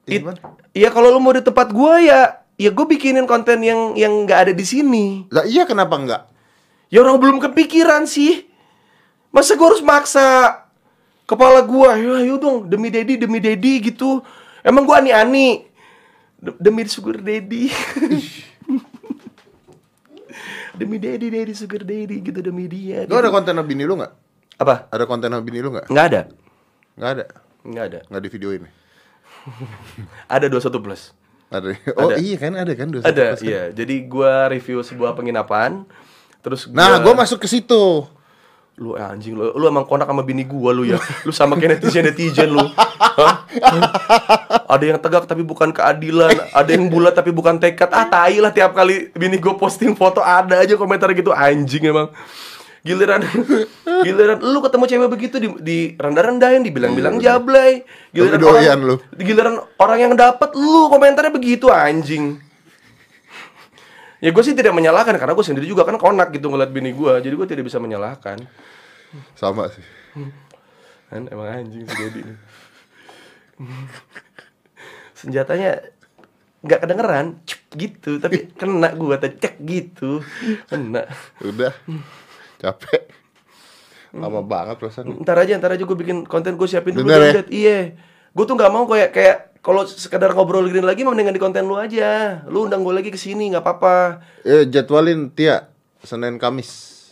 It- 0.07 0.23
Gimana? 0.23 0.39
Iya 0.71 0.95
kalau 0.95 1.11
lu 1.11 1.19
mau 1.19 1.35
di 1.35 1.43
tempat 1.43 1.75
gua 1.75 1.99
ya 1.99 2.39
ya 2.55 2.71
gue 2.71 2.87
bikinin 2.87 3.27
konten 3.27 3.59
yang 3.67 3.99
yang 3.99 4.15
nggak 4.23 4.47
ada 4.47 4.53
di 4.55 4.63
sini. 4.63 5.27
Lah 5.35 5.43
iya 5.43 5.67
kenapa 5.67 5.99
enggak? 5.99 6.23
Ya 6.87 7.03
orang 7.03 7.19
belum 7.19 7.39
kepikiran 7.43 8.07
sih. 8.07 8.47
Masa 9.35 9.59
gua 9.59 9.75
harus 9.75 9.83
maksa 9.83 10.63
kepala 11.27 11.67
gua, 11.67 11.99
ya 11.99 12.23
ayo 12.23 12.39
dong 12.39 12.71
demi 12.71 12.95
Dedi 12.95 13.19
demi 13.19 13.43
Dedi 13.43 13.83
gitu. 13.83 14.23
Emang 14.63 14.87
gua 14.87 15.03
ani-ani 15.03 15.66
demi 16.61 16.87
sugar 16.87 17.19
daddy. 17.19 17.73
demi 20.79 21.01
Dedi 21.01 21.33
Dedi 21.33 21.53
sugar 21.57 21.83
daddy 21.83 22.21
gitu 22.21 22.41
demi 22.45 22.69
dia. 22.69 23.09
Gitu. 23.09 23.17
ada 23.17 23.33
konten 23.33 23.57
bini 23.65 23.83
lu 23.89 23.97
nggak? 23.97 24.13
Apa? 24.61 24.89
Ada 24.93 25.05
konten 25.09 25.33
bini 25.43 25.59
lu 25.65 25.73
nggak? 25.73 25.89
Nggak 25.89 26.07
ada. 26.13 26.23
Nggak 26.97 27.11
ada. 27.11 27.25
Nggak 27.67 27.85
ada. 27.91 27.99
Nggak 28.09 28.23
di 28.23 28.31
video 28.31 28.51
ini. 28.55 28.69
Ada 30.35 30.51
21 30.51 30.83
plus. 30.83 31.15
Ada. 31.47 31.79
Oh 31.95 32.11
Ada. 32.11 32.19
iya 32.19 32.35
kan 32.35 32.59
ada 32.59 32.73
kan 32.75 32.91
dua 32.91 33.07
Ada, 33.07 33.39
kan? 33.39 33.47
iya. 33.47 33.63
Jadi 33.71 34.03
gua 34.11 34.51
review 34.51 34.83
sebuah 34.83 35.15
penginapan, 35.15 35.87
terus 36.43 36.67
Nah, 36.75 36.99
gue 36.99 37.15
masuk 37.15 37.39
ke 37.39 37.47
situ. 37.47 38.03
Lu 38.77 38.93
eh, 38.93 39.01
anjing 39.01 39.33
lu 39.33 39.57
lu 39.57 39.65
emang 39.73 39.89
konak 39.89 40.05
sama 40.05 40.21
bini 40.21 40.45
gua 40.45 40.69
lu 40.77 40.85
ya? 40.85 41.01
Lu 41.25 41.33
sama 41.33 41.57
kayak 41.57 41.81
netizen 41.81 42.05
netizen 42.05 42.53
lu. 42.53 42.61
Hah? 43.17 43.49
ada 44.77 44.85
yang 44.85 45.01
tegak 45.01 45.25
tapi 45.25 45.41
bukan 45.41 45.73
keadilan 45.73 46.53
ada 46.53 46.71
yang 46.71 46.93
bulat 46.93 47.17
tapi 47.17 47.33
bukan 47.33 47.57
tekad. 47.57 47.89
Ah 47.89 48.05
tai 48.05 48.37
lah 48.37 48.53
tiap 48.53 48.77
kali 48.77 49.09
bini 49.17 49.41
gua 49.41 49.57
posting 49.57 49.97
foto 49.97 50.21
ada 50.21 50.61
aja 50.61 50.77
komentar 50.77 51.09
gitu. 51.17 51.33
Anjing 51.33 51.89
emang. 51.89 52.13
Giliran 52.85 53.25
giliran 54.07 54.39
lu 54.45 54.63
ketemu 54.63 54.85
cewek 54.87 55.09
begitu 55.11 55.37
di, 55.41 55.49
di 55.59 55.79
rendah-rendahin 55.97 56.61
dibilang-bilang 56.61 57.17
jablay. 57.19 57.81
Giliran 58.13 58.45
orang, 58.45 58.81
lu. 58.85 58.95
giliran 59.17 59.55
orang 59.81 59.99
yang 60.05 60.13
dapat 60.15 60.53
lu 60.53 60.93
komentarnya 60.93 61.33
begitu 61.33 61.73
anjing 61.73 62.46
ya 64.27 64.35
gue 64.35 64.43
sih 64.43 64.59
tidak 64.59 64.75
menyalahkan 64.75 65.15
karena 65.15 65.39
gue 65.39 65.47
sendiri 65.47 65.71
juga 65.71 65.87
kan 65.87 65.95
konak 65.95 66.35
gitu 66.35 66.51
ngeliat 66.51 66.75
bini 66.75 66.91
gue 66.91 67.13
jadi 67.23 67.31
gue 67.31 67.47
tidak 67.47 67.65
bisa 67.71 67.79
menyalahkan 67.79 68.43
Sama 69.39 69.71
sih. 69.71 69.87
kan 71.07 71.31
emang 71.31 71.47
anjing 71.47 71.87
si 71.87 71.95
Dedi 71.95 72.23
senjatanya 75.15 75.81
nggak 76.61 76.81
kedengeran 76.83 77.27
cep, 77.47 77.61
gitu 77.79 78.19
tapi 78.19 78.51
kena 78.53 78.91
gua 78.93 79.17
tadi 79.17 79.39
cek 79.39 79.55
gitu 79.63 80.19
kena 80.67 81.07
Udah. 81.41 81.73
Capek. 82.57 83.07
Lama 84.17 84.41
banget 84.41 84.81
perasaan. 84.81 85.21
ntar 85.21 85.37
aja 85.37 85.61
ntar 85.61 85.77
aja 85.77 85.85
gue 85.85 85.97
bikin 85.97 86.25
konten 86.25 86.57
gue 86.57 86.65
siapin 86.65 86.97
dulu 86.97 87.05
Bener 87.07 87.21
ya? 87.23 87.33
Dad. 87.45 87.49
iya 87.53 87.79
gue 88.33 88.45
tuh 88.45 88.57
nggak 88.57 88.73
mau 88.73 88.89
kayak 88.89 89.11
kayak 89.13 89.37
kalau 89.67 89.83
sekedar 89.83 90.31
ngobrol 90.31 90.71
gini 90.71 90.87
lagi 90.87 91.03
mendingan 91.03 91.35
di 91.35 91.43
konten 91.43 91.67
lu 91.67 91.75
aja 91.75 92.47
lu 92.47 92.71
undang 92.71 92.87
gue 92.87 92.95
lagi 92.95 93.11
ke 93.11 93.19
sini 93.19 93.51
nggak 93.51 93.67
apa-apa 93.67 94.23
Eh 94.47 94.71
jadwalin 94.71 95.27
Tia 95.35 95.75
Senin 96.07 96.39
Kamis. 96.39 97.03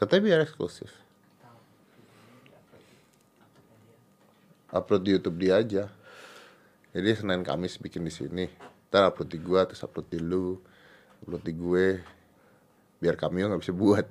Katanya 0.00 0.22
biar 0.24 0.40
eksklusif. 0.48 0.88
Upload 4.72 5.04
di 5.04 5.10
YouTube 5.12 5.38
dia 5.44 5.60
aja. 5.60 5.92
Jadi 6.96 7.20
Senin 7.20 7.44
Kamis 7.44 7.76
bikin 7.76 8.00
di 8.00 8.10
sini. 8.10 8.48
Ntar 8.88 9.12
upload 9.12 9.28
di 9.28 9.38
gua, 9.44 9.68
terus 9.68 9.84
upload 9.84 10.08
di 10.08 10.18
lu, 10.24 10.56
upload 11.20 11.44
di 11.44 11.52
gue. 11.52 12.00
Biar 12.96 13.20
cameo 13.20 13.52
nggak 13.52 13.60
bisa 13.60 13.76
buat. 13.76 14.08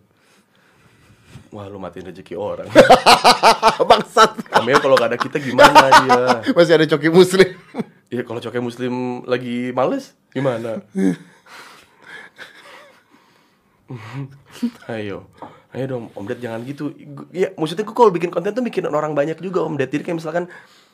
Wah 1.54 1.70
lu 1.70 1.78
matiin 1.78 2.10
rezeki 2.10 2.34
orang 2.38 2.70
Bangsat. 3.90 4.40
Kameo 4.50 4.80
kalau 4.80 4.96
gak 4.96 5.14
ada 5.14 5.20
kita 5.20 5.38
gimana 5.38 5.90
dia 6.06 6.22
Masih 6.58 6.78
ada 6.78 6.86
coki 6.88 7.10
muslim. 7.12 7.50
Iya 8.14 8.22
kalau 8.26 8.40
cokai 8.40 8.62
muslim 8.62 9.26
lagi 9.26 9.74
males 9.74 10.14
gimana? 10.30 10.82
Ayo, 14.90 15.30
ayo 15.76 15.86
dong 15.86 16.06
Om 16.18 16.26
Ded 16.26 16.42
jangan 16.42 16.66
gitu. 16.66 16.96
Ya 17.30 17.54
maksudnya 17.54 17.86
gue 17.86 17.94
kalau 17.94 18.10
bikin 18.10 18.34
konten 18.34 18.56
tuh 18.56 18.66
bikin 18.66 18.90
orang 18.90 19.14
banyak 19.14 19.38
juga 19.38 19.62
Om 19.62 19.78
Ded. 19.78 19.92
Jadi 19.92 20.08
kayak 20.08 20.18
misalkan 20.18 20.50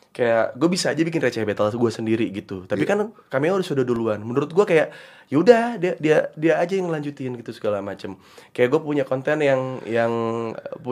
kayak 0.10 0.58
gue 0.58 0.70
bisa 0.74 0.90
aja 0.90 1.02
bikin 1.06 1.22
receh 1.22 1.46
battle 1.46 1.70
gue 1.70 1.92
sendiri 1.94 2.28
gitu. 2.34 2.66
Tapi 2.66 2.84
kan 2.84 3.14
kami 3.30 3.46
harus 3.54 3.70
sudah 3.70 3.86
duluan. 3.86 4.20
Menurut 4.26 4.50
gue 4.52 4.66
kayak 4.66 4.90
yaudah 5.30 5.78
dia 5.78 5.94
dia 6.02 6.34
dia 6.34 6.58
aja 6.58 6.74
yang 6.74 6.90
lanjutin 6.90 7.38
gitu 7.38 7.54
segala 7.54 7.80
macem. 7.86 8.18
Kayak 8.50 8.74
gue 8.74 8.82
punya 8.82 9.04
konten 9.06 9.46
yang 9.46 9.78
yang 9.86 10.12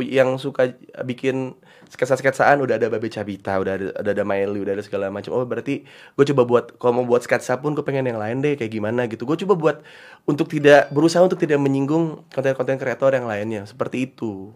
yang 0.06 0.30
suka 0.38 0.78
bikin 1.02 1.58
sketsa-sketsaan 1.90 2.62
udah 2.62 2.78
ada 2.78 2.94
Babe 2.94 3.10
Cabita, 3.10 3.58
udah 3.58 3.74
ada 3.74 3.86
udah 3.98 4.12
ada 4.14 4.24
Miley, 4.24 4.60
udah 4.62 4.74
ada 4.78 4.84
segala 4.86 5.10
macam. 5.10 5.34
Oh, 5.34 5.44
berarti 5.50 5.82
gue 6.14 6.26
coba 6.34 6.42
buat 6.46 6.66
kalau 6.78 7.02
mau 7.02 7.06
buat 7.10 7.26
sketsa 7.26 7.58
pun 7.58 7.74
gue 7.74 7.82
pengen 7.82 8.06
yang 8.06 8.22
lain 8.22 8.46
deh 8.46 8.54
kayak 8.54 8.70
gimana 8.70 9.10
gitu. 9.10 9.26
Gue 9.26 9.36
coba 9.42 9.58
buat 9.58 9.78
untuk 10.30 10.46
tidak 10.46 10.94
berusaha 10.94 11.26
untuk 11.26 11.42
tidak 11.42 11.58
menyinggung 11.58 12.22
konten-konten 12.30 12.78
kreator 12.78 13.18
yang 13.18 13.26
lainnya 13.26 13.66
seperti 13.66 14.14
itu. 14.14 14.54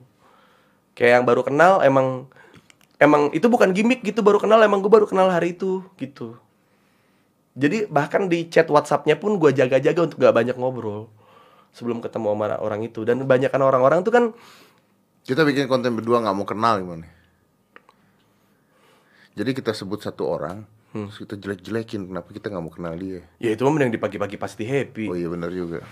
Kayak 0.94 1.12
yang 1.18 1.26
baru 1.26 1.42
kenal 1.42 1.82
emang 1.82 2.30
emang 3.02 3.34
itu 3.34 3.50
bukan 3.50 3.74
gimmick 3.74 4.06
gitu 4.06 4.22
baru 4.22 4.38
kenal 4.38 4.62
emang 4.62 4.86
gue 4.86 4.92
baru 4.94 5.10
kenal 5.10 5.34
hari 5.34 5.58
itu 5.58 5.82
gitu. 5.98 6.38
Jadi 7.58 7.90
bahkan 7.90 8.30
di 8.30 8.48
chat 8.48 8.70
WhatsAppnya 8.70 9.20
pun 9.20 9.36
gue 9.36 9.52
jaga-jaga 9.52 10.08
untuk 10.08 10.24
gak 10.24 10.32
banyak 10.32 10.56
ngobrol 10.56 11.12
sebelum 11.76 12.00
ketemu 12.00 12.32
sama 12.32 12.56
orang 12.62 12.86
itu 12.86 13.04
dan 13.04 13.20
kebanyakan 13.20 13.62
orang-orang 13.66 14.00
tuh 14.06 14.14
kan 14.14 14.26
Kita 15.22 15.46
bikin 15.46 15.70
konten 15.70 15.94
berdua 15.94 16.18
nggak 16.18 16.34
mau 16.34 16.48
kenal 16.50 16.82
gimana? 16.82 17.06
Jadi 19.38 19.54
kita 19.54 19.70
sebut 19.70 20.02
satu 20.02 20.26
orang, 20.26 20.66
terus 20.90 21.22
kita 21.22 21.38
jelek-jelekin. 21.38 22.10
Kenapa 22.10 22.34
kita 22.34 22.50
nggak 22.50 22.64
mau 22.66 22.74
kenal 22.74 22.98
dia? 22.98 23.22
ya 23.38 23.54
itu 23.54 23.62
mah 23.62 23.70
mending 23.70 23.94
di 23.94 24.02
pagi-pagi 24.02 24.42
pasti 24.42 24.66
happy. 24.66 25.14
Oh 25.14 25.14
iya 25.14 25.30
benar 25.30 25.54
juga. 25.54 25.86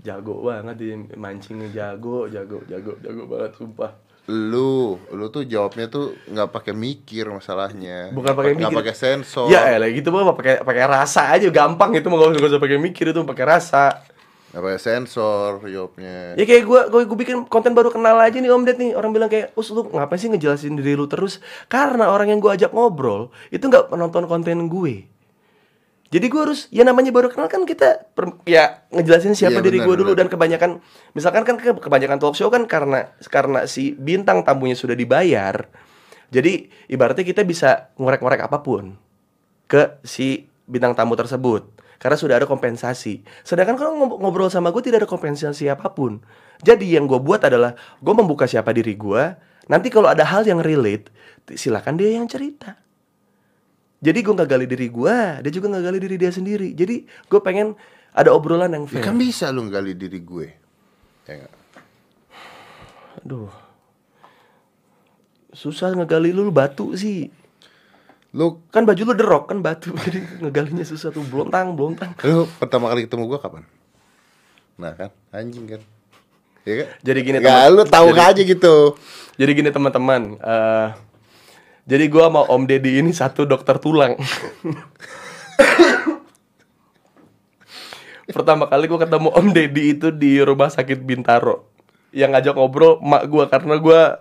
Jago 0.00 0.42
banget 0.42 0.76
dia 0.76 0.94
mancingnya 1.14 1.68
jago 1.68 2.26
jago 2.26 2.62
jago 2.64 2.92
jago 2.98 3.22
banget 3.24 3.52
sumpah 3.54 3.92
Lu, 4.28 5.00
lu 5.08 5.32
tuh 5.32 5.40
jawabnya 5.42 5.88
tuh 5.88 6.12
nggak 6.28 6.52
pakai 6.52 6.76
mikir 6.76 7.24
masalahnya. 7.28 8.12
bukan 8.12 8.36
pakai 8.36 8.52
Nggak 8.52 8.68
mikir 8.68 8.76
pakai 8.76 8.94
sensor. 8.94 9.48
ya 9.48 9.72
elah 9.72 9.88
gitu 9.88 10.12
mah 10.12 10.36
pakai 10.36 10.60
pakai 10.60 10.84
rasa 10.84 11.32
aja 11.32 11.48
gampang 11.48 11.96
itu 11.96 12.04
mah 12.06 12.20
nggak 12.28 12.44
usah 12.44 12.60
pakai 12.60 12.76
mikir 12.76 13.08
itu 13.08 13.24
pakai 13.24 13.44
rasa 13.48 14.04
Nggak 14.48 14.62
pakai 14.62 14.80
sensor 14.80 15.64
jawabnya. 15.64 16.36
ya 16.36 16.44
kayak 16.44 16.60
gue 16.62 16.80
gue 16.86 17.00
gue 17.04 17.18
bikin 17.18 17.36
konten 17.44 17.72
baru 17.72 17.88
kenal 17.88 18.16
aja 18.16 18.36
nih 18.36 18.48
om 18.48 18.62
Ded 18.62 18.76
nih 18.76 18.92
orang 18.92 19.12
bilang 19.12 19.28
kayak 19.28 19.52
us 19.54 19.68
lu 19.68 19.84
ngapain 19.86 20.16
sih 20.16 20.28
ngejelasin 20.28 20.76
diri 20.76 20.92
lu 20.92 21.04
terus 21.04 21.40
karena 21.66 22.08
orang 22.08 22.28
yang 22.28 22.38
gue 22.38 22.52
ajak 22.52 22.68
ngobrol 22.68 23.32
itu 23.48 23.64
nggak 23.64 23.88
penonton 23.88 24.24
konten 24.24 24.68
gue 24.68 25.08
jadi 26.08 26.26
gue 26.26 26.40
harus 26.40 26.66
ya 26.68 26.82
namanya 26.82 27.12
baru 27.12 27.28
kenal 27.28 27.46
kan 27.46 27.62
kita 27.62 28.08
per- 28.12 28.40
ya 28.44 28.80
ngejelasin 28.88 29.32
siapa 29.32 29.60
Iya, 29.60 29.64
diri 29.64 29.78
gue 29.78 29.94
dulu 29.94 30.12
dan 30.12 30.26
kebanyakan 30.26 30.80
misalkan 31.12 31.44
kan 31.44 31.56
ke- 31.56 31.76
kebanyakan 31.76 32.16
talk 32.16 32.32
show 32.32 32.48
kan 32.48 32.64
karena 32.64 33.12
karena 33.24 33.64
si 33.64 33.92
bintang 33.92 34.40
tamunya 34.40 34.72
sudah 34.72 34.92
dibayar 34.92 35.68
jadi 36.28 36.68
ibaratnya 36.86 37.24
kita 37.24 37.40
bisa 37.42 37.92
ngorek-ngorek 37.96 38.40
apa 38.40 38.60
pun 38.60 38.96
ke 39.64 40.00
si 40.00 40.44
bintang 40.64 40.92
tamu 40.92 41.12
tersebut 41.12 41.64
karena 41.98 42.14
sudah 42.14 42.38
ada 42.38 42.46
kompensasi. 42.46 43.26
Sedangkan 43.42 43.74
kalau 43.74 43.90
ngob- 43.98 44.22
ngobrol 44.22 44.46
sama 44.46 44.70
gue 44.70 44.78
tidak 44.80 45.02
ada 45.02 45.10
kompensasi 45.10 45.66
apa 45.66 45.90
pun. 45.90 46.22
Jadi 46.62 46.94
yang 46.94 47.10
gue 47.10 47.18
buat 47.18 47.42
adalah 47.42 47.74
gue 47.98 48.14
membuka 48.14 48.46
siapa 48.46 48.70
diri 48.70 48.94
gue. 48.94 49.34
Nanti 49.66 49.90
kalau 49.90 50.06
ada 50.06 50.22
hal 50.22 50.46
yang 50.46 50.62
relate, 50.62 51.10
silakan 51.50 51.98
dia 51.98 52.14
yang 52.14 52.30
cerita. 52.30 52.78
Jadi 53.98 54.18
gue 54.20 54.30
nggak 54.32 54.46
gali 54.48 54.66
diri 54.66 54.86
gue, 54.86 55.16
dia 55.42 55.50
juga 55.50 55.66
nggak 55.68 55.84
gali 55.84 55.98
diri 55.98 56.16
dia 56.16 56.30
sendiri. 56.30 56.70
Jadi 56.70 57.02
gue 57.02 57.40
pengen 57.40 57.74
ada 58.10 58.30
obrolan 58.30 58.70
yang 58.70 58.84
Ya 58.84 58.90
fair. 58.92 59.04
kan 59.04 59.14
bisa 59.14 59.50
lu 59.50 59.66
gali 59.66 59.92
diri 59.92 60.18
gue. 60.18 60.46
Ya 61.24 61.34
nggak? 61.36 61.52
Aduh, 63.18 63.50
susah 65.50 65.90
ngegali 65.92 66.30
lu, 66.30 66.42
lu 66.42 66.52
batu 66.52 66.94
sih. 66.94 67.30
Lu, 68.30 68.60
Kan 68.68 68.84
baju 68.84 69.02
lu 69.02 69.14
derok 69.14 69.44
kan 69.46 69.58
batu, 69.58 69.90
jadi 70.06 70.20
ngegalinya 70.38 70.84
susah 70.84 71.08
tuh 71.08 71.24
blontang 71.24 71.72
blontang. 71.72 72.12
lu 72.22 72.44
pertama 72.54 72.86
kali 72.88 73.02
ketemu 73.02 73.24
gue 73.26 73.38
kapan? 73.40 73.62
Nah 74.76 74.94
kan, 74.94 75.10
anjing 75.30 75.66
kan. 75.66 75.82
Ya 76.62 76.74
kan? 76.76 76.88
Jadi 77.02 77.18
gini 77.24 77.38
Ya 77.40 77.66
teman. 77.66 77.68
lu 77.72 77.82
tahu 77.82 78.08
Jadi- 78.12 78.22
aja 78.30 78.42
gitu. 78.46 78.74
Jadi 79.34 79.50
gini 79.52 79.70
teman-teman, 79.70 80.36
eh, 80.36 80.86
jadi 81.88 82.04
gua 82.12 82.28
sama 82.28 82.44
Om 82.44 82.68
Deddy 82.68 83.00
ini 83.00 83.16
satu 83.16 83.48
dokter 83.48 83.80
tulang. 83.80 84.20
Pertama 88.28 88.68
kali 88.68 88.84
gua 88.92 89.00
ketemu 89.08 89.32
Om 89.32 89.46
Deddy 89.56 89.96
itu 89.96 90.12
di 90.12 90.36
rumah 90.44 90.68
sakit 90.68 91.00
Bintaro. 91.00 91.64
Yang 92.12 92.30
ngajak 92.36 92.54
ngobrol 92.60 93.00
mak 93.00 93.24
gua 93.32 93.48
karena 93.48 93.80
gua 93.80 94.20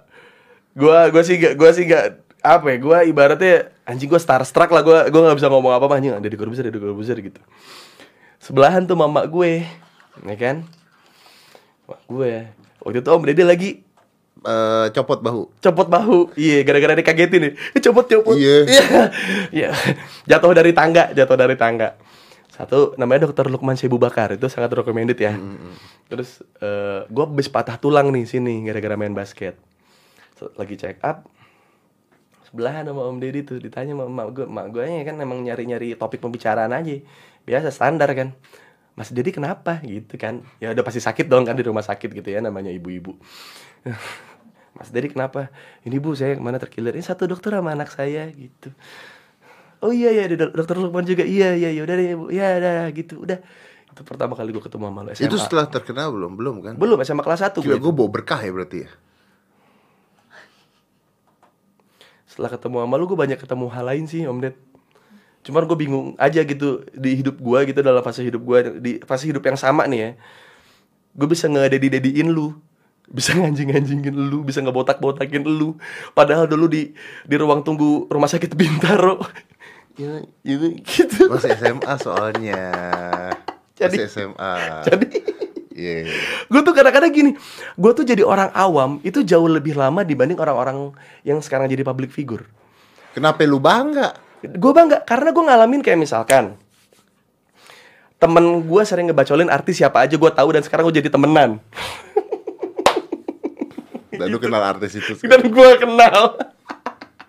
gua 0.71 1.11
gua 1.11 1.23
sih 1.27 1.35
gak 1.35 1.59
gua 1.59 1.75
sih 1.75 1.83
gak 1.83 2.23
apa 2.39 2.71
ya 2.71 2.77
gua 2.79 2.97
ibaratnya 3.03 3.75
anjing 3.83 4.07
gua 4.07 4.23
starstruck 4.23 4.71
lah 4.71 4.79
gua 4.87 5.11
gua 5.11 5.21
nggak 5.27 5.37
bisa 5.43 5.51
ngomong 5.51 5.75
apa 5.75 5.91
apa 5.91 5.99
anjing 5.99 6.15
Deddy 6.23 6.39
Corbuzier 6.39 6.71
Deddy 6.71 6.79
Corbuzier 6.79 7.19
gitu. 7.19 7.43
Sebelahan 8.37 8.87
tuh 8.87 8.95
mama 8.95 9.27
gue, 9.27 9.65
ya 10.23 10.35
kan? 10.39 10.63
Mak 11.83 11.99
gue. 12.07 12.47
Waktu 12.79 13.03
itu 13.03 13.09
Om 13.11 13.23
Deddy 13.27 13.43
lagi 13.43 13.69
Eh, 14.47 14.87
copot 14.95 15.19
bahu. 15.19 15.51
copot 15.59 15.87
bahu. 15.91 16.31
Iya 16.39 16.63
gara-gara 16.63 16.95
dikagetin 16.95 17.51
nih. 17.51 17.53
Copot 17.83 18.07
copot. 18.07 18.39
Iya. 18.39 18.63
iya. 19.51 19.69
Jatuh 20.23 20.55
dari 20.55 20.71
tangga 20.71 21.11
jatuh 21.11 21.35
dari 21.35 21.59
tangga. 21.59 21.99
Satu 22.47 22.95
namanya 22.95 23.27
dokter 23.27 23.51
Lukman 23.51 23.75
Sebu 23.75 23.99
Bakar. 23.99 24.31
Itu 24.39 24.47
sangat 24.47 24.71
recommended 24.71 25.19
ya. 25.19 25.35
Terus 26.07 26.39
eh 26.63 27.03
gue 27.11 27.23
habis 27.27 27.51
patah 27.51 27.75
tulang 27.75 28.07
nih 28.15 28.23
sini 28.23 28.63
gara-gara 28.63 28.95
main 28.95 29.11
basket. 29.11 29.59
Lagi 30.55 30.79
check 30.79 31.03
up. 31.03 31.27
Sebelahan 32.47 32.87
sama 32.87 33.03
Om 33.03 33.19
Deddy 33.19 33.43
tuh 33.43 33.59
ditanya 33.59 33.99
sama 33.99 34.07
emak 34.07 34.27
gue 34.31 34.45
emak 34.47 34.65
gue 34.71 34.83
kan 35.03 35.15
emang 35.19 35.43
nyari-nyari 35.43 35.99
topik 35.99 36.23
pembicaraan 36.23 36.71
aja. 36.71 37.03
Biasa 37.43 37.67
standar 37.67 38.07
kan. 38.15 38.31
Mas 38.95 39.11
Deddy 39.11 39.35
kenapa? 39.35 39.83
Gitu 39.83 40.15
kan. 40.15 40.39
Ya 40.63 40.71
udah 40.71 40.87
pasti 40.87 41.03
sakit 41.03 41.27
dong 41.27 41.43
kan 41.43 41.59
di 41.59 41.67
rumah 41.67 41.83
sakit 41.83 42.15
gitu 42.15 42.31
ya 42.31 42.39
namanya 42.39 42.71
ibu-ibu 42.71 43.19
Mas 44.77 44.93
Deddy 44.93 45.09
kenapa? 45.09 45.49
Ini 45.81 45.97
bu 45.97 46.13
saya 46.13 46.37
ke 46.37 46.41
mana 46.41 46.61
terkilir 46.61 46.93
ini 46.93 47.01
satu 47.01 47.25
dokter 47.25 47.49
sama 47.49 47.73
anak 47.73 47.89
saya 47.89 48.29
gitu. 48.29 48.69
Oh 49.81 49.89
iya 49.89 50.13
iya 50.13 50.29
ada 50.29 50.53
dokter 50.53 50.77
Lukman 50.77 51.05
juga. 51.05 51.25
Iya 51.25 51.57
iya 51.57 51.69
iya 51.73 51.81
udah 51.81 51.95
deh 51.97 52.13
Bu. 52.13 52.25
ya 52.29 52.61
udah 52.61 52.89
gitu 52.93 53.25
udah. 53.25 53.41
Itu 53.93 54.01
pertama 54.05 54.37
kali 54.37 54.53
gue 54.53 54.61
ketemu 54.61 54.93
sama 54.93 55.01
lo 55.01 55.09
SMA 55.09 55.25
Itu 55.25 55.37
setelah 55.41 55.65
terkenal 55.65 56.13
belum? 56.13 56.37
Belum 56.37 56.55
kan? 56.61 56.73
belum 56.77 57.01
SMA 57.01 57.25
kelas 57.25 57.49
1 57.49 57.65
Gila 57.65 57.81
gue 57.81 57.93
bawa 57.97 58.09
berkah 58.13 58.37
ya 58.37 58.53
berarti 58.53 58.85
ya? 58.85 58.89
Setelah 62.29 62.53
ketemu 62.53 62.85
sama 62.85 62.93
lu 63.01 63.05
gue 63.09 63.17
banyak 63.17 63.39
ketemu 63.41 63.65
hal 63.73 63.85
lain 63.89 64.05
sih 64.05 64.21
Om 64.29 64.37
Ded. 64.45 64.55
Cuman 65.41 65.65
gue 65.65 65.77
bingung 65.79 66.13
aja 66.21 66.45
gitu 66.45 66.85
di 66.93 67.17
hidup 67.17 67.41
gue 67.41 67.59
gitu 67.73 67.81
dalam 67.81 68.05
fase 68.05 68.21
hidup 68.21 68.45
gue 68.45 68.59
di 68.77 68.91
fase 69.01 69.25
hidup 69.25 69.41
yang 69.41 69.57
sama 69.57 69.89
nih 69.89 69.97
ya. 69.97 70.11
Gue 71.17 71.33
bisa 71.33 71.49
ngededi 71.49 71.89
dediin 71.89 72.29
lu 72.29 72.53
bisa 73.07 73.31
nganjing 73.33 73.71
nganjingin 73.71 74.15
lu 74.15 74.43
bisa 74.43 74.59
ngebotak 74.59 74.99
botakin 74.99 75.43
lu. 75.43 75.79
Padahal 76.11 76.45
dulu 76.45 76.67
di 76.67 76.91
di 77.23 77.35
ruang 77.35 77.63
tunggu 77.63 78.05
rumah 78.07 78.27
sakit 78.27 78.51
bintaro. 78.53 79.23
Ya 79.97 80.21
itu 80.45 80.77
gitu. 80.85 81.25
Masih 81.25 81.57
SMA 81.57 81.93
soalnya. 81.97 82.61
Jadi- 83.73 83.97
Masih 83.97 84.09
SMA 84.09 84.53
jadi 84.85 85.07
Iya. 85.77 86.09
Gue 86.49 86.61
tuh 86.65 86.73
kadang-kadang 86.73 87.13
gini 87.13 87.31
gue 87.77 87.91
tuh 87.93 88.01
jadi 88.01 88.25
orang 88.25 88.49
awam 88.53 88.97
itu 89.05 89.21
jauh 89.21 89.45
lebih 89.45 89.77
lama 89.77 90.01
dibanding 90.01 90.37
orang-orang 90.37 90.89
yang 91.21 91.37
sekarang 91.37 91.69
jadi 91.69 91.85
public 91.85 92.09
figure. 92.09 92.49
Kenapa 93.13 93.45
lu 93.45 93.61
bangga? 93.61 94.17
gue 94.45 94.71
bangga 94.73 95.01
karena 95.01 95.33
gue 95.33 95.43
ngalamin 95.43 95.81
kayak 95.81 95.97
misalkan 95.97 96.53
temen 98.17 98.65
gue 98.65 98.81
sering 98.85 99.09
ngebacolin 99.09 99.49
artis 99.49 99.77
siapa 99.77 100.05
aja 100.05 100.13
gue 100.17 100.31
tahu 100.33 100.49
dan 100.53 100.61
sekarang 100.61 100.89
gue 100.89 101.01
jadi 101.01 101.09
temenan 101.09 101.57
Dan 104.17 104.27
lu 104.33 104.37
kenal 104.41 104.63
artis 104.63 104.97
itu 104.97 105.13
dan 105.31 105.41
gue 105.45 105.69
kenal 105.79 106.35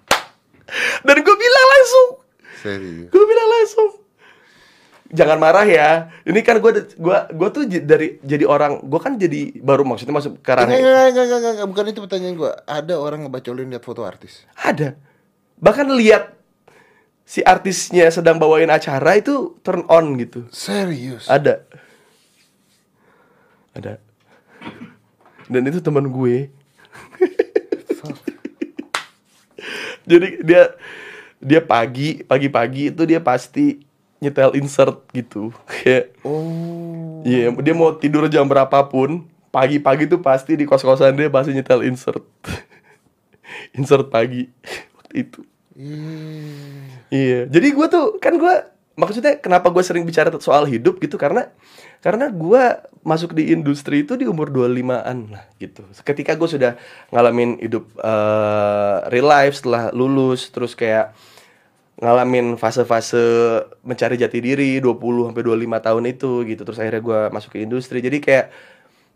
dan 1.06 1.16
gue 1.20 1.36
bilang 1.36 1.66
langsung 1.72 2.06
Serius 2.58 3.08
gue 3.12 3.24
bilang 3.24 3.48
langsung 3.48 3.88
jangan 5.08 5.40
marah 5.40 5.64
ya 5.64 6.12
ini 6.28 6.44
kan 6.44 6.60
gue 6.60 6.92
gua 7.00 7.24
gue 7.32 7.48
tuh 7.48 7.64
dari 7.64 8.20
jadi 8.20 8.44
orang 8.44 8.84
gue 8.84 9.00
kan 9.00 9.16
jadi 9.16 9.56
baru 9.64 9.84
maksudnya 9.84 10.12
masuk 10.12 10.44
ke 10.44 10.52
ranah 10.52 10.68
Enggak, 10.76 11.06
enggak, 11.12 11.24
enggak, 11.24 11.52
enggak, 11.56 11.68
bukan 11.72 11.84
itu 11.88 12.00
pertanyaan 12.04 12.34
gua. 12.36 12.52
Ada 12.68 12.94
orang 13.00 13.24
ngebacolin 13.24 13.72
lihat 13.72 13.84
foto 13.84 14.04
artis. 14.04 14.44
ada 14.60 15.00
bahkan 15.58 15.88
lihat 15.90 16.36
si 17.28 17.44
artisnya 17.44 18.08
sedang 18.08 18.40
bawain 18.40 18.72
acara 18.72 19.20
itu 19.20 19.60
turn 19.60 19.84
on 19.92 20.16
gitu 20.16 20.48
Serius. 20.48 21.28
Ada. 21.28 21.60
Ada. 23.76 24.00
Dan 25.48 25.62
itu 25.68 25.80
teman 25.80 26.08
gue. 26.08 26.48
Jadi 30.08 30.40
dia 30.40 30.72
dia 31.38 31.60
pagi 31.62 32.24
pagi-pagi 32.24 32.90
itu 32.90 33.02
dia 33.04 33.20
pasti 33.20 33.84
nyetel 34.18 34.56
insert 34.58 35.04
gitu. 35.12 35.52
Kayak 35.70 36.16
Oh. 36.24 37.22
iya 37.22 37.52
dia 37.52 37.74
mau 37.76 37.92
tidur 37.94 38.26
jam 38.32 38.48
berapapun 38.48 39.28
pagi-pagi 39.52 40.08
tuh 40.08 40.20
pasti 40.20 40.56
di 40.56 40.64
kos-kosan 40.64 41.14
dia 41.14 41.28
pasti 41.28 41.52
nyetel 41.52 41.84
insert. 41.84 42.24
insert 43.78 44.08
pagi 44.08 44.48
waktu 44.96 45.14
itu. 45.28 45.40
Iya. 45.78 46.98
Iya, 47.08 47.40
jadi 47.48 47.68
gue 47.72 47.86
tuh 47.88 48.06
kan 48.20 48.34
gue 48.36 48.54
maksudnya 48.98 49.38
kenapa 49.38 49.70
gue 49.70 49.80
sering 49.80 50.02
bicara 50.02 50.34
soal 50.42 50.66
hidup 50.66 50.98
gitu 50.98 51.14
karena 51.14 51.48
karena 51.98 52.30
gue 52.30 52.62
masuk 53.02 53.34
di 53.34 53.50
industri 53.50 54.06
itu 54.06 54.14
di 54.14 54.28
umur 54.28 54.52
25-an 54.52 55.18
lah 55.34 55.44
gitu. 55.58 55.82
Ketika 56.04 56.38
gue 56.38 56.48
sudah 56.48 56.72
ngalamin 57.10 57.58
hidup 57.58 57.90
eh, 57.98 58.96
real 59.10 59.28
life 59.28 59.58
setelah 59.58 59.90
lulus 59.90 60.52
terus 60.52 60.78
kayak 60.78 61.16
ngalamin 61.98 62.54
fase-fase 62.54 63.18
mencari 63.82 64.14
jati 64.14 64.38
diri 64.38 64.78
20 64.78 65.34
sampai 65.34 65.42
25 65.42 65.86
tahun 65.86 66.04
itu 66.06 66.32
gitu. 66.46 66.62
Terus 66.62 66.78
akhirnya 66.78 67.02
gue 67.02 67.20
masuk 67.34 67.50
ke 67.56 67.58
industri. 67.66 67.98
Jadi 67.98 68.22
kayak 68.22 68.46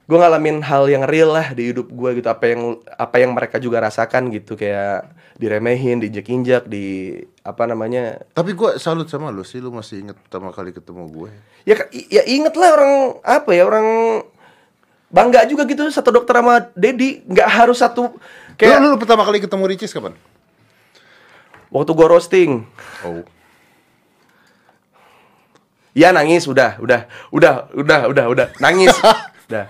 gue 0.03 0.18
ngalamin 0.18 0.66
hal 0.66 0.91
yang 0.91 1.07
real 1.07 1.30
lah 1.30 1.55
di 1.55 1.70
hidup 1.70 1.87
gue 1.87 2.11
gitu 2.18 2.26
apa 2.26 2.45
yang 2.51 2.83
apa 2.99 3.16
yang 3.22 3.30
mereka 3.30 3.62
juga 3.62 3.78
rasakan 3.87 4.35
gitu 4.35 4.59
kayak 4.59 5.07
diremehin 5.35 5.99
diinjek-injek 5.99 6.64
di 6.64 7.16
apa 7.41 7.64
namanya 7.64 8.20
Tapi 8.30 8.53
gua 8.53 8.76
salut 8.76 9.07
sama 9.07 9.28
lu 9.28 9.43
sih, 9.43 9.59
lu 9.59 9.68
masih 9.68 10.03
inget 10.03 10.16
pertama 10.18 10.49
kali 10.49 10.70
ketemu 10.70 11.09
gue. 11.09 11.30
ya 11.62 11.76
ya 12.09 12.22
inget 12.24 12.53
lah 12.53 12.70
orang 12.72 12.93
apa 13.20 13.51
ya 13.51 13.62
orang 13.62 13.87
bangga 15.09 15.45
juga 15.45 15.62
gitu 15.64 15.87
satu 15.89 16.11
dokter 16.11 16.35
sama 16.35 16.68
Dedi 16.72 17.22
nggak 17.22 17.49
harus 17.49 17.78
satu 17.78 18.16
Kayak 18.55 18.76
kayak 18.76 18.78
lu, 18.80 18.89
lu 18.91 18.99
pertama 18.99 19.22
kali 19.22 19.39
ketemu 19.39 19.64
Ricis 19.66 19.91
kapan? 19.91 20.12
waktu 21.68 21.93
gua 21.93 22.09
roasting 22.11 22.68
Oh. 23.01 23.24
ya 25.93 26.09
nangis 26.11 26.45
udah 26.45 26.76
udah 26.78 27.05
udah 27.28 27.55
udah 27.72 28.01
udah 28.09 28.24
udah 28.28 28.47
nangis 28.59 28.93
udah 29.49 29.64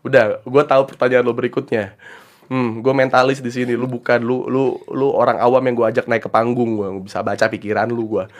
udah 0.00 0.24
gua 0.42 0.64
tahu 0.64 0.82
pertanyaan 0.86 1.20
lo 1.22 1.32
berikutnya 1.32 1.96
hmm 2.48 2.80
gue 2.80 2.92
mentalis 2.92 3.38
di 3.38 3.48
sini 3.48 3.72
lu 3.72 3.84
bukan 3.84 4.18
lu 4.18 4.44
lu 4.44 4.64
lu 4.88 5.08
orang 5.10 5.36
awam 5.36 5.60
yang 5.62 5.74
gua 5.74 5.86
ajak 5.88 6.04
naik 6.04 6.22
ke 6.22 6.30
panggung 6.30 6.74
gua 6.74 6.88
bisa 6.98 7.20
baca 7.20 7.44
pikiran 7.46 7.86
lu 7.86 8.04
gua 8.06 8.24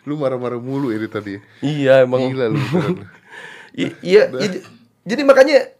Lu 0.00 0.16
marah-marah 0.16 0.56
mulu 0.56 0.88
ini 0.88 1.06
tadi. 1.06 1.36
iya 1.60 2.00
emang 2.00 2.24
Gila 2.24 2.48
lu. 2.48 2.56
I- 3.76 3.94
iya, 4.00 4.32
i- 4.32 4.64
jadi 5.04 5.22
makanya 5.22 5.70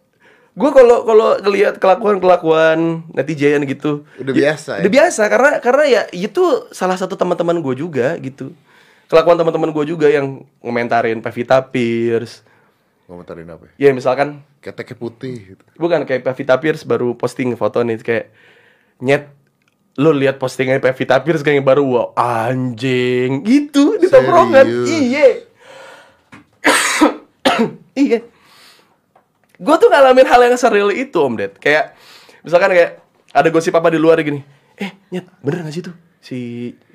gue 0.51 0.69
kalau 0.69 1.01
kalau 1.01 1.39
ngelihat 1.39 1.75
kelakuan 1.77 2.19
kelakuan 2.19 2.79
netizen 3.09 3.63
gitu 3.63 4.03
Udah 4.15 4.29
ya- 4.29 4.39
biasa 4.53 4.71
ya? 4.77 4.81
udah 4.83 4.91
biasa 4.93 5.21
karena 5.25 5.49
karena 5.57 5.83
ya 5.85 6.01
itu 6.11 6.43
salah 6.69 6.95
satu 6.95 7.15
teman-teman 7.15 7.57
gue 7.57 7.75
juga 7.77 8.13
gitu 8.17 8.51
kelakuan 9.07 9.35
teman-teman 9.35 9.71
gue 9.71 9.85
juga 9.89 10.05
yang 10.05 10.43
ngomentarin 10.59 11.19
Pevita 11.19 11.59
Pierce 11.61 12.43
Ngomentarin 13.11 13.51
apa 13.51 13.67
ya? 13.67 13.71
ya 13.75 13.89
misalkan 13.91 14.39
Keteknya 14.63 14.95
putih 14.95 15.35
gitu. 15.51 15.63
bukan 15.75 16.07
kayak 16.07 16.23
Pevita 16.23 16.55
Pierce 16.55 16.87
baru 16.87 17.11
posting 17.19 17.51
foto 17.59 17.83
nih 17.83 17.99
kayak 17.99 18.31
nyet 19.03 19.27
lo 19.99 20.15
lihat 20.15 20.39
postingan 20.39 20.79
Pevita 20.79 21.19
Pierce 21.19 21.43
kayak 21.43 21.67
baru 21.67 21.83
wow 21.83 22.07
anjing. 22.15 23.43
Gitu 23.43 23.99
di 23.99 24.07
tongkrongan. 24.07 24.65
Iya. 24.87 25.27
Iya. 27.91 28.23
Gue 29.59 29.75
tuh 29.77 29.91
ngalamin 29.91 30.25
hal 30.25 30.41
yang 30.47 30.55
seril 30.55 30.89
itu 30.95 31.19
om 31.19 31.35
Ded. 31.35 31.59
Kayak 31.59 31.93
misalkan 32.41 32.71
kayak 32.71 33.03
ada 33.35 33.47
gosip 33.51 33.75
apa 33.75 33.91
di 33.91 33.99
luar 33.99 34.17
gini 34.23 34.39
eh 34.79 34.95
nyet 35.13 35.27
bener 35.43 35.67
gak 35.67 35.75
sih 35.75 35.83
tuh? 35.83 35.95
Si 36.23 36.37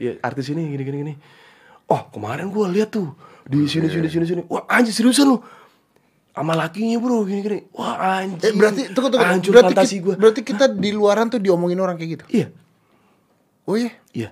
ya, 0.01 0.17
artis 0.25 0.51
ini 0.51 0.73
gini 0.73 0.83
gini 0.83 0.99
gini. 1.05 1.15
Oh 1.87 2.09
kemarin 2.11 2.49
gue 2.51 2.67
lihat 2.73 2.91
tuh 2.97 3.13
di 3.47 3.69
sini 3.71 3.87
sini 3.87 4.09
sini 4.09 4.25
sini. 4.27 4.43
Wah 4.49 4.65
anjir 4.67 4.91
seriusan 4.91 5.31
lu 5.31 5.39
sama 6.37 6.53
lakinya 6.53 7.01
bro 7.01 7.25
gini 7.25 7.41
gini 7.41 7.61
wah 7.73 8.21
anjir 8.21 8.53
Eh 8.53 8.53
berarti 8.53 8.83
tunggu 8.93 9.09
tunggu. 9.09 9.25
hancur 9.25 9.51
berarti 9.57 9.73
fantasi 9.73 9.97
kita, 9.97 10.05
gue 10.05 10.15
berarti 10.21 10.41
kita 10.45 10.65
di 10.69 10.91
luaran 10.93 11.33
tuh 11.33 11.41
diomongin 11.41 11.81
orang 11.81 11.97
kayak 11.97 12.21
gitu. 12.21 12.25
iya 12.29 12.49
Oh 13.67 13.75
iya. 13.75 13.91
Iya. 14.15 14.31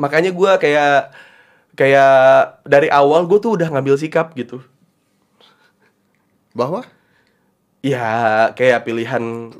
Makanya 0.00 0.32
gua 0.32 0.56
kayak 0.56 1.12
kayak 1.76 2.14
dari 2.64 2.88
awal 2.88 3.28
gue 3.28 3.38
tuh 3.38 3.60
udah 3.60 3.68
ngambil 3.68 4.00
sikap 4.00 4.32
gitu. 4.34 4.64
Bahwa 6.56 6.88
Ya 7.84 8.48
kayak 8.56 8.88
pilihan 8.88 9.52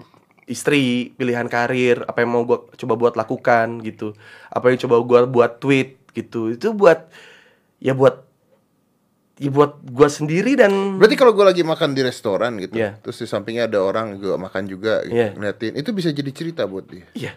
istri, 0.49 1.13
pilihan 1.21 1.45
karir, 1.45 2.09
apa 2.09 2.25
yang 2.25 2.33
mau 2.33 2.49
gua 2.49 2.65
coba 2.73 2.97
buat 2.97 3.15
lakukan 3.21 3.85
gitu. 3.85 4.17
Apa 4.49 4.73
yang 4.73 4.81
coba 4.81 4.97
gua 5.05 5.21
buat 5.29 5.61
tweet 5.61 6.01
gitu. 6.17 6.57
Itu 6.57 6.73
buat 6.73 7.13
ya 7.85 7.93
buat 7.93 8.24
ya 9.35 9.51
buat 9.51 9.83
gua 9.83 10.07
sendiri 10.07 10.55
dan 10.55 10.99
Berarti 11.03 11.19
kalau 11.19 11.35
gue 11.35 11.43
lagi 11.43 11.63
makan 11.67 11.91
di 11.91 12.07
restoran 12.07 12.55
gitu, 12.63 12.79
Iya. 12.79 13.03
terus 13.03 13.19
di 13.19 13.27
sampingnya 13.27 13.67
ada 13.67 13.83
orang 13.83 14.15
juga 14.23 14.39
makan 14.39 14.63
juga, 14.71 15.03
gitu, 15.03 15.15
Iya. 15.15 15.35
ngeliatin, 15.35 15.75
itu 15.75 15.91
bisa 15.91 16.15
jadi 16.15 16.31
cerita 16.31 16.63
buat 16.71 16.87
dia. 16.87 17.07
Iya. 17.19 17.33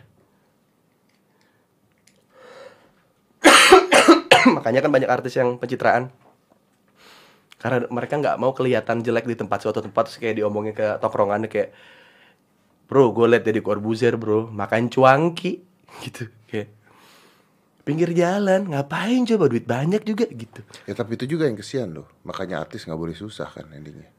Makanya 4.56 4.86
kan 4.86 4.91
banyak 4.93 5.10
artis 5.10 5.36
yang 5.36 5.58
pencitraan. 5.58 6.14
Karena 7.58 7.89
mereka 7.89 8.22
nggak 8.22 8.38
mau 8.38 8.54
kelihatan 8.54 9.02
jelek 9.02 9.26
di 9.26 9.34
tempat 9.34 9.66
suatu 9.66 9.82
tempat 9.82 10.06
terus 10.06 10.22
kayak 10.22 10.38
diomongin 10.38 10.78
ke 10.78 11.02
tongkrongannya 11.02 11.50
kayak 11.50 11.74
Bro, 12.88 13.12
gue 13.12 13.28
liat 13.28 13.43
Deddy 13.43 13.60
Corbuzier 13.60 14.16
bro, 14.16 14.48
makan 14.48 14.88
cuangki 14.88 15.60
gitu 16.08 16.32
kayak 16.48 16.72
pinggir 17.88 18.11
jalan, 18.11 18.67
ngapain 18.67 19.23
coba 19.23 19.47
duit 19.47 19.63
banyak 19.63 20.03
juga 20.03 20.27
gitu. 20.27 20.59
Ya 20.83 20.91
tapi 20.91 21.15
itu 21.15 21.23
juga 21.23 21.47
yang 21.47 21.55
kesian 21.55 21.95
loh, 21.95 22.11
makanya 22.21 22.59
artis 22.59 22.83
nggak 22.83 22.99
boleh 22.99 23.15
susah 23.15 23.47
kan 23.47 23.71
endingnya. 23.71 24.11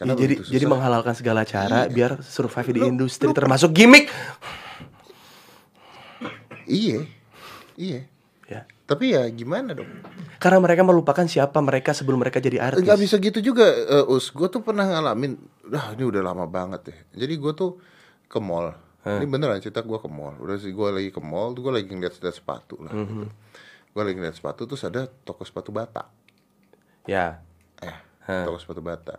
Ya, 0.00 0.16
jadi 0.16 0.40
begitu 0.40 0.48
jadi 0.48 0.64
susah- 0.64 0.72
menghalalkan 0.72 1.12
segala 1.12 1.44
cara 1.44 1.84
Iya. 1.84 1.92
biar 1.92 2.10
survive 2.24 2.72
di 2.72 2.80
industri 2.88 3.28
termasuk 3.30 3.68
gimmick. 3.70 4.08
Iya, 6.64 7.04
iya. 7.76 8.00
Ya. 8.46 8.66
Tapi 8.82 9.14
ya 9.14 9.22
gimana 9.30 9.70
dong? 9.70 9.86
Karena 10.42 10.58
mereka 10.58 10.82
melupakan 10.82 11.22
siapa 11.22 11.60
mereka 11.62 11.94
sebelum 11.94 12.18
mereka 12.18 12.42
jadi 12.42 12.58
artis. 12.58 12.82
Gak 12.82 12.98
bisa 12.98 13.16
gitu 13.20 13.38
juga, 13.44 13.62
eh, 13.68 14.02
Us. 14.08 14.32
Gue 14.34 14.50
tuh 14.50 14.64
pernah 14.64 14.82
ngalamin, 14.82 15.38
dah 15.62 15.94
ini 15.94 16.02
udah 16.02 16.22
lama 16.24 16.48
banget 16.50 16.90
ya. 16.90 16.96
Jadi 17.22 17.34
gue 17.38 17.52
tuh 17.54 17.78
ke 18.26 18.38
mall, 18.42 18.74
Ini 19.00 19.26
beneran 19.26 19.56
cerita 19.58 19.80
gue 19.80 19.96
ke 19.96 20.08
mall. 20.08 20.36
Udah 20.36 20.60
sih 20.60 20.70
gue 20.70 20.88
lagi 20.92 21.08
ke 21.08 21.20
mall, 21.20 21.56
tuh 21.56 21.64
gue 21.64 21.72
lagi 21.72 21.88
ngeliat 21.88 22.12
ngeliat 22.14 22.36
sepatu 22.36 22.76
lah. 22.84 22.92
gitu. 22.92 23.26
Gue 23.90 24.02
lagi 24.04 24.16
ngeliat 24.16 24.36
sepatu 24.36 24.68
terus 24.68 24.84
ada 24.84 25.08
toko 25.08 25.42
sepatu 25.42 25.72
bata. 25.72 26.04
Ya. 27.08 27.40
Eh, 27.80 27.96
toko 28.44 28.60
sepatu 28.60 28.84
bata. 28.84 29.18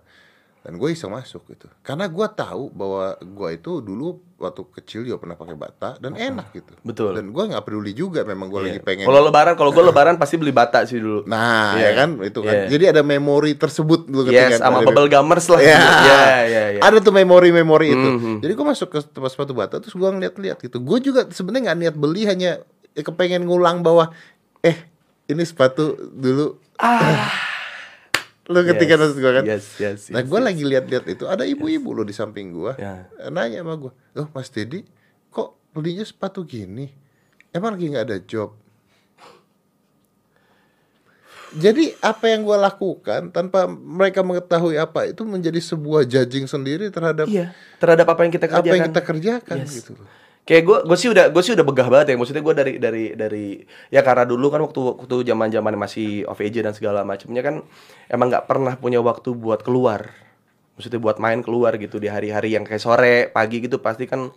Dan 0.62 0.78
gue 0.78 0.94
iseng 0.94 1.10
masuk 1.10 1.42
gitu. 1.50 1.66
Karena 1.82 2.06
gue 2.06 2.28
tahu 2.38 2.70
bahwa 2.70 3.18
gue 3.18 3.50
itu 3.58 3.82
dulu 3.82 4.22
waktu 4.38 4.62
kecil 4.78 5.02
juga 5.02 5.18
pernah 5.18 5.34
pakai 5.34 5.58
bata 5.58 5.98
dan 5.98 6.14
enak 6.14 6.54
gitu. 6.54 6.78
Betul. 6.86 7.18
Dan 7.18 7.34
gue 7.34 7.44
nggak 7.50 7.66
peduli 7.66 7.98
juga 7.98 8.22
memang 8.22 8.46
gue 8.46 8.70
lagi 8.70 8.78
Iya. 8.78 8.86
pengen. 8.86 9.06
Kalau 9.10 9.26
lebaran, 9.26 9.58
kalau 9.58 9.74
gue 9.74 9.82
lebaran 9.82 10.22
pasti 10.22 10.38
beli 10.38 10.54
bata 10.54 10.86
sih 10.86 11.02
dulu. 11.02 11.26
Nah, 11.26 11.74
Iya. 11.82 11.82
ya 11.82 11.92
kan 11.98 12.10
itu 12.22 12.40
kan. 12.46 12.54
Iya. 12.54 12.66
Jadi 12.78 12.84
ada 12.94 13.02
memori 13.02 13.58
tersebut 13.58 14.06
dulu 14.06 14.30
yes, 14.30 14.62
sama 14.62 14.86
bubble 14.86 15.10
gummers 15.10 15.50
lah. 15.50 15.62
Ya, 15.66 15.82
ya, 15.82 16.22
ya, 16.46 16.64
ya. 16.78 16.82
ada 16.86 16.98
tuh 17.02 17.14
memori-memori 17.14 17.98
itu. 17.98 18.10
Mhm. 18.22 18.36
Jadi 18.46 18.54
gue 18.54 18.66
masuk 18.70 18.88
ke 18.94 19.00
tempat 19.02 19.34
sepatu 19.34 19.58
bata 19.58 19.82
terus 19.82 19.98
gue 19.98 20.10
ngeliat-liat 20.14 20.62
gitu. 20.62 20.78
Gue 20.78 21.02
juga 21.02 21.26
sebenarnya 21.26 21.74
nggak 21.74 21.80
niat 21.90 21.96
beli 21.98 22.30
hanya 22.30 22.62
ya, 22.94 23.02
kepengen 23.02 23.50
ngulang 23.50 23.82
bahwa 23.82 24.14
eh 24.62 24.78
ini 25.26 25.42
sepatu 25.42 25.98
dulu. 26.14 26.62
Lu 28.52 28.60
ketika 28.62 28.94
Yes, 28.94 29.02
maksud 29.02 29.18
gue 29.18 29.32
kan. 29.32 29.44
yes, 29.44 29.66
yes, 29.78 30.00
nah 30.10 30.20
yes, 30.20 30.28
gue 30.28 30.40
lagi 30.40 30.64
lihat-lihat 30.64 31.06
itu 31.08 31.24
ada 31.26 31.44
ibu-ibu 31.44 31.90
lo 31.92 32.04
di 32.04 32.12
samping 32.12 32.52
gue. 32.52 32.76
Ya. 32.76 33.08
Nanya 33.28 33.64
sama 33.64 33.76
gue, 33.78 33.92
oh 33.92 34.28
Mas 34.30 34.48
Dedi 34.48 34.84
kok 35.28 35.56
belinya 35.72 36.04
sepatu 36.04 36.44
gini? 36.44 36.92
Emang 37.50 37.74
lagi 37.74 37.88
nggak 37.88 38.06
ada 38.06 38.18
job? 38.20 38.52
Jadi 41.52 41.92
apa 42.00 42.32
yang 42.32 42.48
gue 42.48 42.56
lakukan 42.56 43.28
tanpa 43.28 43.68
mereka 43.68 44.24
mengetahui 44.24 44.76
apa 44.76 45.04
itu 45.06 45.28
menjadi 45.28 45.60
sebuah 45.60 46.08
judging 46.08 46.48
sendiri 46.48 46.88
terhadap 46.88 47.28
Iya, 47.28 47.52
terhadap 47.76 48.08
apa 48.08 48.24
yang 48.24 48.32
kita 48.32 48.48
kerjakan. 48.48 48.64
apa 48.64 48.74
yang 48.74 48.88
kita 48.88 49.02
kerjakan 49.04 49.58
Yes. 49.60 49.72
gitu 49.78 49.92
loh. 49.96 50.08
Kayak 50.42 50.64
gue, 50.66 50.78
gue 50.90 50.98
sih 50.98 51.10
udah, 51.14 51.30
gue 51.30 51.44
sih 51.46 51.54
udah 51.54 51.66
begah 51.66 51.88
banget 51.88 52.14
ya. 52.14 52.16
Maksudnya 52.18 52.44
gue 52.44 52.56
dari, 52.58 52.74
dari, 52.82 53.06
dari, 53.14 53.46
ya 53.94 54.02
karena 54.02 54.26
dulu 54.26 54.50
kan 54.50 54.62
waktu, 54.66 54.82
waktu 55.06 55.16
zaman 55.30 55.54
zaman 55.54 55.74
masih 55.78 56.26
off 56.26 56.42
age 56.42 56.66
dan 56.66 56.74
segala 56.74 57.06
macamnya 57.06 57.46
kan, 57.46 57.56
emang 58.10 58.34
nggak 58.34 58.50
pernah 58.50 58.74
punya 58.74 58.98
waktu 59.00 59.38
buat 59.38 59.62
keluar. 59.62 60.10
Maksudnya 60.76 60.98
buat 60.98 61.22
main 61.22 61.46
keluar 61.46 61.78
gitu 61.78 62.02
di 62.02 62.10
hari-hari 62.10 62.58
yang 62.58 62.66
kayak 62.66 62.82
sore, 62.82 63.30
pagi 63.30 63.62
gitu 63.62 63.78
pasti 63.78 64.10
kan 64.10 64.34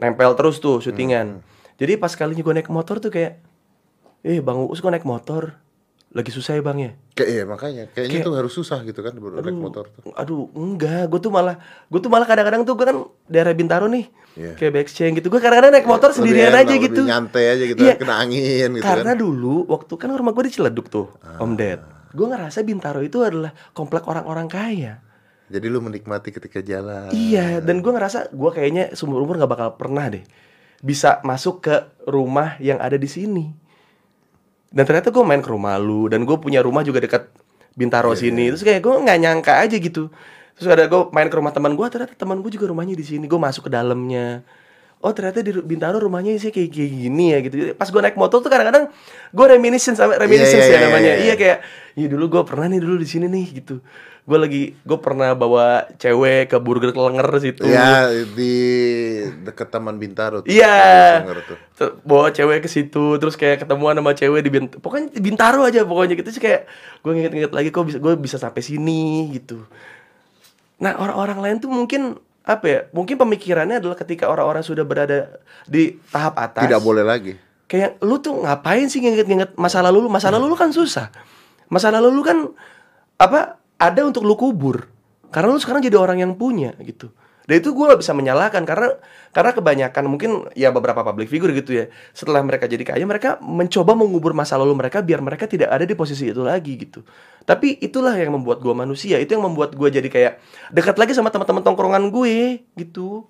nempel 0.00 0.32
terus 0.32 0.64
tuh 0.64 0.80
syutingan. 0.80 1.44
Jadi 1.76 2.00
pas 2.00 2.10
kalinya 2.16 2.40
gue 2.40 2.54
naik 2.58 2.70
motor 2.72 2.96
tuh 2.96 3.12
kayak, 3.12 3.36
eh 4.24 4.40
bang 4.40 4.58
Uus 4.64 4.80
kok 4.80 4.88
naik 4.88 5.04
motor, 5.04 5.60
lagi 6.08 6.32
susah 6.32 6.56
ya 6.56 6.62
bang 6.62 6.78
ya. 6.80 6.90
Kayak 7.12 7.28
iya 7.28 7.42
makanya 7.44 7.84
kayaknya 7.92 8.10
Kayak- 8.16 8.26
tuh 8.26 8.34
harus 8.34 8.52
susah 8.52 8.78
gitu 8.80 9.00
kan 9.00 9.12
baru 9.12 9.38
naik 9.38 9.54
motor 9.54 9.84
tuh. 9.88 10.08
Aduh, 10.12 10.48
enggak. 10.52 11.04
Gue 11.06 11.20
tuh 11.20 11.28
malah, 11.28 11.60
gue 11.84 12.00
tuh 12.00 12.08
malah 12.08 12.24
kadang-kadang 12.24 12.64
tuh 12.64 12.74
gue 12.74 12.86
kan 12.86 12.96
daerah 13.26 13.52
Bintaro 13.52 13.86
nih, 13.86 14.08
Iya. 14.32 14.56
kayak 14.56 14.72
backchain 14.74 15.12
gitu. 15.14 15.28
Gue 15.28 15.36
kadang-kadang 15.36 15.76
naik 15.76 15.84
motor 15.84 16.08
sendirian 16.10 16.48
Lebih 16.48 16.58
aja 16.58 16.72
enak, 16.72 16.82
gitu. 16.82 17.00
Lebih 17.02 17.12
nyantai 17.12 17.44
aja 17.46 17.64
gitu 17.66 17.80
Iya. 17.82 17.94
kena 17.94 18.14
angin 18.16 18.68
gitu 18.72 18.82
Karena 18.82 19.12
kan. 19.12 19.20
dulu 19.20 19.56
waktu 19.68 19.92
kan 19.94 20.08
rumah 20.10 20.32
gue 20.32 20.44
di 20.44 20.52
Ciledug 20.54 20.86
tuh, 20.88 21.06
Ah. 21.20 21.38
Om 21.38 21.52
Ded. 21.54 21.80
Gue 22.08 22.26
ngerasa 22.26 22.58
Bintaro 22.62 23.00
itu 23.00 23.20
adalah 23.20 23.52
komplek 23.70 24.02
orang-orang 24.02 24.48
kaya. 24.48 25.04
Jadi 25.46 25.66
lu 25.66 25.80
menikmati 25.80 26.28
ketika 26.28 26.60
jalan. 26.60 27.08
Iya, 27.08 27.60
dan 27.60 27.80
gue 27.80 27.88
ngerasa 27.88 28.28
gue 28.30 28.50
kayaknya 28.50 28.92
seumur 28.92 29.20
umur 29.20 29.36
nggak 29.36 29.48
bakal 29.50 29.68
pernah 29.76 30.08
deh 30.08 30.24
bisa 30.78 31.20
masuk 31.20 31.60
ke 31.62 31.74
rumah 32.04 32.56
yang 32.58 32.78
ada 32.78 32.94
di 32.94 33.06
sini. 33.06 33.52
Dan 34.68 34.84
ternyata 34.84 35.08
gue 35.08 35.24
main 35.24 35.40
ke 35.40 35.48
rumah 35.48 35.80
lu 35.80 36.12
dan 36.12 36.28
gue 36.28 36.36
punya 36.36 36.60
rumah 36.60 36.84
juga 36.84 37.00
dekat 37.00 37.32
Bintaro 37.72 38.12
Iya, 38.12 38.28
sini. 38.28 38.52
Terus 38.52 38.64
kayak 38.66 38.80
gue 38.84 38.94
nggak 39.00 39.18
nyangka 39.22 39.52
aja 39.64 39.76
gitu. 39.78 40.12
Terus 40.58 40.68
ada 40.68 40.84
gue 40.90 41.00
main 41.14 41.30
ke 41.30 41.36
rumah 41.38 41.54
teman 41.54 41.72
gue, 41.78 41.86
ternyata 41.86 42.18
teman 42.18 42.42
gue 42.42 42.50
juga 42.52 42.66
rumahnya 42.68 42.98
di 42.98 43.06
sini. 43.06 43.24
Gue 43.30 43.38
masuk 43.38 43.70
ke 43.70 43.70
dalamnya. 43.72 44.42
Oh 44.98 45.14
ternyata 45.14 45.46
di 45.46 45.54
Bintaro 45.62 46.02
rumahnya 46.02 46.34
sih 46.42 46.50
kayak 46.50 46.74
kayak 46.74 46.90
gini 46.90 47.24
ya 47.30 47.38
gitu. 47.46 47.54
Pas 47.78 47.86
gue 47.86 48.00
naik 48.02 48.18
motor 48.18 48.42
tuh 48.42 48.50
kadang-kadang 48.50 48.90
gue 49.30 49.46
reminiscence 49.46 50.02
sama 50.02 50.18
reminiscence 50.18 50.66
iya, 50.66 50.74
ya 50.74 50.78
iya, 50.78 50.86
namanya. 50.90 51.12
iya. 51.14 51.22
Iya 51.22 51.34
kayak, 51.38 51.58
iya 51.94 52.06
dulu 52.10 52.24
gue 52.26 52.42
pernah 52.42 52.66
nih 52.66 52.80
dulu 52.82 52.98
di 52.98 53.06
sini 53.06 53.30
nih 53.30 53.46
gitu. 53.62 53.78
Gue 54.28 54.36
lagi, 54.36 54.62
gue 54.76 54.98
pernah 55.00 55.32
bawa 55.32 55.88
cewek 55.96 56.52
ke 56.52 56.56
Burger 56.60 56.92
Klenger 56.92 57.30
situ. 57.40 57.62
Ya 57.64 58.10
di 58.10 58.54
dekat 59.46 59.70
Taman 59.70 59.96
Bintaro 60.02 60.42
tuh. 60.42 60.50
Iya. 60.50 61.22
Ter- 61.78 61.94
bawa 62.02 62.34
cewek 62.34 62.66
ke 62.66 62.68
situ 62.68 63.22
terus 63.22 63.38
kayak 63.38 63.62
ketemuan 63.62 63.94
sama 63.94 64.10
cewek 64.18 64.42
di 64.42 64.50
Bint 64.50 64.82
pokoknya 64.82 65.14
di 65.14 65.22
Bintaro 65.22 65.62
aja 65.62 65.86
pokoknya 65.86 66.18
gitu 66.18 66.34
sih 66.34 66.42
kayak 66.42 66.66
gue 67.06 67.12
nginget-nginget 67.14 67.54
lagi 67.54 67.70
kok 67.70 67.86
bisa 67.86 67.98
gue 68.02 68.18
bisa 68.18 68.34
sampai 68.34 68.58
sini 68.66 69.30
gitu 69.30 69.62
nah 70.82 70.98
orang-orang 70.98 71.38
lain 71.38 71.56
tuh 71.62 71.70
mungkin 71.70 72.18
apa 72.48 72.64
ya 72.64 72.80
mungkin 72.96 73.20
pemikirannya 73.20 73.76
adalah 73.76 73.92
ketika 74.00 74.24
orang-orang 74.32 74.64
sudah 74.64 74.88
berada 74.88 75.36
di 75.68 76.00
tahap 76.08 76.40
atas. 76.40 76.64
Tidak 76.64 76.80
boleh 76.80 77.04
lagi. 77.04 77.36
kayak 77.68 78.00
lu 78.00 78.16
tuh 78.16 78.48
ngapain 78.48 78.88
sih 78.88 79.04
nginget-nginget 79.04 79.52
masa 79.60 79.84
lalu 79.84 80.08
lu? 80.08 80.08
Masa 80.08 80.32
lalu 80.32 80.48
lu 80.48 80.56
kan 80.56 80.72
susah. 80.72 81.12
Masa 81.68 81.92
lalu 81.92 82.08
lu 82.16 82.24
kan 82.24 82.48
apa 83.20 83.60
ada 83.76 84.00
untuk 84.08 84.24
lu 84.24 84.32
kubur. 84.40 84.88
Karena 85.28 85.52
lu 85.52 85.60
sekarang 85.60 85.84
jadi 85.84 86.00
orang 86.00 86.24
yang 86.24 86.32
punya 86.40 86.72
gitu 86.80 87.12
dan 87.48 87.64
itu 87.64 87.72
gue 87.72 87.84
gak 87.88 88.04
bisa 88.04 88.12
menyalahkan 88.12 88.60
karena 88.68 89.00
karena 89.32 89.50
kebanyakan 89.56 90.04
mungkin 90.04 90.30
ya 90.52 90.68
beberapa 90.68 91.00
public 91.00 91.32
figure 91.32 91.56
gitu 91.56 91.80
ya 91.80 91.84
setelah 92.12 92.44
mereka 92.44 92.68
jadi 92.68 92.84
kaya 92.84 93.08
mereka 93.08 93.40
mencoba 93.40 93.96
mengubur 93.96 94.36
masa 94.36 94.60
lalu 94.60 94.76
mereka 94.76 95.00
biar 95.00 95.24
mereka 95.24 95.48
tidak 95.48 95.72
ada 95.72 95.88
di 95.88 95.96
posisi 95.96 96.28
itu 96.28 96.44
lagi 96.44 96.76
gitu. 96.76 97.00
Tapi 97.48 97.80
itulah 97.80 98.12
yang 98.20 98.36
membuat 98.36 98.60
gue 98.60 98.74
manusia 98.76 99.16
itu 99.16 99.32
yang 99.32 99.48
membuat 99.48 99.72
gue 99.72 99.88
jadi 99.88 100.08
kayak 100.12 100.32
dekat 100.76 101.00
lagi 101.00 101.16
sama 101.16 101.32
teman-teman 101.32 101.64
tongkrongan 101.64 102.12
gue 102.12 102.68
gitu. 102.76 103.24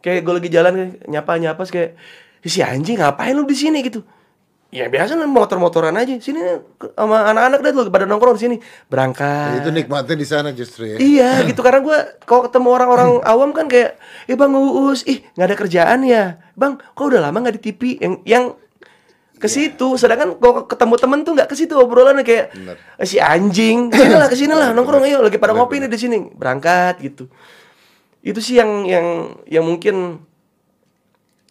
Kayak 0.00 0.24
gue 0.24 0.34
lagi 0.40 0.48
jalan 0.48 0.74
nyapa 1.04 1.36
nyapa 1.36 1.60
terus 1.60 1.72
kayak 1.76 1.90
si 2.40 2.64
anjing 2.64 3.04
ngapain 3.04 3.36
lu 3.36 3.44
di 3.44 3.52
sini? 3.52 3.84
gitu 3.84 4.00
ya 4.72 4.88
biasa 4.88 5.20
motor-motoran 5.28 5.92
aja. 6.00 6.16
Sini 6.16 6.40
sama 6.96 7.28
anak-anak 7.28 7.60
deh 7.60 7.72
tuh 7.76 7.92
pada 7.92 8.08
nongkrong 8.08 8.40
di 8.40 8.42
sini. 8.42 8.56
Berangkat. 8.88 9.60
Itu 9.60 9.68
nikmatnya 9.68 10.16
di 10.16 10.26
sana 10.26 10.48
justru 10.56 10.88
ya. 10.88 10.96
iya 10.96 11.30
gitu. 11.48 11.60
Karena 11.60 11.84
gue 11.84 11.98
kalau 12.24 12.48
ketemu 12.48 12.68
orang-orang 12.72 13.08
awam 13.30 13.52
kan 13.52 13.68
kayak 13.68 14.00
eh 14.26 14.34
bang 14.34 14.50
uus 14.56 15.04
ih 15.04 15.20
nggak 15.36 15.46
ada 15.46 15.56
kerjaan 15.60 16.00
ya? 16.08 16.40
Bang 16.56 16.80
kok 16.80 17.04
udah 17.04 17.20
lama 17.20 17.36
nggak 17.44 17.60
di 17.60 17.62
TV 17.62 17.80
yang 18.00 18.14
yang 18.24 18.44
ke 19.36 19.46
situ. 19.46 20.00
Sedangkan 20.00 20.40
kalau 20.40 20.64
ketemu 20.64 20.94
temen 20.96 21.18
tuh 21.20 21.32
nggak 21.36 21.48
ke 21.52 21.54
situ 21.54 21.76
obrolannya 21.76 22.24
kayak 22.24 22.56
Bener. 22.56 22.76
"Eh, 22.96 23.06
si 23.06 23.20
anjing 23.20 23.92
sini 23.92 24.14
lah 24.16 24.28
ke 24.32 24.36
sini 24.40 24.56
lah 24.56 24.72
nongkrong 24.72 25.04
ayo 25.04 25.20
lagi 25.20 25.36
pada 25.36 25.52
ngopi 25.52 25.84
nih 25.84 25.92
di 25.92 26.00
sini. 26.00 26.16
Berangkat 26.32 26.96
gitu. 27.04 27.28
Itu 28.24 28.40
sih 28.40 28.56
yang 28.56 28.88
yang 28.88 29.36
yang 29.44 29.68
mungkin 29.68 30.24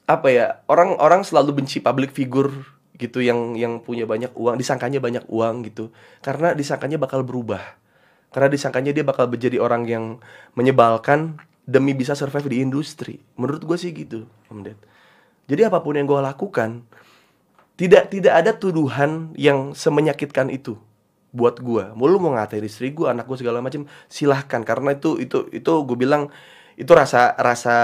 apa 0.10 0.28
ya 0.34 0.46
orang-orang 0.66 1.22
selalu 1.22 1.62
benci 1.62 1.78
public 1.80 2.12
figure 2.12 2.81
gitu 3.02 3.26
yang 3.26 3.58
yang 3.58 3.82
punya 3.82 4.06
banyak 4.06 4.30
uang 4.38 4.62
disangkanya 4.62 5.02
banyak 5.02 5.26
uang 5.26 5.66
gitu. 5.66 5.90
Karena 6.22 6.54
disangkanya 6.54 7.02
bakal 7.02 7.26
berubah. 7.26 7.82
Karena 8.32 8.48
disangkanya 8.48 8.96
dia 8.96 9.04
bakal 9.04 9.28
menjadi 9.28 9.60
orang 9.60 9.84
yang 9.90 10.06
menyebalkan 10.56 11.42
demi 11.68 11.92
bisa 11.92 12.16
survive 12.16 12.48
di 12.48 12.58
industri. 12.64 13.20
Menurut 13.36 13.66
gue 13.68 13.78
sih 13.78 13.92
gitu 13.92 14.24
om 14.48 14.64
Ded. 14.64 14.80
Jadi 15.52 15.68
apa 15.68 15.84
pun 15.84 16.00
yang 16.00 16.08
gue 16.08 16.22
lakukan 16.22 16.86
tidak 17.76 18.14
tidak 18.14 18.34
ada 18.38 18.52
tuduhan 18.56 19.34
yang 19.36 19.74
semenyakitkan 19.76 20.54
itu 20.54 20.78
buat 21.32 21.64
gue 21.64 21.96
mau 21.96 22.12
lu 22.12 22.20
mau 22.20 22.36
ngatain 22.36 22.68
istri 22.68 22.92
gue 22.92 23.08
anak 23.08 23.28
gue 23.28 23.38
segala 23.42 23.60
macam 23.60 23.84
silahkan. 24.08 24.64
Karena 24.64 24.96
itu 24.96 25.20
itu 25.20 25.52
itu 25.52 25.72
gue 25.84 25.98
bilang 26.00 26.32
itu 26.80 26.92
rasa 26.96 27.36
rasa 27.36 27.76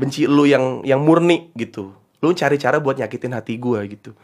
benci 0.00 0.24
lu 0.24 0.48
yang 0.48 0.80
yang 0.80 1.04
murni 1.04 1.52
gitu. 1.60 1.92
Lu 2.24 2.32
cari 2.32 2.56
cara 2.56 2.80
buat 2.80 2.96
nyakitin 2.96 3.36
hati 3.36 3.60
gue 3.60 3.80
gitu 3.92 4.16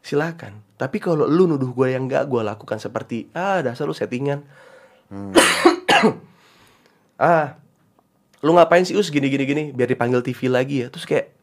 silahkan 0.00 0.56
tapi 0.80 0.96
kalau 0.98 1.28
lu 1.28 1.44
nuduh 1.44 1.70
gue 1.76 1.92
yang 1.92 2.08
enggak 2.08 2.24
gue 2.26 2.40
lakukan 2.40 2.80
seperti 2.80 3.28
ah 3.36 3.60
dasar 3.60 3.84
lu 3.84 3.92
settingan 3.92 4.42
ah 7.20 7.60
lu 8.40 8.56
ngapain 8.56 8.84
sih 8.88 8.96
us 8.96 9.12
gini 9.12 9.28
gini 9.28 9.44
gini 9.44 9.62
biar 9.76 9.92
dipanggil 9.92 10.24
TV 10.24 10.48
lagi 10.48 10.84
ya 10.84 10.88
terus 10.88 11.04
kayak 11.04 11.40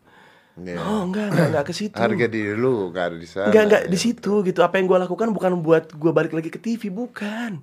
Iya. 0.58 0.82
oh 0.82 1.05
enggak 1.05 1.30
enggak 1.30 1.47
enggak 1.53 1.66
ke 1.70 1.74
situ 1.78 1.93
Harga 1.93 2.26
diri 2.26 2.58
lu 2.58 2.89
gak 2.89 3.14
ada 3.14 3.18
di 3.22 3.30
sana. 3.30 3.53
Enggak 3.53 3.64
enggak 3.70 3.84
ya. 3.86 3.89
di 3.93 3.97
situ 4.01 4.41
gitu. 4.41 4.60
Apa 4.66 4.82
yang 4.82 4.89
gue 4.89 4.97
lakukan 4.97 5.30
bukan 5.30 5.62
buat 5.62 5.93
gue 5.93 6.10
balik 6.10 6.34
lagi 6.34 6.49
ke 6.49 6.58
TV, 6.58 6.89
bukan. 6.89 7.62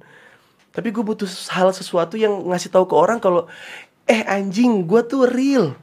Tapi 0.70 0.88
gue 0.94 1.02
butuh 1.02 1.26
hal 1.50 1.74
sesuatu 1.74 2.14
yang 2.14 2.46
ngasih 2.54 2.70
tahu 2.70 2.86
ke 2.86 2.94
orang 2.94 3.18
kalau 3.18 3.50
eh 4.06 4.22
anjing 4.22 4.86
gue 4.86 5.02
tuh 5.10 5.26
real. 5.26 5.74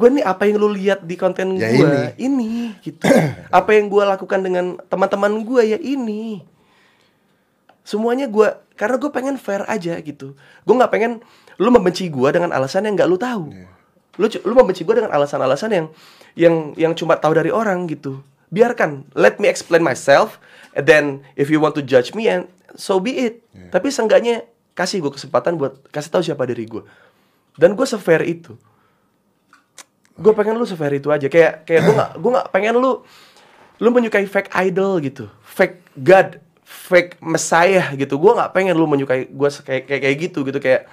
Gue 0.00 0.08
nih 0.10 0.24
apa 0.24 0.48
yang 0.48 0.56
lu 0.56 0.72
lihat 0.72 1.04
di 1.04 1.14
konten 1.14 1.60
Ya 1.60 1.68
gue 1.70 2.16
ini. 2.16 2.72
gitu. 2.80 3.04
apa 3.52 3.76
yang 3.76 3.92
gue 3.92 4.00
lakukan 4.00 4.40
dengan 4.40 4.80
teman-teman 4.88 5.44
gue 5.44 5.62
ya 5.66 5.78
ini. 5.78 6.40
Semuanya 7.84 8.24
gue 8.24 8.48
karena 8.76 8.96
gue 8.96 9.10
pengen 9.10 9.36
fair 9.36 9.60
aja 9.66 10.00
gitu. 10.00 10.32
Gue 10.64 10.74
nggak 10.74 10.88
pengen 10.88 11.12
lu 11.60 11.68
membenci 11.68 12.08
gue 12.08 12.28
dengan 12.30 12.48
alasan 12.50 12.88
yang 12.88 12.96
nggak 12.96 13.08
lu 13.08 13.20
tahu. 13.20 13.52
Lu 14.16 14.26
cu- 14.26 14.40
lu 14.42 14.54
membenci 14.54 14.82
gue 14.82 14.94
dengan 14.94 15.12
alasan-alasan 15.12 15.70
yang 15.70 15.86
yang 16.32 16.54
yang 16.76 16.92
cuma 16.94 17.16
tahu 17.16 17.36
dari 17.36 17.52
orang 17.52 17.84
gitu. 17.84 18.24
Biarkan, 18.48 19.06
let 19.12 19.36
me 19.36 19.46
explain 19.46 19.80
myself. 19.80 20.40
And 20.72 20.86
then 20.86 21.04
if 21.34 21.50
you 21.50 21.58
want 21.58 21.74
to 21.76 21.82
judge 21.82 22.14
me 22.14 22.24
and 22.24 22.46
so 22.72 22.96
be 22.96 23.12
it. 23.20 23.34
Tapi 23.68 23.90
seenggaknya 23.90 24.46
kasih 24.72 25.02
gue 25.02 25.12
kesempatan 25.12 25.58
buat 25.58 25.76
kasih 25.90 26.08
tahu 26.08 26.22
siapa 26.24 26.46
diri 26.46 26.64
gue. 26.64 26.82
Dan 27.54 27.74
gue 27.74 27.84
se-fair 27.84 28.22
itu. 28.22 28.54
Gue 30.20 30.32
pengen 30.36 30.60
lu 30.60 30.68
sefair 30.68 31.00
itu 31.00 31.08
aja. 31.08 31.26
Kayak 31.32 31.64
kayak 31.64 31.80
gue 31.88 31.94
nggak 31.96 32.12
gue 32.20 32.30
nggak 32.36 32.48
pengen 32.52 32.74
lu 32.76 33.00
lu 33.80 33.88
menyukai 33.88 34.28
fake 34.28 34.52
idol 34.68 35.00
gitu. 35.00 35.32
Fake 35.40 35.80
god 35.96 36.38
fake 36.62 37.16
messiah 37.24 37.96
gitu. 37.96 38.20
Gue 38.20 38.36
nggak 38.36 38.52
pengen 38.52 38.76
lu 38.76 38.84
menyukai 38.84 39.32
gue 39.32 39.48
kayak 39.64 39.88
kayak 39.88 40.00
kayak 40.04 40.16
gitu 40.20 40.44
gitu. 40.44 40.60
Kayak 40.60 40.92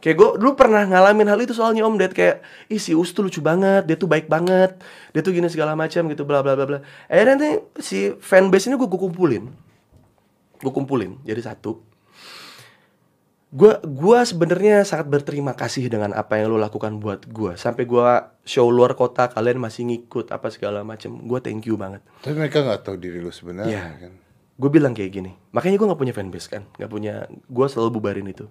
kayak 0.00 0.16
gue 0.16 0.28
dulu 0.40 0.56
pernah 0.56 0.88
ngalamin 0.88 1.28
hal 1.28 1.40
itu 1.44 1.52
soalnya 1.52 1.84
om 1.84 2.00
Ded. 2.00 2.16
Kayak 2.16 2.40
ih 2.72 2.80
si 2.80 2.96
Us 2.96 3.12
tuh 3.12 3.28
lucu 3.28 3.44
banget 3.44 3.84
dia 3.84 4.00
tuh 4.00 4.08
baik 4.08 4.32
banget 4.32 4.80
dia 5.12 5.20
tuh 5.20 5.36
gini 5.36 5.52
segala 5.52 5.76
macam 5.76 6.08
gitu 6.08 6.24
bla 6.24 6.40
bla 6.40 6.56
bla 6.56 6.64
bla. 6.64 6.78
Akhirnya 7.12 7.36
nanti 7.36 7.50
si 7.84 8.16
fanbase 8.16 8.72
ini 8.72 8.80
gue 8.80 8.88
kumpulin. 8.88 9.52
Gue 10.56 10.72
kumpulin 10.72 11.20
jadi 11.20 11.44
satu 11.44 11.95
gue 13.46 13.72
gua 13.80 14.22
sebenarnya 14.22 14.82
sangat 14.82 15.06
berterima 15.06 15.54
kasih 15.54 15.86
dengan 15.86 16.10
apa 16.12 16.34
yang 16.34 16.50
lo 16.50 16.58
lakukan 16.58 16.98
buat 16.98 17.24
gue 17.24 17.54
sampai 17.54 17.86
gue 17.86 18.06
show 18.42 18.66
luar 18.66 18.92
kota 18.92 19.26
kalian 19.26 19.56
masih 19.56 19.86
ngikut 19.86 20.28
apa 20.28 20.50
segala 20.50 20.82
macam 20.82 21.14
gue 21.16 21.38
thank 21.38 21.62
you 21.62 21.74
banget. 21.74 22.02
Tapi 22.20 22.34
mereka 22.34 22.60
nggak 22.60 22.82
tahu 22.82 22.96
diri 22.96 23.18
lu 23.18 23.30
sebenarnya 23.30 23.70
Iya. 23.70 23.84
kan. 24.00 24.12
gue 24.56 24.70
bilang 24.72 24.92
kayak 24.92 25.12
gini 25.12 25.30
makanya 25.52 25.76
gue 25.76 25.86
nggak 25.86 26.00
punya 26.00 26.12
fanbase 26.12 26.48
kan? 26.48 26.62
Nggak 26.74 26.90
punya 26.90 27.14
gue 27.28 27.66
selalu 27.66 27.90
bubarin 27.92 28.26
itu. 28.26 28.50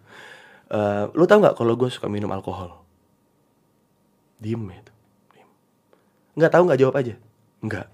Eh 0.67 1.03
lo 1.07 1.23
tau 1.25 1.39
nggak 1.39 1.55
kalau 1.55 1.75
gue 1.75 1.89
suka 1.89 2.07
minum 2.07 2.31
alkohol? 2.31 2.79
Diem 4.37 4.63
ya 4.65 4.79
itu 4.79 4.91
nggak 6.35 6.51
tahu 6.51 6.63
nggak 6.67 6.79
jawab 6.79 6.95
aja? 6.95 7.13
Nggak. 7.59 7.87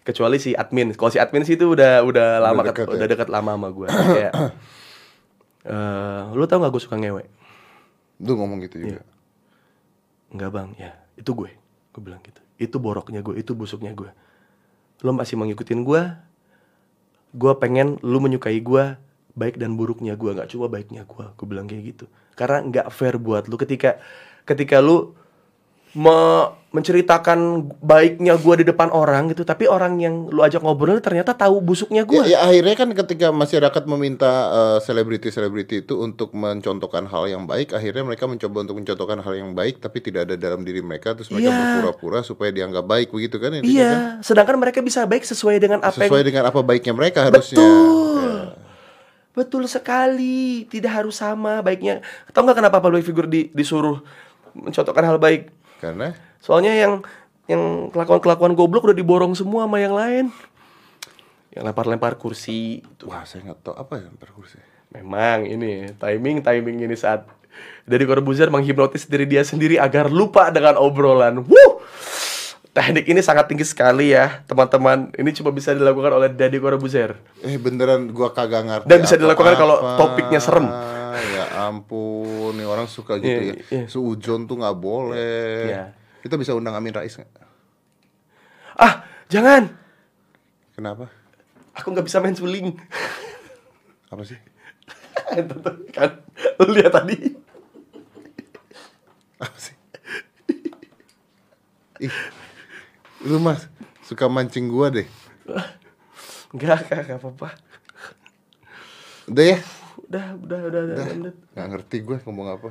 Kecuali 0.00 0.36
si 0.36 0.50
admin. 0.52 0.92
Kalau 0.92 1.08
si 1.08 1.20
admin 1.20 1.44
sih 1.44 1.54
itu 1.54 1.68
udah 1.68 2.00
udah 2.00 2.40
lama 2.40 2.64
dekat 2.64 2.74
ket- 2.74 2.88
ya? 2.88 2.96
udah 2.96 3.06
dekat 3.06 3.28
lama 3.28 3.52
sama 3.54 3.68
gue 3.68 3.86
kayak 3.88 4.32
eh 5.66 6.22
lo 6.32 6.44
tau 6.48 6.60
nggak 6.60 6.72
gue 6.72 6.82
suka 6.82 6.96
ngewe? 6.96 7.24
Lu 8.20 8.36
ngomong 8.36 8.60
gitu 8.64 8.80
juga. 8.80 9.02
Enggak 10.30 10.50
bang, 10.54 10.68
ya 10.78 10.92
itu 11.18 11.30
gue. 11.34 11.50
Gue 11.90 12.02
bilang 12.04 12.22
gitu. 12.22 12.40
Itu 12.60 12.76
boroknya 12.78 13.24
gue, 13.24 13.40
itu 13.40 13.56
busuknya 13.56 13.96
gue 13.96 14.12
Lo 15.00 15.16
masih 15.16 15.40
mau 15.40 15.48
ngikutin 15.48 15.80
gue 15.80 16.02
Gue 17.32 17.52
pengen 17.56 17.96
lu 18.04 18.20
menyukai 18.20 18.60
gue 18.60 19.00
Baik 19.32 19.56
dan 19.56 19.80
buruknya 19.80 20.12
gue, 20.12 20.36
gak 20.36 20.52
cuma 20.52 20.68
baiknya 20.68 21.08
gue 21.08 21.24
Gue 21.40 21.46
bilang 21.48 21.64
kayak 21.64 21.96
gitu. 21.96 22.04
Karena 22.36 22.60
nggak 22.60 22.86
fair 22.92 23.16
buat 23.16 23.48
lu 23.48 23.56
ketika 23.56 23.96
Ketika 24.44 24.84
lu 24.84 25.16
me- 25.92 26.58
menceritakan 26.70 27.38
baiknya 27.82 28.38
gue 28.38 28.62
di 28.62 28.64
depan 28.64 28.94
orang 28.94 29.26
gitu 29.26 29.42
Tapi 29.42 29.66
orang 29.66 29.98
yang 29.98 30.30
lu 30.30 30.38
ajak 30.38 30.62
ngobrol 30.62 31.02
ternyata 31.02 31.34
tahu 31.34 31.58
busuknya 31.58 32.06
gue 32.06 32.22
Ya, 32.22 32.38
ya 32.38 32.38
akhirnya 32.46 32.78
kan 32.78 32.94
ketika 32.94 33.34
masyarakat 33.34 33.82
meminta 33.84 34.30
eh, 34.48 34.78
selebriti-selebriti 34.78 35.82
itu 35.82 35.98
untuk 35.98 36.30
mencontohkan 36.30 37.10
hal 37.10 37.26
yang 37.26 37.42
baik, 37.42 37.74
akhirnya 37.74 38.06
mereka 38.06 38.30
mencoba 38.30 38.62
untuk 38.62 38.78
mencontohkan 38.78 39.18
hal 39.18 39.34
yang 39.34 39.50
baik 39.50 39.78
tapi 39.78 39.98
tidak 39.98 40.30
ada 40.30 40.38
dalam 40.38 40.62
diri 40.62 40.78
mereka 40.78 41.10
terus 41.12 41.26
mereka 41.28 41.50
Iya. 41.50 41.58
berpura-pura 41.58 42.22
supaya 42.22 42.54
dianggap 42.54 42.86
baik 42.86 43.10
begitu 43.10 43.36
kan 43.36 43.50
intinya 43.52 43.66
kan? 43.66 43.74
Iya, 43.74 43.92
sedangkan 44.22 44.56
mereka 44.56 44.78
bisa 44.78 45.02
baik 45.04 45.26
sesuai 45.26 45.58
dengan 45.58 45.82
apa 45.82 45.90
yang 45.96 46.06
Sesuai 46.06 46.22
dengan 46.22 46.44
apa 46.46 46.60
baiknya 46.62 46.94
mereka 46.94 47.26
harusnya. 47.26 47.58
Betul. 47.58 48.30
Ya. 48.30 48.42
Betul 49.32 49.62
sekali. 49.66 50.66
Tidak 50.66 50.90
harus 50.92 51.14
sama 51.14 51.58
baiknya. 51.60 51.98
Tahu 52.30 52.46
nggak 52.46 52.58
kenapa 52.58 52.78
public 52.78 53.02
figure 53.02 53.26
di- 53.26 53.50
disuruh 53.50 53.98
mencontohkan 54.52 55.02
hal 55.02 55.18
baik? 55.18 55.50
Karena 55.80 56.12
Soalnya 56.40 56.72
yang 56.72 57.04
yang 57.50 57.92
kelakuan-kelakuan 57.92 58.56
goblok 58.56 58.88
udah 58.88 58.96
diborong 58.96 59.36
semua 59.36 59.68
sama 59.68 59.78
yang 59.82 59.94
lain. 59.96 60.24
Yang 61.50 61.64
lempar-lempar 61.66 62.14
kursi. 62.16 62.80
Wah 63.04 63.26
saya 63.26 63.50
nggak 63.50 63.60
tahu 63.60 63.74
apa 63.76 63.94
ya 64.00 64.08
perkursi. 64.14 64.60
Memang 64.94 65.46
ini 65.46 65.90
timing 65.98 66.42
timing 66.42 66.86
ini 66.86 66.94
saat 66.94 67.26
dari 67.84 68.06
Corbuzier 68.06 68.48
menghipnotis 68.48 69.10
diri 69.10 69.26
dia 69.26 69.42
sendiri 69.42 69.76
agar 69.76 70.08
lupa 70.08 70.48
dengan 70.54 70.78
obrolan. 70.78 71.42
Wuh! 71.42 71.72
Teknik 72.70 73.10
ini 73.10 73.18
sangat 73.18 73.50
tinggi 73.50 73.66
sekali 73.66 74.14
ya, 74.14 74.46
teman-teman. 74.46 75.10
Ini 75.18 75.30
cuma 75.34 75.50
bisa 75.50 75.74
dilakukan 75.74 76.14
oleh 76.14 76.30
Deddy 76.30 76.62
Corbuzier. 76.62 77.18
Eh 77.42 77.58
beneran 77.58 78.14
gua 78.14 78.30
kagak 78.30 78.62
ngerti. 78.62 78.86
Dan 78.86 78.98
bisa 79.02 79.18
dilakukan 79.18 79.58
kalau 79.58 79.98
topiknya 79.98 80.38
serem. 80.38 80.70
Ampun, 81.60 82.56
nih 82.56 82.64
orang 82.64 82.88
suka 82.88 83.20
gitu 83.20 83.28
Iya, 83.28 83.52
ya. 83.52 83.54
iya. 83.68 83.84
Suujon 83.84 84.48
tuh 84.48 84.56
nggak 84.56 84.78
boleh. 84.78 85.68
Iya. 85.68 85.84
Kita 86.20 86.36
bisa 86.36 86.56
undang 86.56 86.72
Amin 86.72 86.92
Rais 86.92 87.12
nggak? 87.12 87.28
Ah, 88.76 89.04
jangan. 89.28 89.68
Kenapa? 90.72 91.12
Aku 91.76 91.92
nggak 91.92 92.08
bisa 92.08 92.20
main 92.20 92.32
suling. 92.32 92.72
Apa 94.08 94.24
sih? 94.24 94.38
Kan, 95.94 96.10
lu 96.58 96.72
lihat 96.74 96.92
tadi. 96.92 97.16
Apa 99.38 99.56
sih? 99.56 99.76
Ih, 102.00 102.14
lu 103.28 103.36
mas 103.36 103.68
suka 104.02 104.24
mancing 104.26 104.72
gua 104.72 104.88
deh. 104.88 105.04
Enggak, 106.50 106.88
kak, 106.88 107.06
nggak 107.06 107.20
apa-apa. 107.20 107.54
Udah 109.28 109.44
ya? 109.54 109.58
Udah, 110.10 110.34
udah, 110.42 110.60
udah, 110.66 110.80
udah. 110.90 111.06
udah. 111.22 111.34
Nggak 111.54 111.66
ngerti 111.70 111.96
gue 112.02 112.16
ngomong 112.26 112.48
apa. 112.50 112.70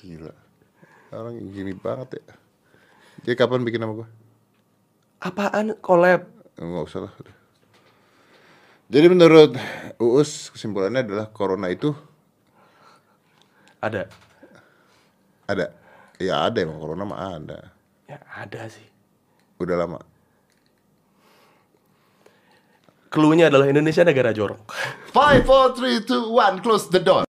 Gila. 0.00 0.32
Orang 1.12 1.36
gini 1.52 1.76
banget 1.76 2.16
ya. 2.16 2.24
Jadi 3.28 3.34
kapan 3.36 3.60
bikin 3.60 3.84
sama 3.84 4.00
gue? 4.00 4.08
Apaan 5.20 5.76
collab? 5.84 6.24
Nggak 6.56 6.84
usah 6.88 7.04
lah. 7.04 7.12
udah. 7.12 7.36
Jadi 8.90 9.06
menurut 9.12 9.52
Uus 10.00 10.48
kesimpulannya 10.50 11.04
adalah 11.04 11.28
corona 11.30 11.68
itu 11.68 11.92
Ada. 13.84 14.08
ada. 15.44 15.66
Ya 16.16 16.40
ada 16.48 16.58
emang 16.60 16.80
corona 16.80 17.04
mah 17.04 17.36
ada. 17.36 17.68
Ya 18.08 18.16
ada 18.32 18.64
sih. 18.72 18.88
Udah 19.60 19.76
lama. 19.76 20.00
Cluenya 23.10 23.50
adalah 23.50 23.66
Indonesia 23.66 24.06
negara 24.06 24.30
jorok. 24.30 24.70
Five, 25.10 25.42
four, 25.42 25.74
three, 25.74 25.98
two, 26.06 26.30
one, 26.30 26.62
close 26.62 26.86
the 26.94 27.02
door. 27.02 27.29